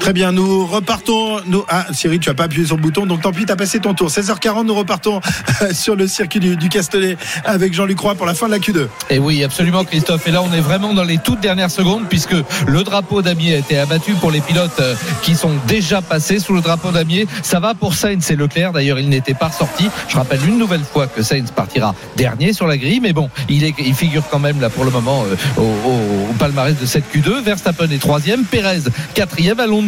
Très 0.00 0.12
bien, 0.12 0.32
nous 0.32 0.66
repartons. 0.66 1.38
Ah, 1.68 1.86
Cyril, 1.92 2.20
tu 2.20 2.28
as 2.28 2.34
pas 2.34 2.44
appuyé 2.44 2.66
sur 2.66 2.76
le 2.76 2.82
bouton, 2.82 3.06
donc 3.06 3.22
tant 3.22 3.32
pis, 3.32 3.46
t'as 3.46 3.56
passé 3.56 3.80
ton 3.80 3.94
tour. 3.94 4.08
16h40, 4.10 4.66
nous 4.66 4.74
repartons 4.74 5.20
sur 5.72 5.96
le 5.96 6.06
circuit 6.06 6.40
du, 6.40 6.56
du 6.56 6.68
Castellet 6.68 7.16
avec 7.44 7.72
Jean-Luc 7.72 7.98
Roy 8.00 8.14
pour 8.14 8.26
la 8.26 8.34
fin 8.34 8.46
de 8.46 8.50
la 8.52 8.58
Q2. 8.58 8.88
Et 9.10 9.18
oui, 9.18 9.42
absolument, 9.42 9.84
Christophe. 9.84 10.26
Et 10.26 10.30
là, 10.30 10.42
on 10.42 10.52
est 10.52 10.60
vraiment 10.60 10.92
dans 10.92 11.04
les 11.04 11.18
toutes 11.18 11.40
dernières 11.40 11.70
secondes, 11.70 12.04
puisque 12.08 12.34
le 12.66 12.82
drapeau 12.82 13.22
damier 13.22 13.54
a 13.54 13.58
été 13.58 13.78
abattu 13.78 14.12
pour 14.14 14.30
les 14.30 14.40
pilotes 14.40 14.78
euh, 14.80 14.94
qui 15.22 15.34
sont 15.34 15.52
déjà 15.66 16.02
passés 16.02 16.38
sous 16.38 16.52
le 16.52 16.60
drapeau 16.60 16.90
damier. 16.90 17.26
Ça 17.42 17.60
va 17.60 17.74
pour 17.74 17.94
Sainz 17.94 18.30
et 18.30 18.36
Leclerc. 18.36 18.72
D'ailleurs, 18.72 18.98
il 18.98 19.08
n'était 19.08 19.34
pas 19.34 19.48
ressorti. 19.48 19.88
Je 20.08 20.16
rappelle 20.16 20.40
une 20.46 20.58
nouvelle 20.58 20.84
fois 20.84 21.06
que 21.06 21.22
Sainz 21.22 21.50
partira 21.50 21.94
dernier 22.16 22.52
sur 22.52 22.66
la 22.66 22.76
grille, 22.76 23.00
mais 23.00 23.12
bon, 23.14 23.30
il, 23.48 23.72
figure 23.94 24.24
quand 24.30 24.38
même 24.40 24.60
là 24.60 24.68
pour 24.68 24.84
le 24.84 24.90
moment 24.90 25.24
euh, 25.24 25.36
au, 25.56 25.62
au- 25.62 26.32
palmarès 26.38 26.78
de 26.78 26.84
cette 26.84 27.04
Q2. 27.14 27.42
Verstappen 27.42 27.88
est 27.90 27.98
troisième, 27.98 28.44
Perez 28.44 28.80
quatrième, 29.14 29.60
Alonso 29.60 29.83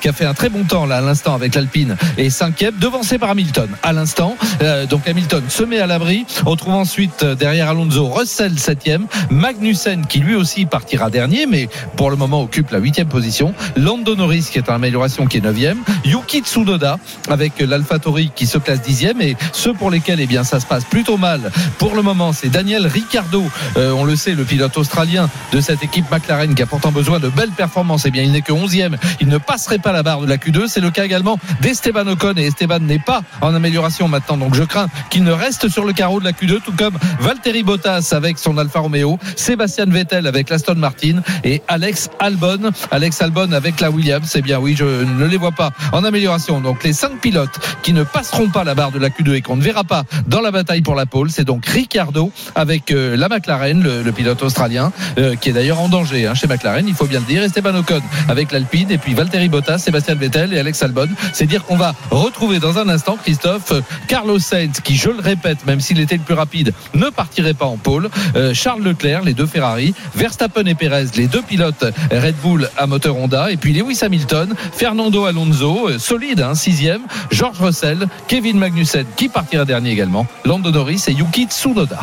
qui 0.00 0.08
a 0.08 0.12
fait 0.12 0.24
un 0.24 0.34
très 0.34 0.48
bon 0.48 0.64
temps 0.64 0.86
là 0.86 0.98
à 0.98 1.00
l'instant 1.00 1.34
avec 1.34 1.54
l'Alpine 1.54 1.96
est 2.16 2.30
cinquième, 2.30 2.74
devancé 2.78 3.18
par 3.18 3.30
Hamilton 3.30 3.68
à 3.82 3.92
l'instant. 3.92 4.36
Euh, 4.62 4.86
donc 4.86 5.08
Hamilton 5.08 5.42
se 5.48 5.62
met 5.62 5.78
à 5.78 5.86
l'abri. 5.86 6.26
On 6.46 6.56
trouve 6.56 6.74
ensuite 6.74 7.22
euh, 7.22 7.34
derrière 7.34 7.68
Alonso 7.68 8.08
Russell 8.08 8.58
septième, 8.58 9.06
Magnussen 9.30 10.06
qui 10.06 10.20
lui 10.20 10.34
aussi 10.34 10.66
partira 10.66 11.10
dernier, 11.10 11.46
mais 11.46 11.68
pour 11.96 12.10
le 12.10 12.16
moment 12.16 12.42
occupe 12.42 12.70
la 12.70 12.78
huitième 12.78 13.08
position. 13.08 13.54
Lando 13.76 14.14
Norris 14.16 14.48
qui 14.50 14.58
est 14.58 14.68
en 14.70 14.74
amélioration 14.74 15.26
qui 15.26 15.38
est 15.38 15.40
neuvième, 15.40 15.78
Yuki 16.04 16.40
Tsunoda 16.40 16.98
avec 17.28 17.58
l'AlphaTauri 17.60 18.30
qui 18.34 18.46
se 18.46 18.58
classe 18.58 18.82
dixième 18.82 19.20
et 19.20 19.36
ceux 19.52 19.72
pour 19.74 19.90
lesquels 19.90 20.20
eh 20.20 20.26
bien 20.26 20.44
ça 20.44 20.60
se 20.60 20.66
passe 20.66 20.84
plutôt 20.84 21.16
mal 21.16 21.50
pour 21.78 21.94
le 21.94 22.02
moment 22.02 22.32
c'est 22.32 22.48
Daniel 22.48 22.86
Ricciardo, 22.86 23.44
Euh, 23.76 23.92
on 23.92 24.04
le 24.04 24.16
sait 24.16 24.34
le 24.34 24.44
pilote 24.44 24.76
australien 24.76 25.28
de 25.52 25.60
cette 25.60 25.82
équipe 25.82 26.10
McLaren 26.10 26.54
qui 26.54 26.62
a 26.62 26.66
pourtant 26.66 26.92
besoin 26.92 27.20
de 27.20 27.28
belles 27.28 27.50
performances. 27.50 28.04
Eh 28.06 28.10
bien 28.10 28.22
il 28.22 28.32
n'est 28.32 28.42
que 28.42 28.52
onzième, 28.52 28.96
il 29.20 29.28
ne 29.28 29.38
passerait 29.40 29.78
pas 29.78 29.92
la 29.92 30.02
barre 30.02 30.20
de 30.20 30.26
la 30.26 30.36
Q2. 30.36 30.68
C'est 30.68 30.80
le 30.80 30.90
cas 30.90 31.04
également 31.04 31.38
d'Esteban 31.60 32.06
Ocon 32.06 32.34
et 32.36 32.46
Esteban 32.46 32.80
n'est 32.80 32.98
pas 32.98 33.22
en 33.40 33.54
amélioration 33.54 34.08
maintenant. 34.08 34.36
Donc 34.36 34.54
je 34.54 34.62
crains 34.62 34.88
qu'il 35.10 35.24
ne 35.24 35.32
reste 35.32 35.68
sur 35.68 35.84
le 35.84 35.92
carreau 35.92 36.20
de 36.20 36.24
la 36.24 36.32
Q2, 36.32 36.60
tout 36.62 36.72
comme 36.76 36.96
Valtteri 37.20 37.62
Bottas 37.62 38.10
avec 38.12 38.38
son 38.38 38.58
Alfa 38.58 38.80
Romeo, 38.80 39.18
Sébastien 39.36 39.86
Vettel 39.86 40.26
avec 40.26 40.50
l'Aston 40.50 40.76
Martin 40.76 41.22
et 41.44 41.62
Alex 41.68 42.10
Albon. 42.18 42.70
Alex 42.90 43.22
Albon 43.22 43.52
avec 43.52 43.80
la 43.80 43.90
Williams. 43.90 44.32
Eh 44.34 44.42
bien 44.42 44.58
oui, 44.58 44.74
je 44.76 44.84
ne 44.84 45.26
les 45.26 45.36
vois 45.36 45.52
pas 45.52 45.70
en 45.92 46.04
amélioration. 46.04 46.60
Donc 46.60 46.84
les 46.84 46.92
cinq 46.92 47.20
pilotes 47.20 47.58
qui 47.82 47.92
ne 47.92 48.04
passeront 48.04 48.48
pas 48.48 48.64
la 48.64 48.74
barre 48.74 48.92
de 48.92 48.98
la 48.98 49.08
Q2 49.08 49.34
et 49.34 49.42
qu'on 49.42 49.56
ne 49.56 49.62
verra 49.62 49.84
pas 49.84 50.04
dans 50.26 50.40
la 50.40 50.50
bataille 50.50 50.82
pour 50.82 50.94
la 50.94 51.06
pole, 51.06 51.30
c'est 51.30 51.44
donc 51.44 51.66
Ricciardo 51.66 52.32
avec 52.54 52.90
euh, 52.90 53.16
la 53.16 53.28
McLaren, 53.28 53.82
le, 53.82 54.02
le 54.02 54.12
pilote 54.12 54.42
australien, 54.42 54.92
euh, 55.18 55.36
qui 55.36 55.50
est 55.50 55.52
d'ailleurs 55.52 55.80
en 55.80 55.88
danger 55.88 56.26
hein, 56.26 56.34
chez 56.34 56.46
McLaren, 56.46 56.86
il 56.86 56.94
faut 56.94 57.06
bien 57.06 57.20
le 57.20 57.26
dire. 57.26 57.42
Esteban 57.42 57.74
Ocon 57.74 58.02
avec 58.28 58.52
l'Alpine 58.52 58.90
et 58.90 58.98
puis 58.98 59.14
Valtteri 59.14 59.29
Bottas, 59.48 59.78
Sébastien 59.78 60.14
Vettel 60.14 60.52
et 60.52 60.58
Alex 60.58 60.82
Albon. 60.82 61.08
C'est 61.32 61.46
dire 61.46 61.64
qu'on 61.64 61.76
va 61.76 61.94
retrouver 62.10 62.58
dans 62.58 62.78
un 62.78 62.88
instant, 62.88 63.16
Christophe, 63.16 63.72
euh, 63.72 63.80
Carlos 64.08 64.38
Sainz, 64.38 64.80
qui, 64.80 64.96
je 64.96 65.10
le 65.10 65.20
répète, 65.20 65.66
même 65.66 65.80
s'il 65.80 66.00
était 66.00 66.16
le 66.16 66.22
plus 66.22 66.34
rapide, 66.34 66.72
ne 66.94 67.08
partirait 67.10 67.54
pas 67.54 67.66
en 67.66 67.76
pôle. 67.76 68.08
Euh, 68.36 68.52
Charles 68.54 68.82
Leclerc, 68.82 69.22
les 69.22 69.34
deux 69.34 69.46
Ferrari, 69.46 69.94
Verstappen 70.14 70.64
et 70.66 70.74
Perez, 70.74 71.06
les 71.16 71.26
deux 71.26 71.42
pilotes 71.42 71.84
Red 72.10 72.36
Bull 72.42 72.68
à 72.76 72.86
moteur 72.86 73.16
Honda, 73.16 73.50
et 73.50 73.56
puis 73.56 73.72
Lewis 73.72 74.00
Hamilton, 74.02 74.54
Fernando 74.72 75.24
Alonso, 75.24 75.88
euh, 75.88 75.98
solide, 75.98 76.40
hein, 76.40 76.54
sixième, 76.54 77.02
George 77.30 77.60
Russell, 77.60 78.06
Kevin 78.28 78.58
Magnussen, 78.58 79.06
qui 79.16 79.28
partira 79.28 79.64
dernier 79.64 79.90
également, 79.90 80.26
Lando 80.44 80.70
Norris 80.70 81.04
et 81.08 81.12
Yuki 81.12 81.44
Tsunoda. 81.44 82.00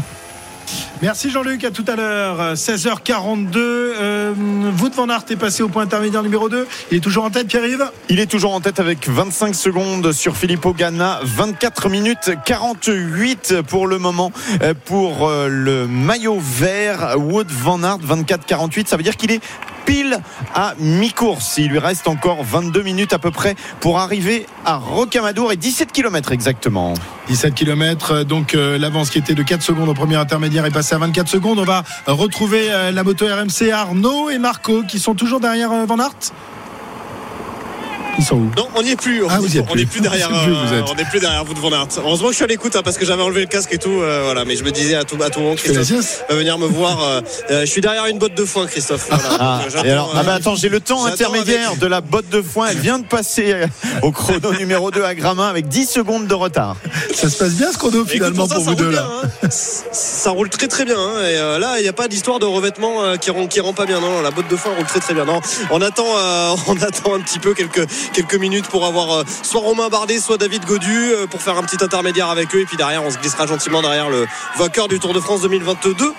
Merci 1.01 1.29
Jean-Luc, 1.29 1.63
à 1.63 1.69
tout 1.69 1.85
à 1.87 1.95
l'heure. 1.95 2.41
Euh, 2.41 2.55
16h42. 2.55 3.51
Euh, 3.55 4.33
Wout 4.81 4.89
van 4.95 5.09
Aert 5.09 5.25
est 5.29 5.35
passé 5.35 5.61
au 5.61 5.69
point 5.69 5.83
intermédiaire 5.83 6.23
numéro 6.23 6.49
2. 6.49 6.67
Il 6.91 6.97
est 6.97 7.01
toujours 7.01 7.23
en 7.23 7.29
tête, 7.29 7.47
Pierre-Yves? 7.47 7.85
Il 8.09 8.19
est 8.19 8.25
toujours 8.25 8.53
en 8.53 8.61
tête 8.61 8.79
avec 8.79 9.07
25 9.07 9.53
secondes 9.53 10.11
sur 10.11 10.35
Filippo 10.35 10.73
Ganna, 10.73 11.19
24 11.23 11.89
minutes 11.89 12.31
48 12.45 13.61
pour 13.67 13.85
le 13.85 13.99
moment 13.99 14.31
euh, 14.63 14.73
pour 14.85 15.27
euh, 15.27 15.47
le 15.47 15.85
maillot 15.85 16.39
vert 16.41 17.15
Wood 17.17 17.51
Van 17.51 17.83
Aert 17.83 17.99
24-48. 17.99 18.87
Ça 18.87 18.97
veut 18.97 19.03
dire 19.03 19.17
qu'il 19.17 19.31
est 19.31 19.41
pile 19.87 20.19
à 20.53 20.73
mi-course. 20.79 21.57
Il 21.57 21.69
lui 21.69 21.79
reste 21.79 22.07
encore 22.07 22.43
22 22.43 22.83
minutes 22.83 23.13
à 23.13 23.19
peu 23.19 23.31
près 23.31 23.55
pour 23.79 23.99
arriver 23.99 24.45
à 24.65 24.75
Rocamadour 24.75 25.53
et 25.53 25.55
17 25.55 25.91
km 25.93 26.33
exactement. 26.33 26.93
17 27.29 27.55
km, 27.55 28.23
donc 28.23 28.53
euh, 28.53 28.77
l'avance 28.77 29.09
qui 29.09 29.17
était 29.17 29.33
de 29.33 29.43
4 29.43 29.61
secondes 29.61 29.89
au 29.89 29.93
premier 29.93 30.15
intermédiaire 30.15 30.65
est 30.65 30.71
passée 30.71 30.86
à 30.93 30.97
24 30.97 31.27
secondes. 31.27 31.59
On 31.59 31.63
va 31.63 31.83
retrouver 32.05 32.71
euh, 32.71 32.91
la 32.91 33.03
moto 33.03 33.25
RMC 33.25 33.71
Arnaud 33.71 34.29
et 34.29 34.37
Marco 34.37 34.83
qui 34.83 34.99
sont 34.99 35.15
toujours 35.15 35.39
derrière 35.39 35.71
euh, 35.71 35.85
Van 35.85 35.99
Aert. 35.99 36.31
Ils 38.19 38.23
sont 38.25 38.35
où 38.37 38.51
Non, 38.57 38.67
on 38.75 38.81
n'y 38.83 38.91
est 38.91 38.95
plus. 38.95 39.23
Ah, 39.29 39.37
vous 39.39 39.53
y 39.55 39.59
êtes 39.59 39.65
on 39.69 39.73
plus. 39.73 39.81
n'est 39.81 39.85
plus 39.85 40.01
derrière. 40.01 40.29
Plus 40.43 40.51
où 40.51 40.55
vous 40.55 40.73
euh, 40.73 40.79
êtes. 40.79 40.85
on 40.89 40.95
n'est 40.95 41.05
plus 41.05 41.19
derrière 41.19 41.43
vous 41.43 41.53
de 41.53 41.59
Van 41.59 41.71
Aert. 41.71 41.87
Heureusement 41.99 42.27
que 42.27 42.31
je 42.33 42.37
suis 42.37 42.43
à 42.43 42.47
l'écoute 42.47 42.75
hein, 42.75 42.81
parce 42.83 42.97
que 42.97 43.05
j'avais 43.05 43.21
enlevé 43.23 43.41
le 43.41 43.47
casque 43.47 43.73
et 43.73 43.77
tout. 43.77 44.01
euh, 44.01 44.21
voilà, 44.25 44.43
mais 44.45 44.55
je 44.55 44.63
me 44.63 44.71
disais 44.71 44.95
à 44.95 45.03
tout 45.03 45.17
à 45.21 45.29
tout 45.29 45.39
moment, 45.39 45.55
Christophe 45.55 46.23
va 46.29 46.35
venir 46.35 46.57
me 46.57 46.65
voir. 46.67 47.01
euh, 47.03 47.21
euh, 47.51 47.61
je 47.61 47.65
suis 47.65 47.81
derrière 47.81 48.05
une 48.07 48.17
botte 48.17 48.33
de 48.33 48.45
foin, 48.45 48.65
Christophe. 48.67 49.07
Voilà. 49.09 49.23
Ah, 49.39 49.59
Donc, 49.61 49.71
j'attends, 49.71 49.85
et 49.87 49.91
alors, 49.91 50.13
ah 50.15 50.23
bah 50.23 50.33
attends, 50.35 50.55
j'ai 50.55 50.69
le 50.69 50.79
temps 50.79 51.05
intermédiaire 51.05 51.67
avec- 51.69 51.79
de 51.79 51.87
la 51.87 52.01
botte 52.01 52.29
de 52.29 52.41
foin. 52.41 52.67
Elle 52.71 52.77
vient 52.79 52.99
de 52.99 53.05
passer 53.05 53.55
au 54.01 54.11
chrono 54.11 54.53
numéro 54.59 54.89
2 54.91 55.03
à 55.03 55.13
Gramin 55.15 55.47
avec 55.47 55.67
10 55.67 55.85
secondes 55.85 56.27
de 56.27 56.33
retard. 56.33 56.75
Ça 57.13 57.29
se 57.29 57.37
passe 57.37 57.53
bien 57.53 57.71
ce 57.71 57.77
chrono 57.77 57.97
Écoute, 57.99 58.09
finalement 58.11 58.47
ça, 58.47 58.55
pour 58.55 58.63
ça 58.63 58.69
vous 58.71 58.75
deux 58.75 58.89
là. 58.91 59.01
bien, 59.03 59.29
hein. 59.43 59.49
Ça 59.91 60.31
roule 60.31 60.49
très 60.49 60.67
très 60.67 60.85
bien. 60.85 60.97
hein. 60.97 61.19
Et 61.21 61.37
euh, 61.37 61.59
là, 61.59 61.75
il 61.79 61.83
n'y 61.83 61.87
a 61.89 61.93
pas 61.93 62.07
d'histoire 62.07 62.39
de 62.39 62.45
revêtement 62.45 63.03
euh, 63.03 63.15
qui 63.17 63.31
rend 63.31 63.47
qui 63.47 63.59
rend 63.59 63.73
pas 63.73 63.85
bien. 63.85 63.99
Non, 63.99 64.09
non, 64.09 64.21
la 64.21 64.31
botte 64.31 64.47
de 64.49 64.55
foin 64.55 64.71
roule 64.75 64.85
très 64.85 64.99
très 64.99 65.13
bien. 65.13 65.25
Non, 65.25 65.39
on 65.71 65.81
attend 65.81 66.05
euh, 66.17 66.55
on 66.67 66.75
attend 66.81 67.13
un 67.15 67.19
petit 67.21 67.39
peu 67.39 67.53
quelques 67.53 67.85
quelques 68.11 68.35
minutes 68.35 68.67
pour 68.67 68.85
avoir 68.85 69.19
euh, 69.19 69.23
soit 69.43 69.61
Romain 69.61 69.89
Bardet, 69.89 70.19
soit 70.19 70.37
David 70.37 70.65
Godu 70.65 71.11
euh, 71.11 71.27
pour 71.27 71.41
faire 71.41 71.57
un 71.57 71.63
petit 71.63 71.83
intermédiaire 71.83 72.29
avec 72.29 72.53
eux. 72.55 72.61
Et 72.61 72.65
puis 72.65 72.77
derrière, 72.77 73.03
on 73.03 73.11
se 73.11 73.17
glissera 73.17 73.47
gentiment 73.47 73.81
derrière 73.81 74.09
le 74.09 74.27
vainqueur 74.57 74.87
du 74.87 74.99
Tour 74.99 75.13
de 75.13 75.19
France 75.19 75.41
2022. 75.41 76.13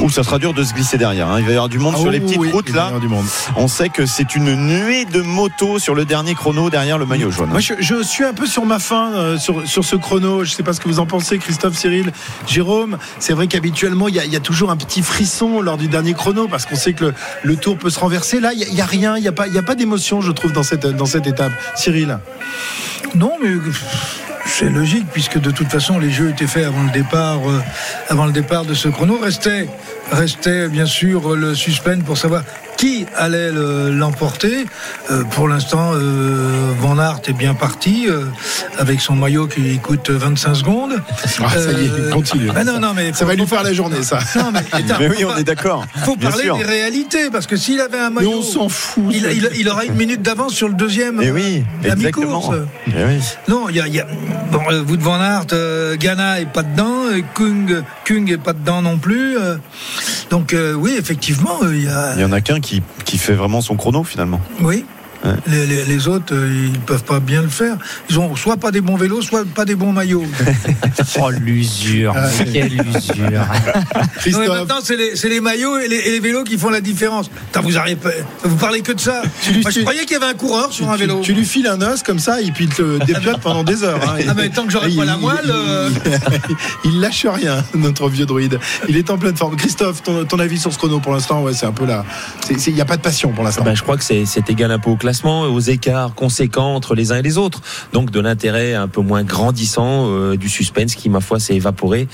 Ouh, 0.00 0.08
ça 0.10 0.22
sera 0.22 0.38
dur 0.38 0.54
de 0.54 0.64
se 0.64 0.72
glisser 0.74 0.98
derrière. 0.98 1.28
hein. 1.28 1.36
Il 1.38 1.44
va 1.44 1.50
y 1.50 1.54
avoir 1.54 1.68
du 1.68 1.78
monde 1.78 1.94
Ah 1.96 2.00
sur 2.00 2.10
les 2.10 2.20
petites 2.20 2.38
oui, 2.38 2.50
routes 2.50 2.64
il 2.68 2.72
va 2.74 2.78
y 2.78 2.80
là. 2.80 2.86
avoir 2.86 3.00
du 3.00 3.08
monde. 3.08 3.24
On 3.56 3.68
sait 3.68 3.88
que 3.88 4.06
c'est 4.06 4.34
une 4.34 4.54
nuée 4.54 5.04
de 5.04 5.20
motos 5.22 5.78
sur 5.78 5.94
le 5.94 6.04
dernier 6.04 6.34
chrono 6.34 6.70
derrière 6.70 6.98
le 6.98 7.06
maillot 7.06 7.30
jaune. 7.30 7.50
Moi, 7.50 7.60
je, 7.60 7.74
je 7.78 8.02
suis 8.02 8.24
un 8.24 8.32
peu 8.34 8.46
sur 8.46 8.64
ma 8.64 8.78
fin 8.78 9.12
euh, 9.12 9.38
sur, 9.38 9.66
sur 9.66 9.84
ce 9.84 9.96
chrono. 9.96 10.44
Je 10.44 10.50
ne 10.50 10.54
sais 10.56 10.62
pas 10.62 10.72
ce 10.72 10.80
que 10.80 10.88
vous 10.88 10.98
en 11.00 11.06
pensez, 11.06 11.38
Christophe, 11.38 11.76
Cyril, 11.76 12.12
Jérôme. 12.46 12.98
C'est 13.18 13.32
vrai 13.32 13.46
qu'habituellement, 13.46 14.08
il 14.08 14.14
y, 14.16 14.20
a- 14.20 14.24
il 14.24 14.32
y 14.32 14.36
a 14.36 14.40
toujours 14.40 14.70
un 14.70 14.76
petit 14.76 15.02
frisson 15.02 15.60
lors 15.60 15.76
du 15.76 15.88
dernier 15.88 16.14
chrono 16.14 16.48
parce 16.48 16.66
qu'on 16.66 16.76
sait 16.76 16.92
que 16.94 17.06
le, 17.06 17.14
le 17.42 17.56
tour 17.56 17.76
peut 17.78 17.90
se 17.90 17.98
renverser. 18.00 18.40
Là, 18.40 18.52
il 18.54 18.74
n'y 18.74 18.80
a, 18.80 18.86
rien, 18.86 19.16
il 19.16 19.22
n'y 19.22 19.28
a 19.28 19.32
pas, 19.32 19.46
il 19.46 19.54
y 19.54 19.58
a 19.58 19.62
pas 19.62 19.74
d'émotion, 19.74 20.20
je 20.20 20.32
trouve, 20.32 20.52
dans 20.52 20.62
cette, 20.62 20.86
dans 20.86 21.06
cette 21.06 21.26
étape. 21.26 21.52
Cyril 21.76 22.18
Non, 23.14 23.32
mais 23.42 23.50
c'est 24.50 24.68
logique 24.68 25.06
puisque 25.12 25.38
de 25.38 25.50
toute 25.50 25.68
façon 25.68 25.98
les 25.98 26.10
jeux 26.10 26.30
étaient 26.30 26.46
faits 26.46 26.66
avant 26.66 26.82
le 26.82 26.90
départ, 26.90 27.48
euh, 27.48 27.60
avant 28.08 28.26
le 28.26 28.32
départ 28.32 28.64
de 28.64 28.74
ce 28.74 28.88
chrono. 28.88 29.18
Restait, 29.18 29.68
restait 30.12 30.68
bien 30.68 30.86
sûr 30.86 31.36
le 31.36 31.54
suspense 31.54 32.02
pour 32.04 32.18
savoir 32.18 32.42
qui 32.76 33.04
allait 33.16 33.52
le- 33.52 33.90
l'emporter. 33.90 34.64
Euh, 35.10 35.22
pour 35.24 35.48
l'instant, 35.48 35.90
euh, 35.94 36.72
Van 36.80 36.98
Aert 36.98 37.20
est 37.26 37.34
bien 37.34 37.52
parti 37.52 38.06
euh, 38.08 38.24
avec 38.78 39.02
son 39.02 39.14
maillot 39.14 39.46
qui 39.48 39.78
coûte 39.80 40.08
25 40.08 40.54
secondes. 40.54 40.94
Ah, 41.44 41.48
ça 41.50 41.72
y 41.72 41.84
est, 41.84 41.90
Euh, 41.90 42.10
continue. 42.10 42.48
ah 42.56 42.64
non, 42.64 42.80
non, 42.80 42.92
mais 42.94 43.12
Ça 43.12 43.26
va 43.26 43.34
lui 43.34 43.46
faire 43.46 43.62
la 43.62 43.74
journée, 43.74 44.02
ça. 44.02 44.18
Non, 44.36 44.50
mais, 44.50 44.60
attends, 44.72 44.94
Mais 44.98 45.08
oui, 45.10 45.16
faut 45.20 45.28
on 45.34 45.36
est 45.36 45.44
d'accord. 45.44 45.84
faut 46.06 46.16
Bien 46.16 46.30
parler 46.30 46.44
sûr. 46.44 46.56
des 46.56 46.64
réalités 46.64 47.28
parce 47.30 47.46
que 47.46 47.56
s'il 47.56 47.80
avait 47.80 47.98
un 47.98 48.08
Mais 48.08 48.22
maillot, 48.22 48.38
on 48.38 48.42
s'en 48.42 48.68
fout. 48.70 49.04
il, 49.10 49.26
il- 49.26 49.50
il 49.58 49.68
aura 49.68 49.84
une 49.84 49.94
minute 49.96 50.22
d'avance 50.22 50.54
sur 50.54 50.68
le 50.68 50.74
deuxième. 50.74 51.20
Et 51.20 51.30
oui, 51.30 51.64
la 51.82 51.92
exactement. 51.92 52.38
mi-course. 52.38 52.56
Eh 52.88 53.04
oui. 53.04 53.18
Non, 53.48 53.68
il 53.68 53.76
y 53.76 53.80
a, 53.80 53.86
il 53.88 53.94
y 53.94 54.00
a- 54.00 54.06
bon, 54.50 54.60
euh, 54.70 54.82
van 54.86 55.20
Aert, 55.20 55.46
euh, 55.52 55.96
Ghana 55.96 56.40
est 56.40 56.50
pas 56.50 56.62
dedans, 56.62 56.99
Kung, 57.34 57.82
Kung 58.04 58.30
est 58.30 58.38
pas 58.38 58.52
dedans 58.52 58.82
non 58.82 58.98
plus. 58.98 59.36
euh. 59.38 59.56
donc 60.30 60.52
euh, 60.54 60.74
oui, 60.74 60.94
effectivement, 60.98 61.58
euh, 61.62 61.74
il 61.76 61.84
y 61.84 61.88
a, 61.88 62.14
Il 62.16 62.20
y 62.20 62.24
en 62.24 62.32
a 62.32 62.40
qu'un 62.40 62.60
qui, 62.60 62.82
qui 63.04 63.18
fait 63.18 63.34
vraiment 63.34 63.60
son 63.60 63.76
chrono 63.76 64.04
finalement. 64.04 64.40
oui. 64.60 64.84
Ouais. 65.24 65.32
Les, 65.48 65.66
les- 65.66 65.84
les 65.84 66.08
autres, 66.08 66.34
euh, 66.34 66.68
ils 66.72 66.80
peuvent 66.80 67.04
pas 67.04 67.20
bien 67.20 67.42
le 67.42 67.48
faire. 67.48 67.76
Ils 68.08 68.18
ont 68.18 68.34
soit 68.36 68.56
pas 68.56 68.70
des 68.70 68.80
bons 68.80 68.96
vélos, 68.96 69.20
soit 69.22 69.44
pas 69.44 69.64
des 69.66 69.74
bons 69.74 69.92
maillots. 69.92 70.24
Oh 71.20 71.30
l'usure, 71.30 72.14
Ah, 72.16 72.28
quelle 72.52 72.72
usure. 72.74 72.80
Non, 73.20 74.00
mais 74.02 74.08
Christophe, 74.18 74.48
maintenant, 74.48 74.78
c'est 74.82 74.96
les, 74.96 75.16
c'est 75.16 75.28
les 75.28 75.40
maillots 75.40 75.78
et 75.78 75.88
les, 75.88 75.96
et 75.96 76.10
les 76.12 76.20
vélos 76.20 76.44
qui 76.44 76.56
font 76.56 76.70
la 76.70 76.80
différence. 76.80 77.28
Putain, 77.28 77.60
vous 77.60 77.76
arrivez, 77.76 77.98
vous 78.44 78.56
parlez 78.56 78.80
que 78.80 78.92
de 78.92 79.00
ça. 79.00 79.22
Moi, 79.62 79.70
je 79.70 79.70
tu- 79.70 79.80
croyais 79.82 80.02
qu'il 80.02 80.12
y 80.12 80.16
avait 80.16 80.26
un 80.30 80.34
coureur 80.34 80.72
sur 80.72 80.88
un 80.90 80.94
tu, 80.94 81.00
vélo. 81.00 81.20
tu 81.22 81.32
lui 81.34 81.44
files 81.44 81.66
un 81.66 81.80
os 81.82 82.02
comme 82.02 82.18
ça 82.18 82.40
et 82.40 82.50
puis 82.52 82.64
il 82.64 82.70
te 82.74 83.04
dépiote 83.04 83.40
pendant 83.40 83.64
des 83.64 83.82
heures. 83.84 84.00
hein. 84.08 84.22
Ah, 84.28 84.34
mais 84.36 84.48
tant 84.50 84.64
que 84.64 84.70
j'aurai 84.72 84.90
Il- 84.90 84.96
pas 84.96 85.04
la 85.04 85.16
moelle, 85.16 85.38
il- 85.44 85.50
euh. 85.50 85.90
Il, 86.84 87.00
lâche 87.00 87.26
rien, 87.26 87.64
notre 87.74 88.08
vieux 88.08 88.26
druide. 88.26 88.58
Il 88.88 88.96
est 88.96 89.10
en 89.10 89.18
pleine 89.18 89.36
forme. 89.36 89.56
Christophe, 89.56 90.02
ton, 90.02 90.24
ton 90.24 90.38
avis 90.38 90.58
sur 90.58 90.72
ce 90.72 90.78
chrono 90.78 91.00
pour 91.00 91.12
l'instant, 91.12 91.42
ouais, 91.42 91.52
c'est 91.54 91.66
un 91.66 91.72
peu 91.72 91.86
là. 91.86 92.04
Il 92.66 92.74
n'y 92.74 92.80
a 92.80 92.84
pas 92.84 92.96
de 92.96 93.02
passion 93.02 93.30
pour 93.32 93.44
l'instant. 93.44 93.64
Ben, 93.64 93.74
je 93.74 93.82
crois 93.82 93.96
que 93.96 94.04
c'est 94.04 94.24
c'est 94.26 94.48
égal 94.50 94.70
un 94.70 94.78
peu 94.78 94.90
au 94.90 94.96
classement, 95.10 95.42
aux 95.42 95.58
écarts 95.58 96.14
conséquents 96.14 96.76
entre 96.76 96.94
les 96.94 97.10
uns 97.10 97.16
et 97.16 97.22
les 97.22 97.36
autres. 97.36 97.62
Donc 97.92 98.12
de 98.12 98.20
l'intérêt 98.20 98.74
un 98.74 98.86
peu 98.86 99.00
moins 99.00 99.24
grandissant, 99.24 100.06
euh, 100.08 100.36
du 100.36 100.48
suspense 100.48 100.94
qui, 100.94 101.08
ma 101.10 101.18
foi, 101.20 101.40
s'est 101.40 101.56
évaporé. 101.56 102.06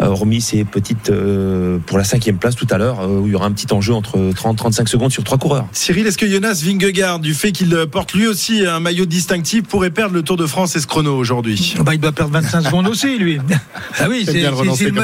Euh, 0.00 0.06
hormis 0.06 0.40
ces 0.40 0.62
petites, 0.62 1.10
euh, 1.10 1.78
pour 1.84 1.98
la 1.98 2.04
cinquième 2.04 2.36
place 2.38 2.54
tout 2.54 2.68
à 2.70 2.78
l'heure, 2.78 3.00
euh, 3.00 3.18
où 3.18 3.26
il 3.26 3.32
y 3.32 3.34
aura 3.34 3.46
un 3.46 3.50
petit 3.50 3.66
enjeu 3.72 3.92
entre 3.92 4.18
30-35 4.32 4.86
secondes 4.86 5.10
sur 5.10 5.24
trois 5.24 5.36
coureurs. 5.36 5.66
Cyril, 5.72 6.06
est-ce 6.06 6.16
que 6.16 6.28
Jonas 6.28 6.62
Vingegaard, 6.64 7.18
du 7.18 7.34
fait 7.34 7.50
qu'il 7.50 7.76
porte 7.90 8.12
lui 8.14 8.28
aussi 8.28 8.64
un 8.64 8.78
maillot 8.78 9.06
distinctif, 9.06 9.64
pourrait 9.64 9.90
perdre 9.90 10.14
le 10.14 10.22
Tour 10.22 10.36
de 10.36 10.46
France 10.46 10.76
et 10.76 10.80
ce 10.80 10.86
chrono 10.86 11.16
aujourd'hui? 11.16 11.74
Bah, 11.80 11.92
il 11.94 12.00
doit 12.00 12.12
perdre 12.12 12.30
25 12.34 12.60
secondes 12.66 12.86
aussi, 12.86 13.18
lui. 13.18 13.40
Ah 13.98 14.06
oui, 14.08 14.22
c'est 14.26 14.32
le 14.40 14.92
ma- 14.92 15.02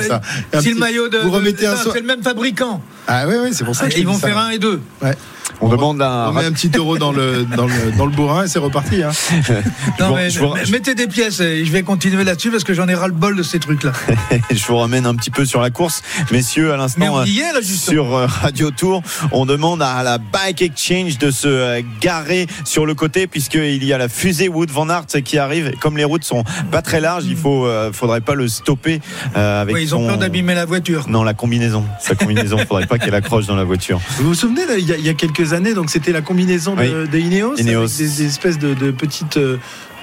le 0.52 0.74
maillot 0.78 1.08
de. 1.08 1.18
vous 1.18 1.30
remettez 1.30 1.66
un 1.66 1.74
non, 1.74 1.82
so- 1.82 1.90
C'est 1.92 2.00
le 2.00 2.06
même 2.06 2.22
fabricant. 2.22 2.80
Ah 3.08 3.24
oui, 3.28 3.34
oui, 3.42 3.48
c'est 3.52 3.64
pour 3.64 3.74
ça 3.74 3.86
que 3.86 3.92
je 3.94 3.98
Ils 3.98 4.06
vont 4.06 4.14
ça. 4.18 4.26
faire 4.28 4.38
un 4.38 4.50
et 4.50 4.58
deux. 4.58 4.80
Ouais. 5.02 5.14
On 5.60 5.68
demande 5.68 6.00
à. 6.02 6.26
On 6.30 6.32
met 6.32 6.44
un 6.44 6.52
petit 6.52 6.70
euro 6.76 6.98
dans 6.98 7.12
le, 7.12 7.44
dans 7.44 7.66
le, 7.66 7.92
dans 7.96 8.06
le 8.06 8.12
bourrin 8.12 8.44
et 8.44 8.48
c'est 8.48 8.58
reparti. 8.58 9.02
Hein. 9.02 9.10
Non, 9.98 10.08
vous- 10.08 10.14
mais, 10.14 10.30
je 10.30 10.38
vous- 10.40 10.54
mais 10.54 10.64
mettez 10.70 10.94
des 10.94 11.06
pièces 11.06 11.40
et 11.40 11.64
je 11.64 11.72
vais 11.72 11.82
continuer 11.82 12.24
là-dessus 12.24 12.50
parce 12.50 12.64
que 12.64 12.72
j'en 12.74 12.88
ai 12.88 12.94
ras 12.94 13.08
le 13.08 13.12
bol 13.12 13.36
de 13.36 13.42
ces 13.42 13.58
trucs-là. 13.58 13.92
Je 14.50 14.64
vous 14.66 14.76
ramène 14.76 15.06
un 15.06 15.14
petit 15.14 15.30
peu 15.30 15.44
sur 15.44 15.60
la 15.60 15.70
course, 15.70 16.02
messieurs, 16.32 16.72
à 16.72 16.76
l'instant. 16.76 17.18
euh, 17.18 17.24
sur 17.62 18.14
euh, 18.16 18.26
Radio 18.26 18.70
Tour. 18.70 19.02
On 19.32 19.46
demande 19.46 19.82
à 19.82 20.02
la 20.02 20.18
Bike 20.18 20.62
Exchange 20.62 21.18
de 21.18 21.30
se 21.30 21.48
euh, 21.48 21.82
garer 22.00 22.46
sur 22.64 22.86
le 22.86 22.94
côté 22.94 23.26
puisqu'il 23.26 23.82
y 23.84 23.92
a 23.92 23.98
la 23.98 24.08
fusée 24.08 24.48
Wood 24.48 24.70
Van 24.70 24.88
Aert 24.88 25.06
qui 25.24 25.38
arrive. 25.38 25.72
Comme 25.80 25.96
les 25.96 26.04
routes 26.04 26.24
sont 26.24 26.44
pas 26.70 26.82
très 26.82 27.00
larges, 27.00 27.24
il 27.26 27.36
faut, 27.36 27.66
euh, 27.66 27.92
faudrait 27.92 28.20
pas 28.20 28.34
le 28.34 28.48
stopper 28.48 29.00
euh, 29.36 29.62
avec 29.62 29.74
Oui, 29.74 29.82
ils 29.82 29.94
ont 29.94 30.00
son- 30.00 30.06
peur 30.08 30.18
d'abîmer 30.18 30.54
la 30.54 30.64
voiture. 30.64 31.08
Non, 31.08 31.22
la 31.22 31.34
combinaison. 31.34 31.84
Sa 32.00 32.14
combinaison, 32.14 32.58
faudrait 32.58 32.86
pas 32.86 32.98
qu'elle 32.98 33.14
accroche 33.14 33.46
dans 33.46 33.56
la 33.56 33.64
voiture. 33.64 34.00
Vous 34.18 34.28
vous 34.28 34.34
souvenez, 34.34 34.62
il, 34.78 34.84
y 34.88 35.00
y 35.02 35.08
a 35.08 35.14
quelques 35.14 35.39
années, 35.52 35.74
donc 35.74 35.90
c'était 35.90 36.12
la 36.12 36.22
combinaison 36.22 36.74
de, 36.74 36.80
Oui. 36.80 37.08
de 37.08 37.18
Ineos, 37.18 37.56
Ineos. 37.56 37.78
avec 37.84 37.96
des, 37.96 38.04
des 38.04 38.26
espèces 38.26 38.58
de, 38.58 38.74
de 38.74 38.90
petites. 38.90 39.38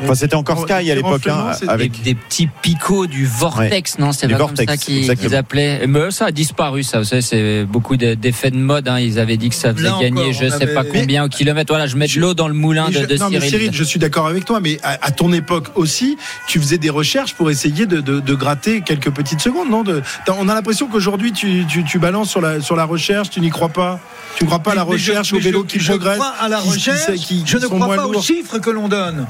Enfin, 0.04 0.16
c'était 0.16 0.36
encore 0.36 0.62
Sky 0.62 0.92
à 0.92 0.96
l'époque, 0.96 1.26
hein, 1.28 1.52
avec 1.68 1.92
Des, 1.92 2.14
des 2.14 2.16
petits 2.16 2.48
picots 2.62 3.08
du 3.08 3.26
vortex, 3.26 3.98
non 4.00 4.12
C'est 4.12 4.28
Du 4.28 4.34
pas 4.34 4.40
vortex, 4.40 4.66
comme 4.86 5.04
ça 5.04 5.16
qu'ils 5.16 5.36
appelaient. 5.36 5.88
Mais 5.88 6.12
ça 6.12 6.26
a 6.26 6.32
disparu, 6.32 6.84
ça. 6.84 7.00
Vous 7.00 7.06
savez, 7.06 7.22
c'est 7.22 7.64
beaucoup 7.66 7.98
de- 7.98 8.14
d'effets 8.14 8.52
de 8.52 8.58
mode. 8.58 8.88
hein. 8.88 9.00
Ils 9.00 9.20
avaient 9.20 9.38
dit 9.38 9.50
que 9.50 9.56
ça 9.56 9.74
faisait 9.74 9.84
Là 9.90 9.98
gagner, 10.00 10.22
encore, 10.22 10.34
je 10.34 10.50
sais 10.50 10.68
pas 10.68 10.84
combien 10.84 11.24
au 11.26 11.30
kilomètre. 11.30 11.72
Voilà, 11.72 11.88
je 11.88 11.96
mets 11.96 12.08
de 12.08 12.20
l'eau 12.20 12.34
dans 12.34 12.48
le 12.48 12.54
moulin 12.54 12.86
Mais 12.90 12.96
de, 12.96 13.00
je- 13.02 13.06
de 13.06 13.18
non, 13.18 13.30
mais 13.30 13.40
Cyril. 13.40 13.50
Cyril, 13.50 13.74
je 13.74 13.84
suis 13.84 14.00
d'accord 14.00 14.28
avec 14.28 14.46
toi, 14.46 14.60
mais 14.60 14.78
à, 14.84 14.98
à 15.02 15.12
ton 15.12 15.34
époque 15.34 15.70
aussi, 15.76 16.18
tu 16.48 16.60
faisais 16.60 16.78
des 16.78 16.90
recherches 16.90 17.34
pour 17.34 17.50
essayer 17.50 17.86
de, 17.86 18.00
de- 18.02 18.20
de 18.20 18.36
gratter 18.36 18.82
quelques 18.82 19.10
petites 19.12 19.42
secondes, 19.42 19.70
non 19.70 19.84
On 20.28 20.50
a 20.50 20.54
l'impression 20.54 20.88
qu'aujourd'hui, 20.88 21.32
tu, 21.32 21.66
tu- 21.68 21.84
tu 21.84 22.00
balances 22.00 22.30
sur 22.30 22.42
la, 22.42 22.62
sur 22.62 22.76
la 22.76 22.86
recherche, 22.86 23.30
tu 23.30 23.40
n'y 23.42 23.50
crois 23.50 23.70
pas 23.70 24.00
Tu 24.36 24.44
ne 24.44 24.50
crois 24.50 24.60
pas 24.60 24.72
à 24.72 24.76
la 24.76 24.82
je- 24.82 24.88
recherche, 24.88 25.34
vélos 25.34 25.64
je- 25.64 25.68
qui 25.74 25.80
je 25.80 25.90
progressent 25.92 26.18
crois 26.18 26.34
à 26.40 26.50
la 26.50 26.58
qui- 26.58 26.64
qui- 26.64 26.70
recherche. 26.74 27.06
qui- 27.16 27.44
qui 27.44 27.44
je 27.48 27.58
ne 27.58 27.66
crois 27.68 27.96
pas 27.96 28.06
aux 28.08 28.22
chiffres 28.22 28.60
que 28.60 28.70
l'on 28.70 28.88
donne. 28.88 29.26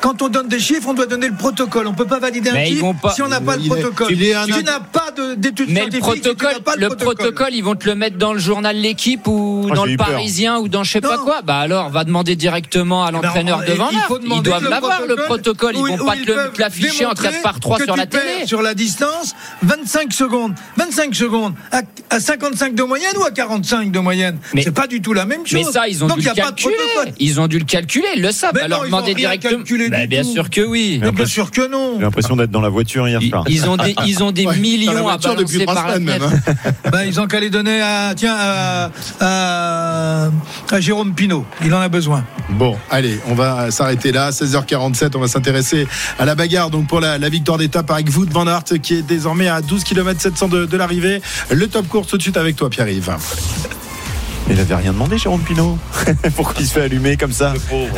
Quand 0.00 0.22
on 0.22 0.28
donne 0.28 0.48
des 0.48 0.58
chiffres, 0.60 0.88
on 0.88 0.94
doit 0.94 1.06
donner 1.06 1.28
le 1.28 1.34
protocole. 1.34 1.86
On 1.86 1.94
peut 1.94 2.04
pas 2.06 2.18
valider 2.18 2.50
un 2.50 2.54
Mais 2.54 2.66
chiffre 2.66 2.94
pas- 3.00 3.12
si 3.12 3.22
on 3.22 3.28
n'a 3.28 3.40
pas 3.40 3.56
le 3.56 3.64
est- 3.64 3.68
protocole. 3.68 4.08
il 4.10 4.22
est 4.22 4.34
un 4.34 4.44
tu 4.46 4.52
int- 4.52 4.62
n'as 4.64 4.80
pas 4.80 5.10
de- 5.16 5.34
d'études 5.34 5.70
Mais 5.70 5.84
le 5.86 5.90
scientifiques, 5.90 6.22
tu 6.22 6.34
protocole, 6.34 6.62
pas 6.62 6.76
le 6.76 6.88
protocole, 6.88 7.48
ils 7.54 7.62
vont 7.64 7.74
te 7.74 7.86
le 7.86 7.94
mettre 7.94 8.16
dans 8.18 8.32
le 8.32 8.38
journal 8.38 8.76
L'équipe 8.76 9.26
ou 9.26 9.66
Oh, 9.70 9.74
dans 9.74 9.84
le. 9.84 9.96
Parisien 9.96 10.58
ou 10.58 10.68
dans 10.68 10.84
je 10.84 10.92
sais 10.92 11.00
pas 11.00 11.18
quoi. 11.18 11.40
Bah 11.42 11.58
alors, 11.58 11.88
va 11.90 12.04
demander 12.04 12.36
directement 12.36 13.04
à 13.04 13.08
Eh 13.08 13.12
ben, 13.12 13.22
l'entraîneur 13.22 13.60
on- 13.66 13.70
de 13.70 13.74
Van 13.76 13.88
il 13.90 13.98
faut 14.00 14.16
Aert. 14.18 14.22
Ils 14.36 14.42
doivent 14.42 14.62
le 14.64 14.70
l'avoir 14.70 15.00
le 15.06 15.16
protocole. 15.16 15.74
Ils 15.76 15.96
vont 15.96 16.04
pas 16.06 16.16
ils 16.16 16.24
te 16.26 16.30
le- 16.32 16.50
l'afficher 16.58 17.06
en 17.06 17.10
4 17.10 17.22
démontrer 17.22 17.42
par 17.42 17.60
3 17.60 17.78
que 17.78 17.84
sur 17.84 17.94
tu 17.94 18.00
la 18.00 18.06
télé. 18.06 18.46
Sur 18.46 18.62
la 18.62 18.74
distance, 18.74 19.34
25 19.62 20.12
secondes. 20.12 20.54
25 20.76 21.14
secondes. 21.14 21.54
À, 21.72 21.80
à 22.10 22.20
55 22.20 22.74
de 22.74 22.82
moyenne 22.82 23.14
ou 23.18 23.24
à 23.24 23.30
45 23.30 23.90
de 23.90 23.98
moyenne? 23.98 24.38
Mais- 24.54 24.62
C'est 24.62 24.70
pas 24.74 24.86
du 24.86 25.00
tout 25.00 25.12
la 25.14 25.24
même 25.24 25.46
chose. 25.46 25.64
Mais 25.66 25.72
ça, 25.72 25.88
ils 25.88 26.04
ont 26.04 26.08
Donc 26.08 26.18
dû 26.18 26.24
le 26.26 26.30
a 26.30 26.34
pas 26.34 26.40
de 26.50 26.60
calculer. 26.60 27.12
Ils 27.18 27.40
ont 27.40 27.46
dû 27.46 27.58
le 27.58 27.64
calculer. 27.64 28.06
Ils 28.16 28.22
le 28.22 28.32
savent. 28.32 28.52
Demander 28.86 29.06
rien 29.14 29.14
directement. 29.14 29.64
Calculé 29.66 29.88
Bah, 29.90 30.00
du 30.02 30.06
bien 30.08 30.22
tout. 30.22 30.32
sûr 30.32 30.50
que 30.50 30.60
oui. 30.60 30.98
Mais 31.02 31.10
bien 31.12 31.26
sûr 31.26 31.50
que 31.50 31.68
non. 31.70 31.94
J'ai 31.96 32.02
l'impression 32.04 32.36
d'être 32.36 32.50
dans 32.50 32.60
la 32.60 32.68
voiture 32.68 33.08
hier 33.08 33.20
Ils, 33.22 33.30
soir. 33.30 33.44
ils 33.48 33.68
ont 33.68 33.76
des, 33.76 33.94
ils 34.06 34.22
ont 34.22 34.32
des 34.32 34.46
Ouais, 34.46 34.52
dans 34.52 34.52
la 34.52 34.56
millions 34.58 35.08
à 35.08 35.18
balancer 35.18 35.64
par 35.64 35.88
la 35.88 35.98
même. 35.98 36.22
hein. 36.22 36.70
Bah, 36.92 37.04
ils 37.04 37.20
ont 37.20 37.26
qu'à 37.26 37.40
les 37.40 37.50
donner 37.50 37.80
à, 37.80 38.12
tiens, 38.14 38.36
à, 38.38 38.90
à- 39.20 40.30
à 40.70 40.80
Jérôme 40.80 41.14
Pinault. 41.14 41.44
Il 41.64 41.72
en 41.74 41.80
a 41.80 41.88
besoin. 41.88 42.24
Bon, 42.50 42.76
allez, 42.90 43.18
on 43.26 43.34
va 43.34 43.70
s'arrêter 43.70 44.12
là. 44.12 44.30
16h47, 44.30 45.10
on 45.16 45.20
va 45.20 45.28
s'intéresser 45.28 45.86
à 46.18 46.24
la 46.24 46.34
bagarre 46.34 46.70
donc 46.70 46.86
pour 46.86 47.00
la, 47.00 47.18
la 47.18 47.28
victoire 47.28 47.58
d'étape 47.58 47.90
avec 47.90 48.08
Wout 48.16 48.26
van 48.30 48.46
Aert 48.46 48.64
qui 48.82 48.94
est 48.94 49.02
désormais 49.02 49.48
à 49.48 49.60
12 49.62 49.84
km 49.84 50.20
700 50.20 50.48
de, 50.48 50.64
de 50.66 50.76
l'arrivée. 50.76 51.20
Le 51.50 51.66
top 51.66 51.88
course 51.88 52.08
tout 52.08 52.16
de 52.16 52.22
suite 52.22 52.36
avec 52.36 52.56
toi, 52.56 52.70
Pierre-Yves. 52.70 53.10
Il 54.48 54.60
avait 54.60 54.76
rien 54.76 54.92
demandé, 54.92 55.18
Jérôme 55.18 55.40
Pinot. 55.40 55.76
Pourquoi 56.36 56.54
il 56.60 56.66
se 56.66 56.74
fait 56.74 56.82
allumer 56.82 57.16
comme 57.16 57.32
ça 57.32 57.52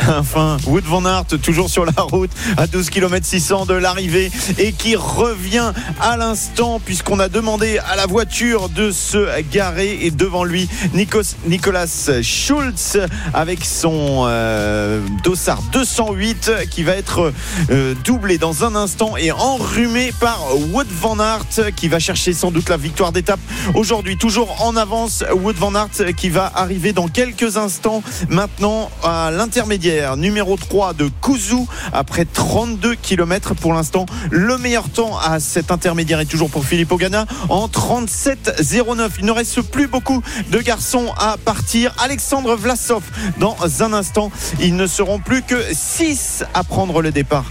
Enfin, 0.07 0.57
Wood 0.65 0.83
Van 0.83 1.05
Aert, 1.05 1.25
toujours 1.43 1.69
sur 1.69 1.85
la 1.85 2.01
route, 2.01 2.31
à 2.57 2.65
12 2.65 2.89
km 2.89 3.23
600 3.23 3.67
de 3.67 3.75
l'arrivée, 3.75 4.31
et 4.57 4.71
qui 4.71 4.95
revient 4.95 5.71
à 6.01 6.17
l'instant, 6.17 6.81
puisqu'on 6.83 7.19
a 7.19 7.29
demandé 7.29 7.77
à 7.77 7.95
la 7.95 8.07
voiture 8.07 8.69
de 8.69 8.89
se 8.89 9.27
garer. 9.51 9.99
Et 10.01 10.09
devant 10.09 10.43
lui, 10.43 10.67
Nikos, 10.95 11.35
Nicolas 11.45 11.85
Schulz, 12.23 12.99
avec 13.35 13.63
son 13.63 14.25
euh, 14.27 15.01
Dossard 15.23 15.61
208, 15.71 16.51
qui 16.71 16.81
va 16.81 16.93
être 16.95 17.31
euh, 17.69 17.93
doublé 18.03 18.39
dans 18.39 18.63
un 18.63 18.75
instant 18.75 19.17
et 19.17 19.31
enrhumé 19.31 20.11
par 20.19 20.39
Wood 20.71 20.87
Van 20.99 21.19
Aert, 21.19 21.73
qui 21.75 21.89
va 21.89 21.99
chercher 21.99 22.33
sans 22.33 22.49
doute 22.49 22.69
la 22.69 22.77
victoire 22.77 23.11
d'étape 23.11 23.39
aujourd'hui. 23.75 24.17
Toujours 24.17 24.63
en 24.63 24.75
avance, 24.75 25.23
Wood 25.31 25.55
Van 25.55 25.75
Aert 25.75 25.89
qui 26.17 26.29
va 26.29 26.38
arriver 26.47 26.93
dans 26.93 27.07
quelques 27.07 27.57
instants 27.57 28.03
maintenant 28.29 28.89
à 29.03 29.31
l'intermédiaire 29.31 30.17
numéro 30.17 30.57
3 30.57 30.93
de 30.93 31.09
Kuzu 31.21 31.65
après 31.93 32.25
32 32.25 32.95
km 32.95 33.55
pour 33.55 33.73
l'instant. 33.73 34.05
Le 34.31 34.57
meilleur 34.57 34.89
temps 34.89 35.17
à 35.17 35.39
cet 35.39 35.71
intermédiaire 35.71 36.19
est 36.19 36.25
toujours 36.25 36.49
pour 36.49 36.65
Philippe 36.65 36.91
Ogana 36.91 37.25
en 37.49 37.67
37-09. 37.67 39.09
Il 39.19 39.25
ne 39.25 39.31
reste 39.31 39.61
plus 39.61 39.87
beaucoup 39.87 40.21
de 40.51 40.59
garçons 40.59 41.07
à 41.17 41.37
partir. 41.37 41.93
Alexandre 42.03 42.55
Vlasov 42.55 43.03
dans 43.37 43.55
un 43.81 43.93
instant. 43.93 44.31
Ils 44.59 44.75
ne 44.75 44.87
seront 44.87 45.19
plus 45.19 45.41
que 45.41 45.55
6 45.71 46.43
à 46.53 46.63
prendre 46.63 47.01
le 47.01 47.11
départ. 47.11 47.45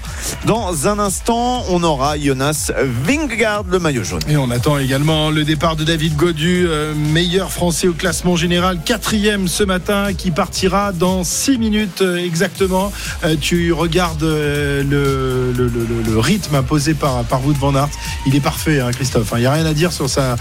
Dans 0.47 0.89
un 0.89 0.99
instant, 0.99 1.65
on 1.71 1.83
aura 1.83 2.19
Jonas 2.19 2.71
Vingegaard, 3.05 3.65
le 3.69 3.79
maillot 3.79 4.05
jaune. 4.05 4.21
Et 4.29 4.37
on 4.37 4.51
attend 4.51 4.79
également 4.79 5.31
le 5.31 5.45
départ 5.45 5.77
de 5.77 5.85
David 5.85 6.17
Godu, 6.17 6.67
euh, 6.67 6.95
meilleur 6.95 7.51
français 7.51 7.89
au 7.89 7.93
classement 7.93 8.37
général, 8.37 8.78
quatrième 8.85 9.49
ce 9.49 9.63
matin, 9.63 10.13
qui 10.15 10.31
partira 10.31 10.93
dans 10.93 11.25
6 11.25 11.59
minutes 11.59 12.03
euh, 12.03 12.17
exactement. 12.17 12.93
Euh, 13.25 13.37
tu 13.41 13.73
regardes 13.73 14.23
le, 14.23 14.83
le, 14.83 15.53
le, 15.69 16.03
le, 16.07 16.19
rythme 16.19 16.55
imposé 16.55 16.95
par, 16.95 17.25
par 17.25 17.45
Wood 17.45 17.57
Van 17.57 17.75
Aert. 17.75 17.89
Il 18.27 18.35
est 18.35 18.41
parfait, 18.41 18.81
hein, 18.81 18.91
Christophe. 18.93 19.33
Il 19.37 19.41
n'y 19.41 19.47
a 19.47 19.53
rien 19.53 19.67
à 19.67 19.75
dire 19.75 19.93
sur 19.93 20.09
sa 20.09 20.37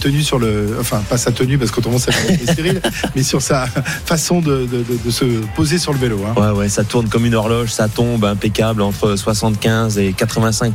tenue, 0.00 0.22
sur 0.22 0.38
le, 0.38 0.76
enfin 0.80 1.02
pas 1.08 1.18
sa 1.18 1.32
tenue 1.32 1.58
parce 1.58 1.70
qu'autrement 1.70 1.98
ça 1.98 2.10
va 2.10 2.54
Cyril, 2.54 2.80
mais 3.16 3.22
sur 3.22 3.42
sa 3.42 3.66
façon 3.66 4.40
de, 4.40 4.66
de, 4.66 4.84
de, 5.04 5.10
se 5.10 5.24
poser 5.54 5.78
sur 5.78 5.92
le 5.92 5.98
vélo. 5.98 6.20
Hein. 6.26 6.40
Ouais, 6.40 6.58
ouais, 6.58 6.68
ça 6.68 6.84
tourne 6.84 7.08
comme 7.08 7.26
une 7.26 7.34
horloge, 7.34 7.70
ça 7.70 7.88
tombe 7.88 8.24
impeccable 8.24 8.82
entre 8.82 9.16
75 9.16 9.98
et 9.98 10.12
85 10.12 10.74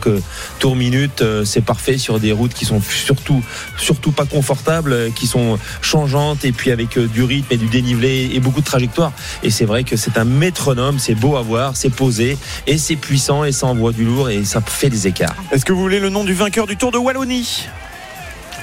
tours 0.59 0.75
minutes. 0.75 1.23
C'est 1.45 1.61
parfait 1.61 1.97
sur 1.97 2.19
des 2.19 2.31
routes 2.31 2.53
qui 2.53 2.65
sont 2.65 2.81
surtout, 2.81 3.43
surtout 3.77 4.11
pas 4.11 4.25
confortables, 4.25 5.11
qui 5.15 5.27
sont 5.27 5.59
changeantes 5.81 6.45
et 6.45 6.51
puis 6.51 6.71
avec 6.71 6.80
du 6.85 7.23
rythme 7.23 7.47
et 7.51 7.57
du 7.57 7.67
dénivelé 7.67 8.31
et 8.33 8.39
beaucoup 8.39 8.61
de 8.61 8.65
trajectoire. 8.65 9.11
Et 9.43 9.49
c'est 9.49 9.65
vrai 9.65 9.83
que 9.83 9.95
c'est 9.95 10.17
un 10.17 10.25
métronome, 10.25 10.99
c'est 10.99 11.15
beau 11.15 11.35
à 11.35 11.41
voir, 11.41 11.75
c'est 11.75 11.89
posé 11.89 12.37
et 12.67 12.77
c'est 12.77 12.95
puissant 12.95 13.43
et 13.43 13.51
ça 13.51 13.67
envoie 13.67 13.91
du 13.91 14.05
lourd 14.05 14.29
et 14.29 14.43
ça 14.43 14.61
fait 14.61 14.89
des 14.89 15.07
écarts. 15.07 15.35
Est-ce 15.51 15.65
que 15.65 15.73
vous 15.73 15.81
voulez 15.81 15.99
le 15.99 16.09
nom 16.09 16.23
du 16.23 16.33
vainqueur 16.33 16.67
du 16.67 16.77
Tour 16.77 16.91
de 16.91 16.97
Wallonie? 16.97 17.67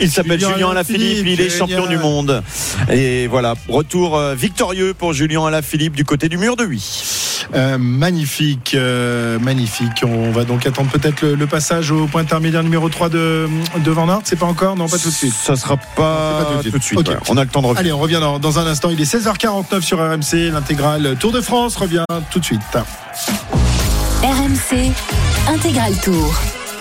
Il 0.00 0.10
s'appelle 0.10 0.40
Julien 0.40 0.70
Alaphilippe, 0.70 1.26
il 1.26 1.40
est 1.40 1.50
champion 1.50 1.86
du 1.86 1.98
monde. 1.98 2.42
Et 2.90 3.26
voilà, 3.26 3.54
retour 3.68 4.16
euh, 4.16 4.34
victorieux 4.34 4.94
pour 4.94 5.12
Julien 5.12 5.46
Alaphilippe 5.46 5.94
du 5.94 6.04
côté 6.04 6.28
du 6.28 6.38
mur 6.38 6.56
de 6.56 6.64
Huy. 6.64 6.82
Euh, 7.54 7.78
magnifique, 7.78 8.74
euh, 8.74 9.38
magnifique. 9.38 10.04
On 10.04 10.30
va 10.30 10.44
donc 10.44 10.66
attendre 10.66 10.90
peut-être 10.90 11.24
le, 11.24 11.46
passage 11.46 11.90
au 11.90 12.06
point 12.06 12.22
intermédiaire 12.22 12.62
numéro 12.62 12.88
3 12.88 13.08
de, 13.08 13.48
de 13.82 13.90
Van 13.90 14.08
Aert. 14.08 14.20
C'est 14.24 14.38
pas 14.38 14.46
encore? 14.46 14.76
Non, 14.76 14.88
pas 14.88 14.98
tout 14.98 15.08
de 15.08 15.14
suite. 15.14 15.32
Ça 15.32 15.56
sera 15.56 15.76
pas, 15.96 16.60
tout 16.62 16.78
de 16.78 16.82
suite. 16.82 17.10
On 17.28 17.36
a 17.36 17.44
le 17.44 17.50
temps 17.50 17.62
de 17.62 17.66
revenir. 17.66 17.80
Allez, 17.80 17.92
on 17.92 17.98
revient 17.98 18.18
dans, 18.20 18.38
dans 18.38 18.58
un 18.58 18.66
instant. 18.66 18.90
Il 18.90 19.00
est 19.00 19.12
16h49 19.12 19.80
sur 19.80 19.98
RMC. 19.98 20.50
L'intégrale 20.52 21.16
Tour 21.18 21.32
de 21.32 21.40
France 21.40 21.76
revient 21.76 22.04
tout 22.30 22.38
de 22.38 22.44
suite. 22.44 22.60
RMC, 24.22 24.92
intégral 25.48 25.94
tour. 26.02 26.34